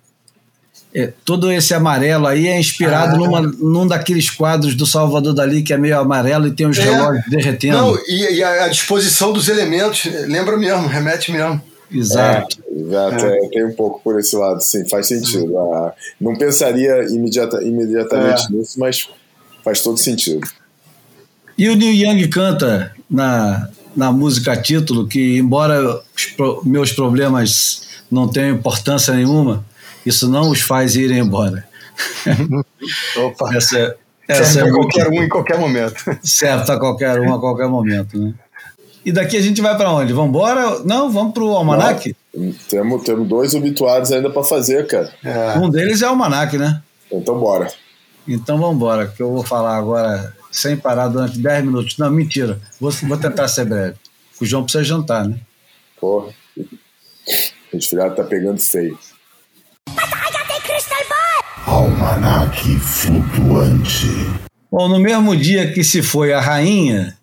[0.94, 3.18] é, todo esse amarelo aí é inspirado Ah.
[3.18, 6.82] numa, num daqueles quadros do Salvador Dali que é meio amarelo e tem uns É.
[6.82, 7.78] relógios derretendo.
[7.78, 11.62] Não, e, e a, a disposição dos elementos, lembra mesmo, remete mesmo.
[11.92, 12.58] Exato.
[12.70, 15.56] Exato, é, tem um pouco por esse lado, sim, faz sentido.
[15.58, 18.56] Ah, não pensaria imediata, imediatamente É.
[18.56, 19.08] nisso, mas
[19.64, 20.40] faz todo sentido.
[21.58, 26.00] E o Neil Young canta na, na música título que, embora
[26.36, 29.64] pro- meus problemas não tenham importância nenhuma,
[30.04, 31.66] isso não os faz irem embora.
[33.16, 33.96] Opa, Essa,
[34.26, 36.02] essa serve é qualquer um em qualquer momento.
[36.22, 38.32] serve para qualquer um a qualquer momento, né?
[39.04, 40.12] E daqui a gente vai para onde?
[40.12, 40.80] Vamos embora?
[40.84, 42.14] Não, vamos para o Almanac?
[42.68, 45.12] Temos, temos dois obituários ainda para fazer, cara.
[45.24, 45.58] É.
[45.58, 46.80] Um deles é o Almanac, né?
[47.10, 47.68] Então bora.
[48.26, 51.98] Então vamos embora, que eu vou falar agora sem parar durante 10 minutos.
[51.98, 52.60] Não, mentira.
[52.80, 53.96] Vou, vou tentar ser breve.
[54.40, 55.36] O João precisa jantar, né?
[56.00, 56.66] Pô, o
[57.72, 58.98] resfriado tá pegando feio.
[61.66, 64.08] Almanac flutuante.
[64.70, 67.16] Bom, no mesmo dia que se foi a rainha,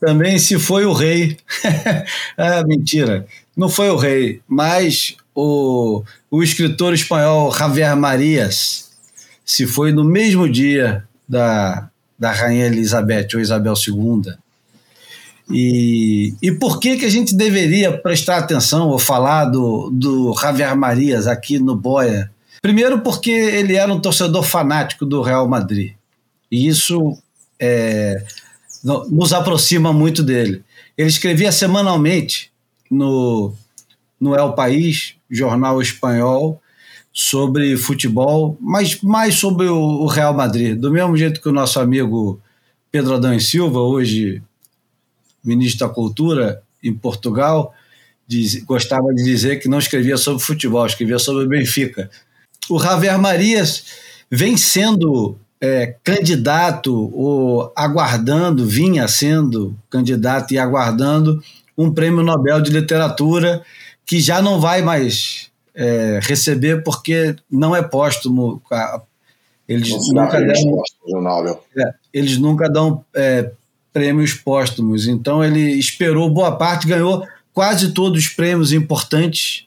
[0.00, 1.36] também se foi o rei.
[2.36, 3.26] ah, mentira.
[3.56, 8.86] Não foi o rei, mas o, o escritor espanhol Javier Marias
[9.46, 14.34] se foi no mesmo dia da, da rainha Elizabeth ou Isabel II.
[15.48, 20.76] E, e por que, que a gente deveria prestar atenção ou falar do, do Javier
[20.76, 22.28] Marias aqui no Boia?
[22.60, 25.92] Primeiro, porque ele era um torcedor fanático do Real Madrid.
[26.50, 27.16] E isso
[27.60, 28.24] é,
[28.84, 30.64] nos aproxima muito dele.
[30.96, 32.50] Ele escrevia semanalmente
[32.90, 33.52] no,
[34.20, 36.60] no El País, jornal espanhol,
[37.12, 40.78] sobre futebol, mas mais sobre o, o Real Madrid.
[40.78, 42.40] Do mesmo jeito que o nosso amigo
[42.90, 44.42] Pedro Adão e Silva, hoje
[45.42, 47.72] ministro da Cultura em Portugal,
[48.26, 52.10] diz- gostava de dizer que não escrevia sobre futebol, escrevia sobre o Benfica.
[52.68, 53.84] O Javier Marias
[54.30, 61.42] vem sendo é, candidato ou aguardando, vinha sendo candidato e aguardando
[61.76, 63.62] um prêmio Nobel de Literatura
[64.04, 68.62] que já não vai mais é, receber porque não é póstumo.
[69.68, 70.38] Eles Não nunca
[71.20, 71.64] Nobel.
[71.76, 73.50] é, eles nunca dão é,
[73.92, 75.08] prêmios póstumos.
[75.08, 79.66] Então ele esperou boa parte, ganhou quase todos os prêmios importantes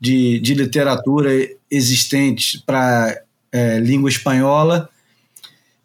[0.00, 1.30] de, de literatura
[1.70, 3.20] existentes para
[3.52, 4.88] é, língua espanhola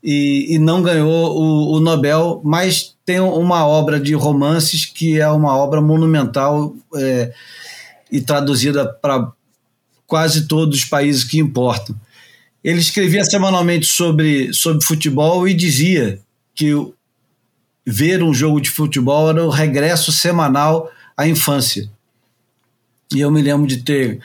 [0.04, 5.28] e, e não ganhou o, o Nobel, mas tem uma obra de romances que é
[5.30, 7.34] uma obra monumental é,
[8.12, 9.32] e traduzida para
[10.08, 11.96] quase todos os países que importam.
[12.64, 16.20] Ele escrevia semanalmente sobre, sobre futebol e dizia
[16.54, 16.74] que
[17.86, 21.90] ver um jogo de futebol era o regresso semanal à infância.
[23.14, 24.20] E eu me lembro de ter.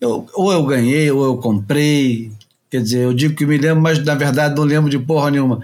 [0.00, 2.32] eu- ou eu ganhei, ou eu comprei.
[2.70, 5.60] Quer dizer, eu digo que me lembro, mas na verdade não lembro de porra nenhuma.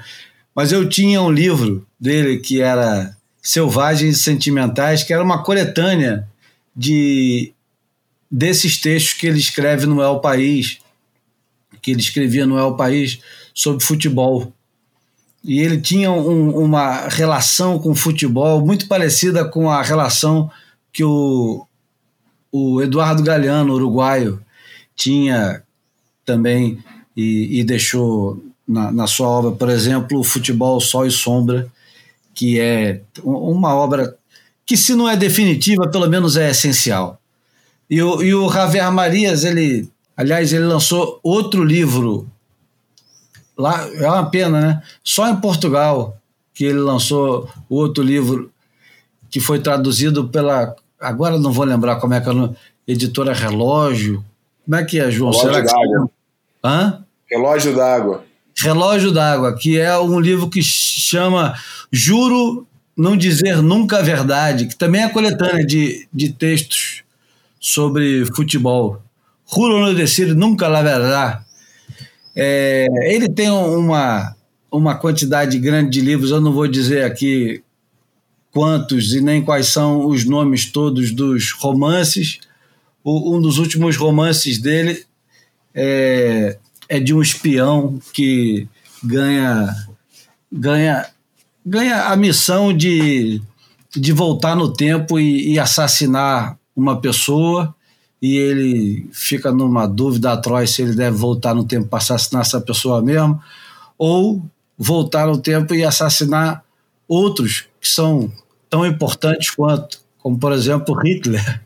[0.55, 6.27] Mas eu tinha um livro dele que era Selvagens e Sentimentais, que era uma coletânea
[6.75, 7.53] de
[8.31, 10.79] desses textos que ele escreve no El País,
[11.81, 13.21] que ele escrevia no El País
[13.55, 14.53] sobre futebol.
[15.45, 20.51] E ele tinha um- uma relação com o futebol muito parecida com a relação
[20.93, 21.65] que o,
[22.51, 24.43] o Eduardo Galeano, uruguaio,
[24.97, 25.63] tinha
[26.25, 26.83] também
[27.17, 31.67] e, e deixou na, na sua obra, por exemplo, o Futebol Sol e Sombra,
[32.35, 34.17] que é uma obra
[34.65, 37.21] que, se não é definitiva, pelo menos é essencial.
[37.89, 42.29] E o, e o Javier Marias, ele, aliás, ele lançou outro livro
[43.57, 44.83] lá, é uma pena, né?
[45.03, 46.19] Só em Portugal
[46.53, 48.51] que ele lançou outro livro
[49.31, 52.33] que foi traduzido pela, agora não vou lembrar como é que é
[52.87, 54.25] editora Relógio.
[54.65, 55.31] Como é que é, João?
[55.31, 56.11] Relógio Será que.
[56.65, 57.06] Hã?
[57.31, 58.25] Relógio d'água.
[58.59, 61.55] Relógio d'Água, que é um livro que chama
[61.93, 62.67] Juro
[62.97, 67.03] Não Dizer Nunca a Verdade, que também é coletânea de, de textos
[67.61, 69.03] sobre futebol.
[69.53, 71.45] Juro não dizer nunca a verdade.
[72.35, 74.35] É, ele tem uma,
[74.71, 77.63] uma quantidade grande de livros, eu não vou dizer aqui
[78.51, 82.41] quantos e nem quais são os nomes todos dos romances.
[83.05, 85.05] O, um dos últimos romances dele
[85.75, 86.59] é,
[86.89, 88.69] é de um espião que
[89.03, 89.75] ganha
[90.51, 91.07] ganha
[91.65, 93.43] ganha a missão de,
[93.95, 97.75] de voltar no tempo e, e assassinar uma pessoa
[98.23, 102.61] e ele fica numa dúvida atroz se ele deve voltar no tempo para assassinar essa
[102.61, 103.41] pessoa mesmo
[103.99, 104.43] ou
[104.79, 106.63] voltar no tempo e assassinar
[107.09, 108.31] outros que são
[108.71, 111.63] tão importantes quanto, como por exemplo Hitler.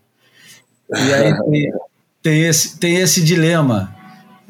[0.90, 1.72] E aí tem,
[2.22, 3.94] tem esse, tem esse dilema.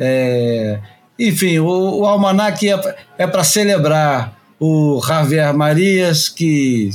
[0.02, 0.80] É,
[1.18, 6.90] enfim, o, o Almanac é, é para celebrar o Javier Marias, que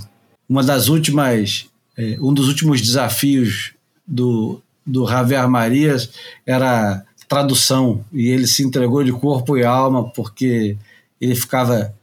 [0.49, 3.73] uma das últimas, é, um dos últimos desafios
[4.07, 6.09] do, do Javier Marias
[6.45, 10.75] era tradução, e ele se entregou de corpo e alma porque
[11.21, 11.93] ele ficava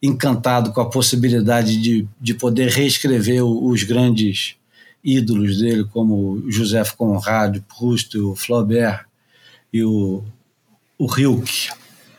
[0.00, 4.56] encantado com a possibilidade de, de poder reescrever os grandes
[5.02, 9.04] ídolos dele, como Joseph Conrad, Proust, o Flaubert
[9.72, 10.24] e o,
[11.02, 11.70] o Hilke.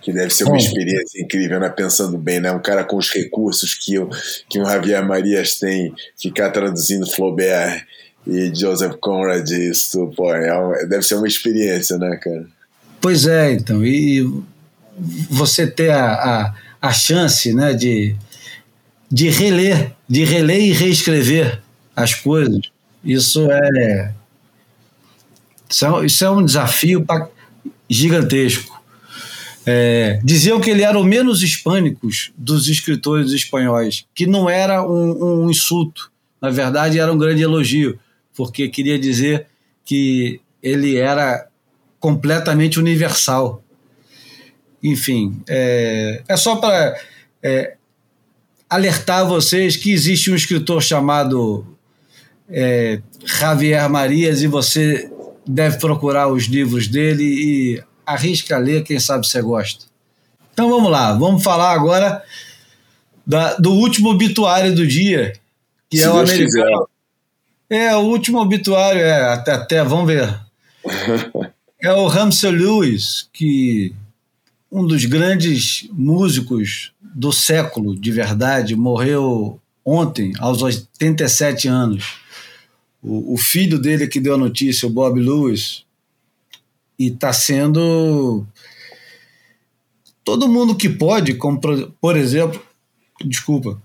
[0.01, 1.69] Que deve ser uma experiência incrível, né?
[1.69, 2.51] Pensando bem, né?
[2.51, 4.10] Um cara com os recursos que o,
[4.49, 7.85] que o Javier Marias tem, ficar traduzindo Flaubert
[8.27, 12.45] e Joseph Conrad, isso, pô, é uma, deve ser uma experiência, né, cara?
[12.99, 14.30] Pois é, então, e
[15.30, 18.14] você ter a, a, a chance, né, de,
[19.10, 21.61] de reler, de reler e reescrever
[21.95, 22.60] as coisas,
[23.03, 24.14] isso é,
[25.69, 27.30] isso é, isso é um desafio pra,
[27.89, 28.73] gigantesco.
[29.65, 35.44] É, diziam que ele era o menos hispânicos dos escritores espanhóis, que não era um,
[35.45, 36.11] um, insulto,
[36.41, 37.98] na verdade era um grande elogio,
[38.35, 39.48] porque queria dizer
[39.85, 41.48] que ele era
[41.99, 43.64] completamente universal.
[44.81, 46.99] Enfim, é, é só para
[47.41, 47.76] é,
[48.69, 51.65] alertar vocês que existe um escritor chamado
[52.49, 55.10] é, Javier Marias e você
[55.48, 59.85] deve procurar os livros dele e arrisca ler, quem sabe você gosta.
[60.53, 62.23] Então vamos lá, vamos falar agora
[63.25, 65.34] da, do último obituário do dia,
[65.89, 66.89] que Se é o Deus americano.
[67.69, 70.39] É, o último obituário, é, até, até vamos ver.
[71.81, 73.95] é o Ramsey Lewis, que
[74.71, 82.15] um dos grandes músicos do século, de verdade, morreu ontem, aos 87 anos.
[83.01, 85.82] O, o filho dele que deu a notícia, o Bob Lewis,
[86.98, 88.45] e está sendo
[90.24, 91.60] todo mundo que pode, como
[91.99, 92.61] por, exemplo,
[93.26, 93.82] desculpa,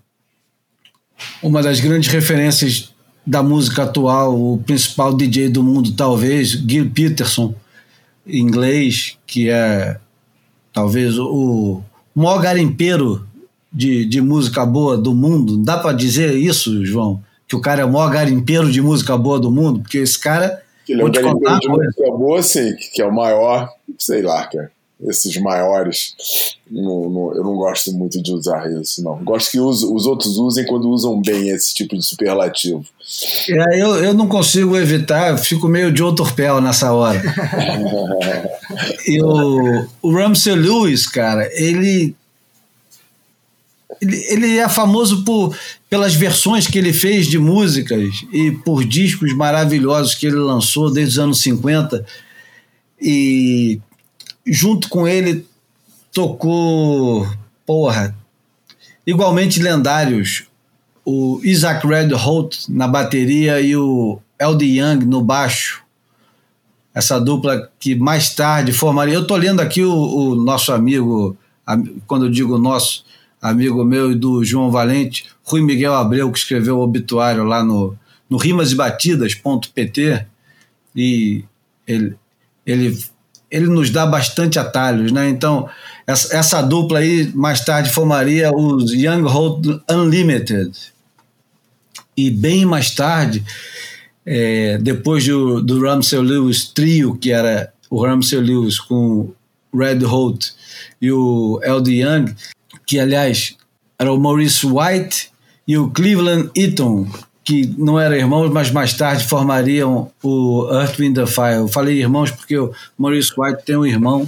[1.43, 2.94] uma das grandes referências
[3.26, 7.55] da música atual, o principal DJ do mundo, talvez, Gil Peterson,
[8.26, 9.98] inglês, que é
[10.72, 11.82] talvez o
[12.14, 13.26] maior garimpeiro
[13.72, 15.59] de, de música boa do mundo.
[15.59, 17.22] Dá para dizer isso, João?
[17.47, 19.80] Que o cara é o maior garimpeiro de música boa do mundo?
[19.80, 20.62] Porque esse cara.
[20.89, 24.70] Ele é um garimpeiro de música boa, sim, que é o maior, sei lá, cara
[25.06, 26.15] esses maiores,
[26.69, 29.23] não, não, eu não gosto muito de usar isso, não.
[29.23, 32.85] Gosto que os, os outros usem quando usam bem esse tipo de superlativo.
[33.48, 37.23] É, eu, eu não consigo evitar, fico meio de outro pé nessa hora.
[39.06, 42.15] e o, o Ramsey Lewis, cara, ele,
[44.00, 45.56] ele, é famoso por,
[45.88, 51.14] pelas versões que ele fez de músicas e por discos maravilhosos que ele lançou desde
[51.14, 52.04] os anos 50.
[53.00, 53.80] E
[54.46, 55.46] junto com ele
[56.12, 57.28] tocou,
[57.66, 58.16] porra,
[59.06, 60.44] igualmente lendários,
[61.04, 65.82] o Isaac Red Holt na bateria e o Elde Young no baixo.
[66.94, 69.14] Essa dupla que mais tarde formaria.
[69.14, 71.36] Eu tô lendo aqui o, o nosso amigo,
[72.06, 73.04] quando eu digo nosso,
[73.40, 77.97] amigo meu e do João Valente, Rui Miguel Abreu, que escreveu o obituário lá no,
[78.28, 80.27] no rimasebatidas.pt
[80.94, 81.44] e
[81.86, 82.16] ele,
[82.66, 82.98] ele
[83.51, 85.28] ele nos dá bastante atalhos, né?
[85.28, 85.69] Então,
[86.06, 90.73] essa, essa dupla aí mais tarde formaria os Young Hold Unlimited.
[92.16, 93.43] E bem mais tarde,
[94.27, 99.32] é, depois do, do Ramsey Lewis trio, que era o Ramsey Lewis com
[99.74, 100.52] Red Hot
[101.01, 102.02] e o L.D.
[102.02, 102.35] Young,
[102.89, 103.55] que aliás
[103.98, 105.31] era o Maurice White
[105.66, 107.06] e o Cleveland Eaton,
[107.44, 111.56] que não eram irmãos, mas mais tarde formariam o Earth, Wind Fire.
[111.56, 114.27] Eu falei irmãos porque o Maurice White tem um irmão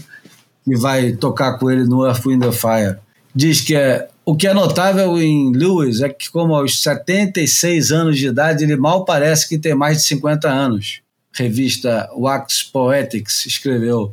[0.62, 2.98] que vai tocar com ele no Earth, Wind Fire.
[3.34, 8.18] Diz que é, o que é notável em Lewis é que, como aos 76 anos
[8.18, 11.00] de idade, ele mal parece que tem mais de 50 anos.
[11.32, 14.12] Revista Wax Poetics escreveu.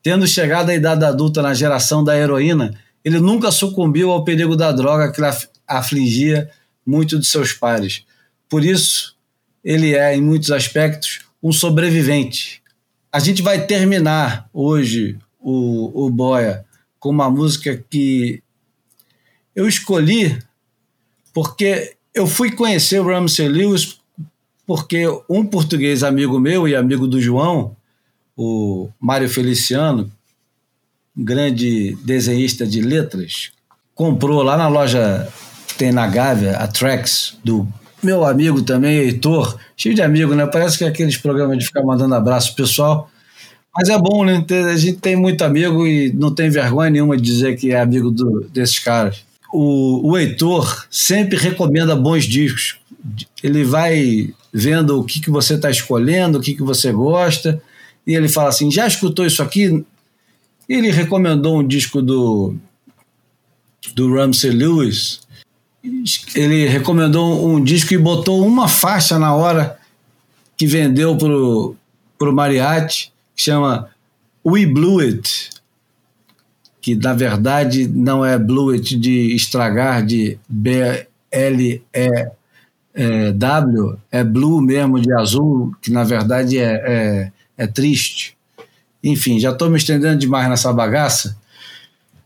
[0.00, 4.72] Tendo chegado à idade adulta na geração da heroína, ele nunca sucumbiu ao perigo da
[4.72, 5.20] droga que
[5.66, 6.50] afligia
[6.84, 8.04] muito de seus pares.
[8.48, 9.16] Por isso,
[9.64, 12.62] ele é, em muitos aspectos, um sobrevivente.
[13.12, 16.64] A gente vai terminar hoje o, o Boia
[16.98, 18.42] com uma música que
[19.54, 20.38] eu escolhi
[21.32, 24.00] porque eu fui conhecer o Ramsey Lewis
[24.66, 27.74] porque um português amigo meu e amigo do João,
[28.36, 30.10] o Mário Feliciano,
[31.16, 33.50] grande desenhista de letras,
[33.94, 35.28] comprou lá na loja
[35.66, 37.66] que tem na Gávea, a Trax, do
[38.02, 40.46] meu amigo também, Heitor, cheio de amigo, né?
[40.46, 43.10] Parece que é aqueles programas de ficar mandando abraço pessoal.
[43.74, 44.44] Mas é bom, né?
[44.72, 48.10] A gente tem muito amigo e não tem vergonha nenhuma de dizer que é amigo
[48.10, 49.22] do, desses caras.
[49.52, 52.78] O, o Heitor sempre recomenda bons discos.
[53.42, 57.62] Ele vai vendo o que, que você está escolhendo, o que, que você gosta,
[58.06, 59.84] e ele fala assim: já escutou isso aqui?
[60.70, 62.54] Ele recomendou um disco do,
[63.92, 65.20] do Ramsey Lewis,
[66.32, 69.76] ele recomendou um disco e botou uma faixa na hora
[70.56, 71.74] que vendeu pro,
[72.16, 73.90] pro Mariachi, que chama
[74.46, 75.50] We Blew It,
[76.80, 81.80] que na verdade não é Blew It de estragar, de B-L-E-W,
[84.12, 88.38] é Blue mesmo de azul, que na verdade é, é, é triste.
[89.02, 91.36] Enfim, já estou me estendendo demais nessa bagaça.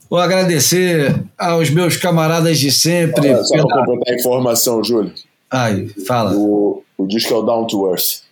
[0.09, 3.31] Vou agradecer aos meus camaradas de sempre.
[3.31, 3.69] Olha, só pela...
[3.69, 5.13] para completar a informação, Júlio.
[5.51, 6.35] Ai, fala.
[6.35, 8.23] O, o disco é o Down to Earth.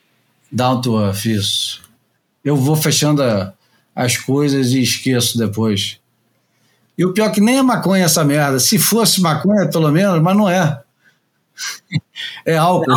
[0.51, 1.83] Down to Earth, isso.
[2.45, 3.53] Eu vou fechando a,
[3.95, 5.99] as coisas e esqueço depois.
[6.97, 8.59] E o pior é que nem é maconha essa merda.
[8.59, 10.81] Se fosse maconha, pelo menos, mas não é.
[12.47, 12.93] É álcool.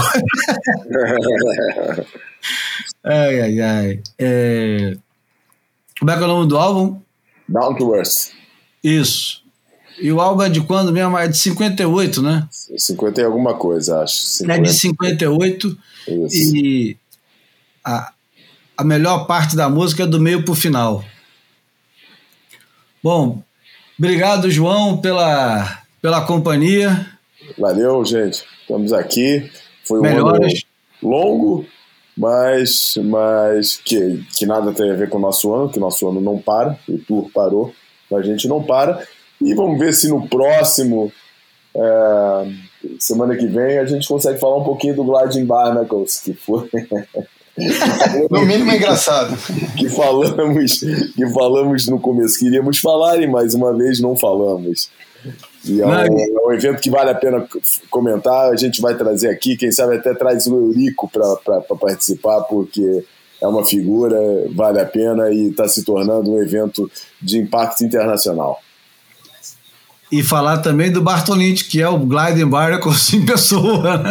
[3.03, 3.99] ai, ai, ai.
[4.17, 4.97] É...
[6.05, 7.01] Como é que é o nome do álbum?
[7.49, 8.29] Down to Earth.
[8.83, 9.41] Isso.
[9.99, 11.17] E o álbum é de quando mesmo?
[11.17, 12.47] É de 58, né?
[12.51, 14.13] 50 e alguma coisa, acho.
[14.13, 14.53] 50.
[14.53, 15.77] É de 58.
[16.07, 16.55] Isso.
[16.57, 16.95] E
[17.83, 18.13] a,
[18.77, 21.03] a melhor parte da música é do meio para o final.
[23.01, 23.41] Bom,
[23.97, 27.17] obrigado, João, pela, pela companhia.
[27.57, 28.45] Valeu, gente.
[28.61, 29.51] Estamos aqui.
[29.83, 30.63] Foi um Melhores.
[31.01, 31.65] ano longo,
[32.17, 36.07] mas, mas que, que nada tem a ver com o nosso ano, que o nosso
[36.07, 37.73] ano não para, o tour parou
[38.13, 39.05] a gente não para.
[39.41, 41.11] E vamos ver se no próximo,
[41.75, 42.47] é,
[42.99, 46.69] semana que vem, a gente consegue falar um pouquinho do Gliding Barnacles, que foi.
[48.29, 49.35] no mínimo engraçado.
[49.77, 52.39] Que falamos, que falamos no começo.
[52.39, 54.89] Queríamos falar e mais uma vez não falamos.
[55.67, 57.47] E é um, é um, evento que vale a pena
[57.89, 58.51] comentar.
[58.51, 63.03] A gente vai trazer aqui, quem sabe até traz o Eurico para participar, porque
[63.41, 64.17] é uma figura,
[64.53, 66.89] vale a pena e está se tornando um evento
[67.21, 68.59] de impacto internacional.
[70.11, 74.01] E falar também do Bartolini, que é o Gliding Barnacles em pessoa.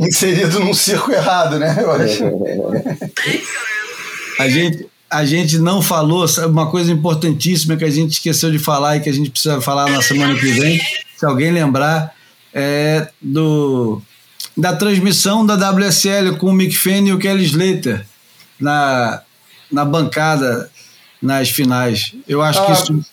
[0.00, 1.76] é, inserido num circo errado, né?
[1.78, 2.24] Eu acho.
[4.38, 8.96] a, gente, a gente não falou, uma coisa importantíssima que a gente esqueceu de falar
[8.96, 10.80] e que a gente precisa falar na semana que vem,
[11.16, 12.14] se alguém lembrar,
[12.52, 14.00] é do
[14.56, 18.06] da transmissão da WSL com o Mick Fanning e o Kelly Slater
[18.58, 19.20] na,
[19.70, 20.70] na bancada
[21.20, 22.14] nas finais.
[22.26, 22.66] Eu acho ah.
[22.66, 23.04] que isso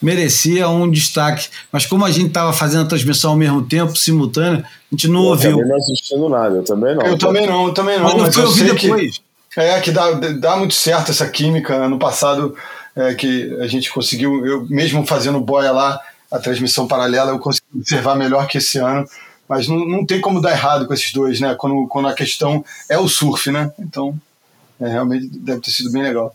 [0.00, 1.48] merecia um destaque.
[1.70, 5.24] Mas como a gente estava fazendo a transmissão ao mesmo tempo, simultânea, a gente não
[5.24, 5.50] eu ouviu.
[5.50, 7.06] Eu também não assistindo nada, eu também não.
[7.06, 8.04] Eu também não, eu também não.
[8.04, 9.18] Mas não mas foi ouvir depois.
[9.18, 11.74] Que, é, que dá, dá muito certo essa química.
[11.74, 12.56] Ano passado,
[12.96, 16.00] é, que a gente conseguiu, eu mesmo fazendo boia lá,
[16.30, 19.06] a transmissão paralela, eu consegui observar melhor que esse ano.
[19.48, 21.54] Mas não, não tem como dar errado com esses dois, né?
[21.54, 23.70] Quando, quando a questão é o surf, né?
[23.78, 24.18] Então,
[24.80, 26.34] é, realmente deve ter sido bem legal.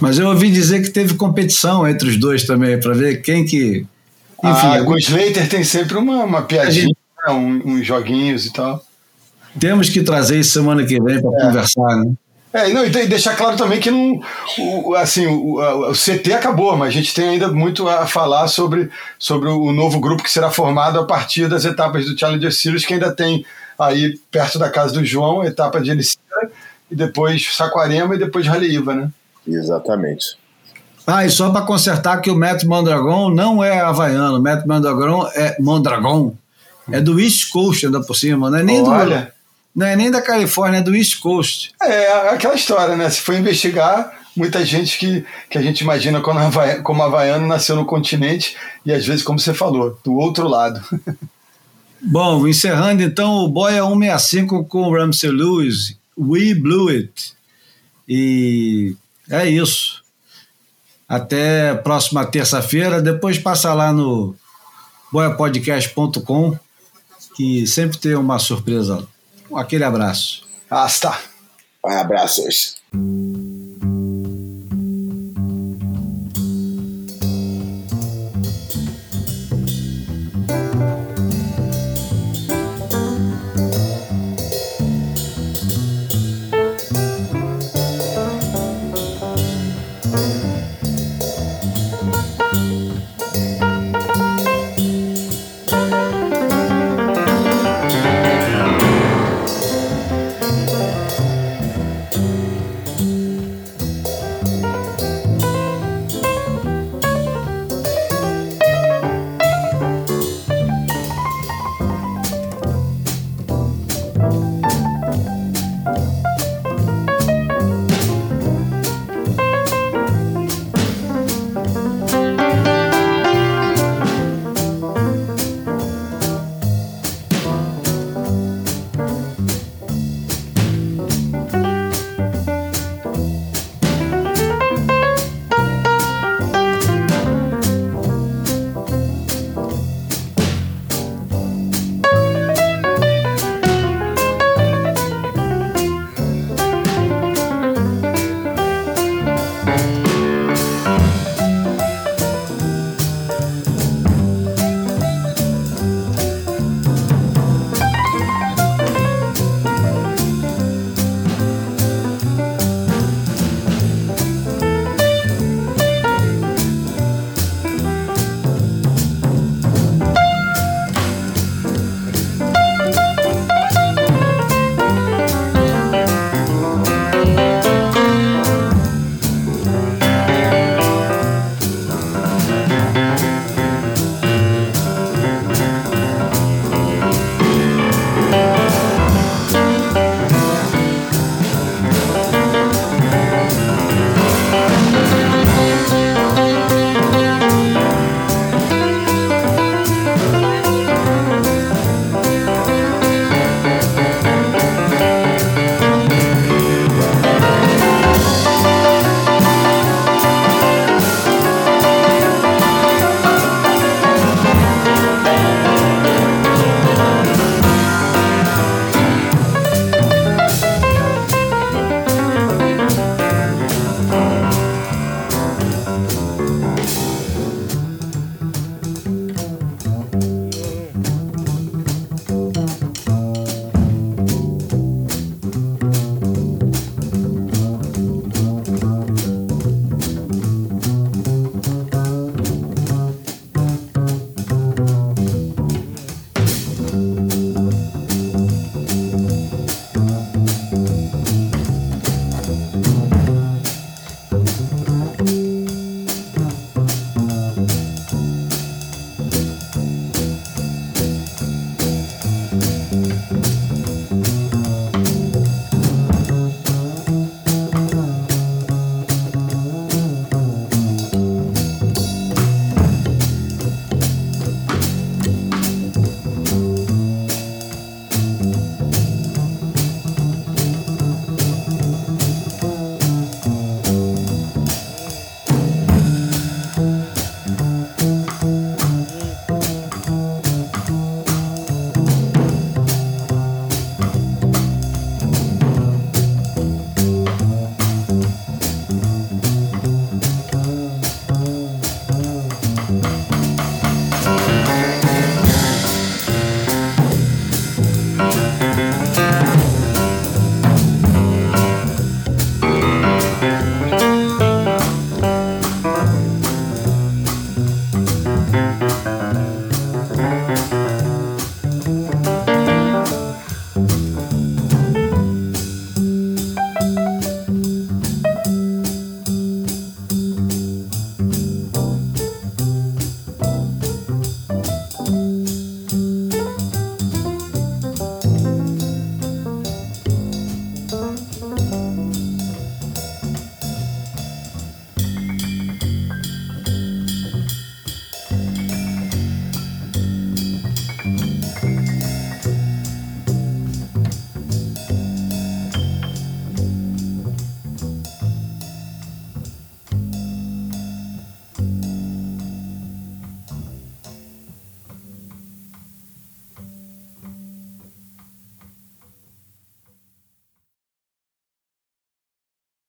[0.00, 3.86] Mas eu ouvi dizer que teve competição entre os dois também, para ver quem que.
[4.42, 6.96] Enfim, ah, o Slater tem sempre uma, uma piadinha, gente...
[7.26, 7.32] né?
[7.34, 8.82] um, uns joguinhos e tal.
[9.58, 11.46] Temos que trazer isso semana que vem para é.
[11.46, 12.12] conversar, né?
[12.52, 14.20] É, não, e deixar claro também que não,
[14.58, 18.90] o, assim, o, o, CT acabou, mas a gente tem ainda muito a falar sobre,
[19.18, 22.94] sobre o novo grupo que será formado a partir das etapas do Challenger Series, que
[22.94, 23.46] ainda tem
[23.78, 26.50] aí perto da casa do João, etapa de Ericeira,
[26.90, 29.10] e depois Saquarema e depois Raleíva, né?
[29.46, 30.36] Exatamente.
[31.06, 35.28] Ah, e só para consertar que o Matt Mondragon não é havaiano, o Matt Mondragon
[35.34, 36.34] é Mondragon,
[36.90, 39.32] é do East Coast ainda por cima, não é nem Olha.
[39.32, 39.39] do
[39.74, 41.72] não é nem da Califórnia, é do East Coast.
[41.82, 43.08] É, aquela história, né?
[43.08, 47.76] Se for investigar, muita gente que, que a gente imagina como, Havaia, como havaiano nasceu
[47.76, 50.80] no continente e às vezes, como você falou, do outro lado.
[52.02, 57.34] Bom, encerrando então, o Boia 165 com o Ramsey Lewis, We Blew It.
[58.08, 58.96] E
[59.28, 60.02] é isso.
[61.08, 63.02] Até próxima terça-feira.
[63.02, 64.34] Depois passa lá no
[65.12, 66.58] boiapodcast.com
[67.36, 69.06] que sempre tem uma surpresa.
[69.54, 70.46] Aquele abraço.
[70.70, 71.18] Hasta.
[71.84, 72.76] Abraços.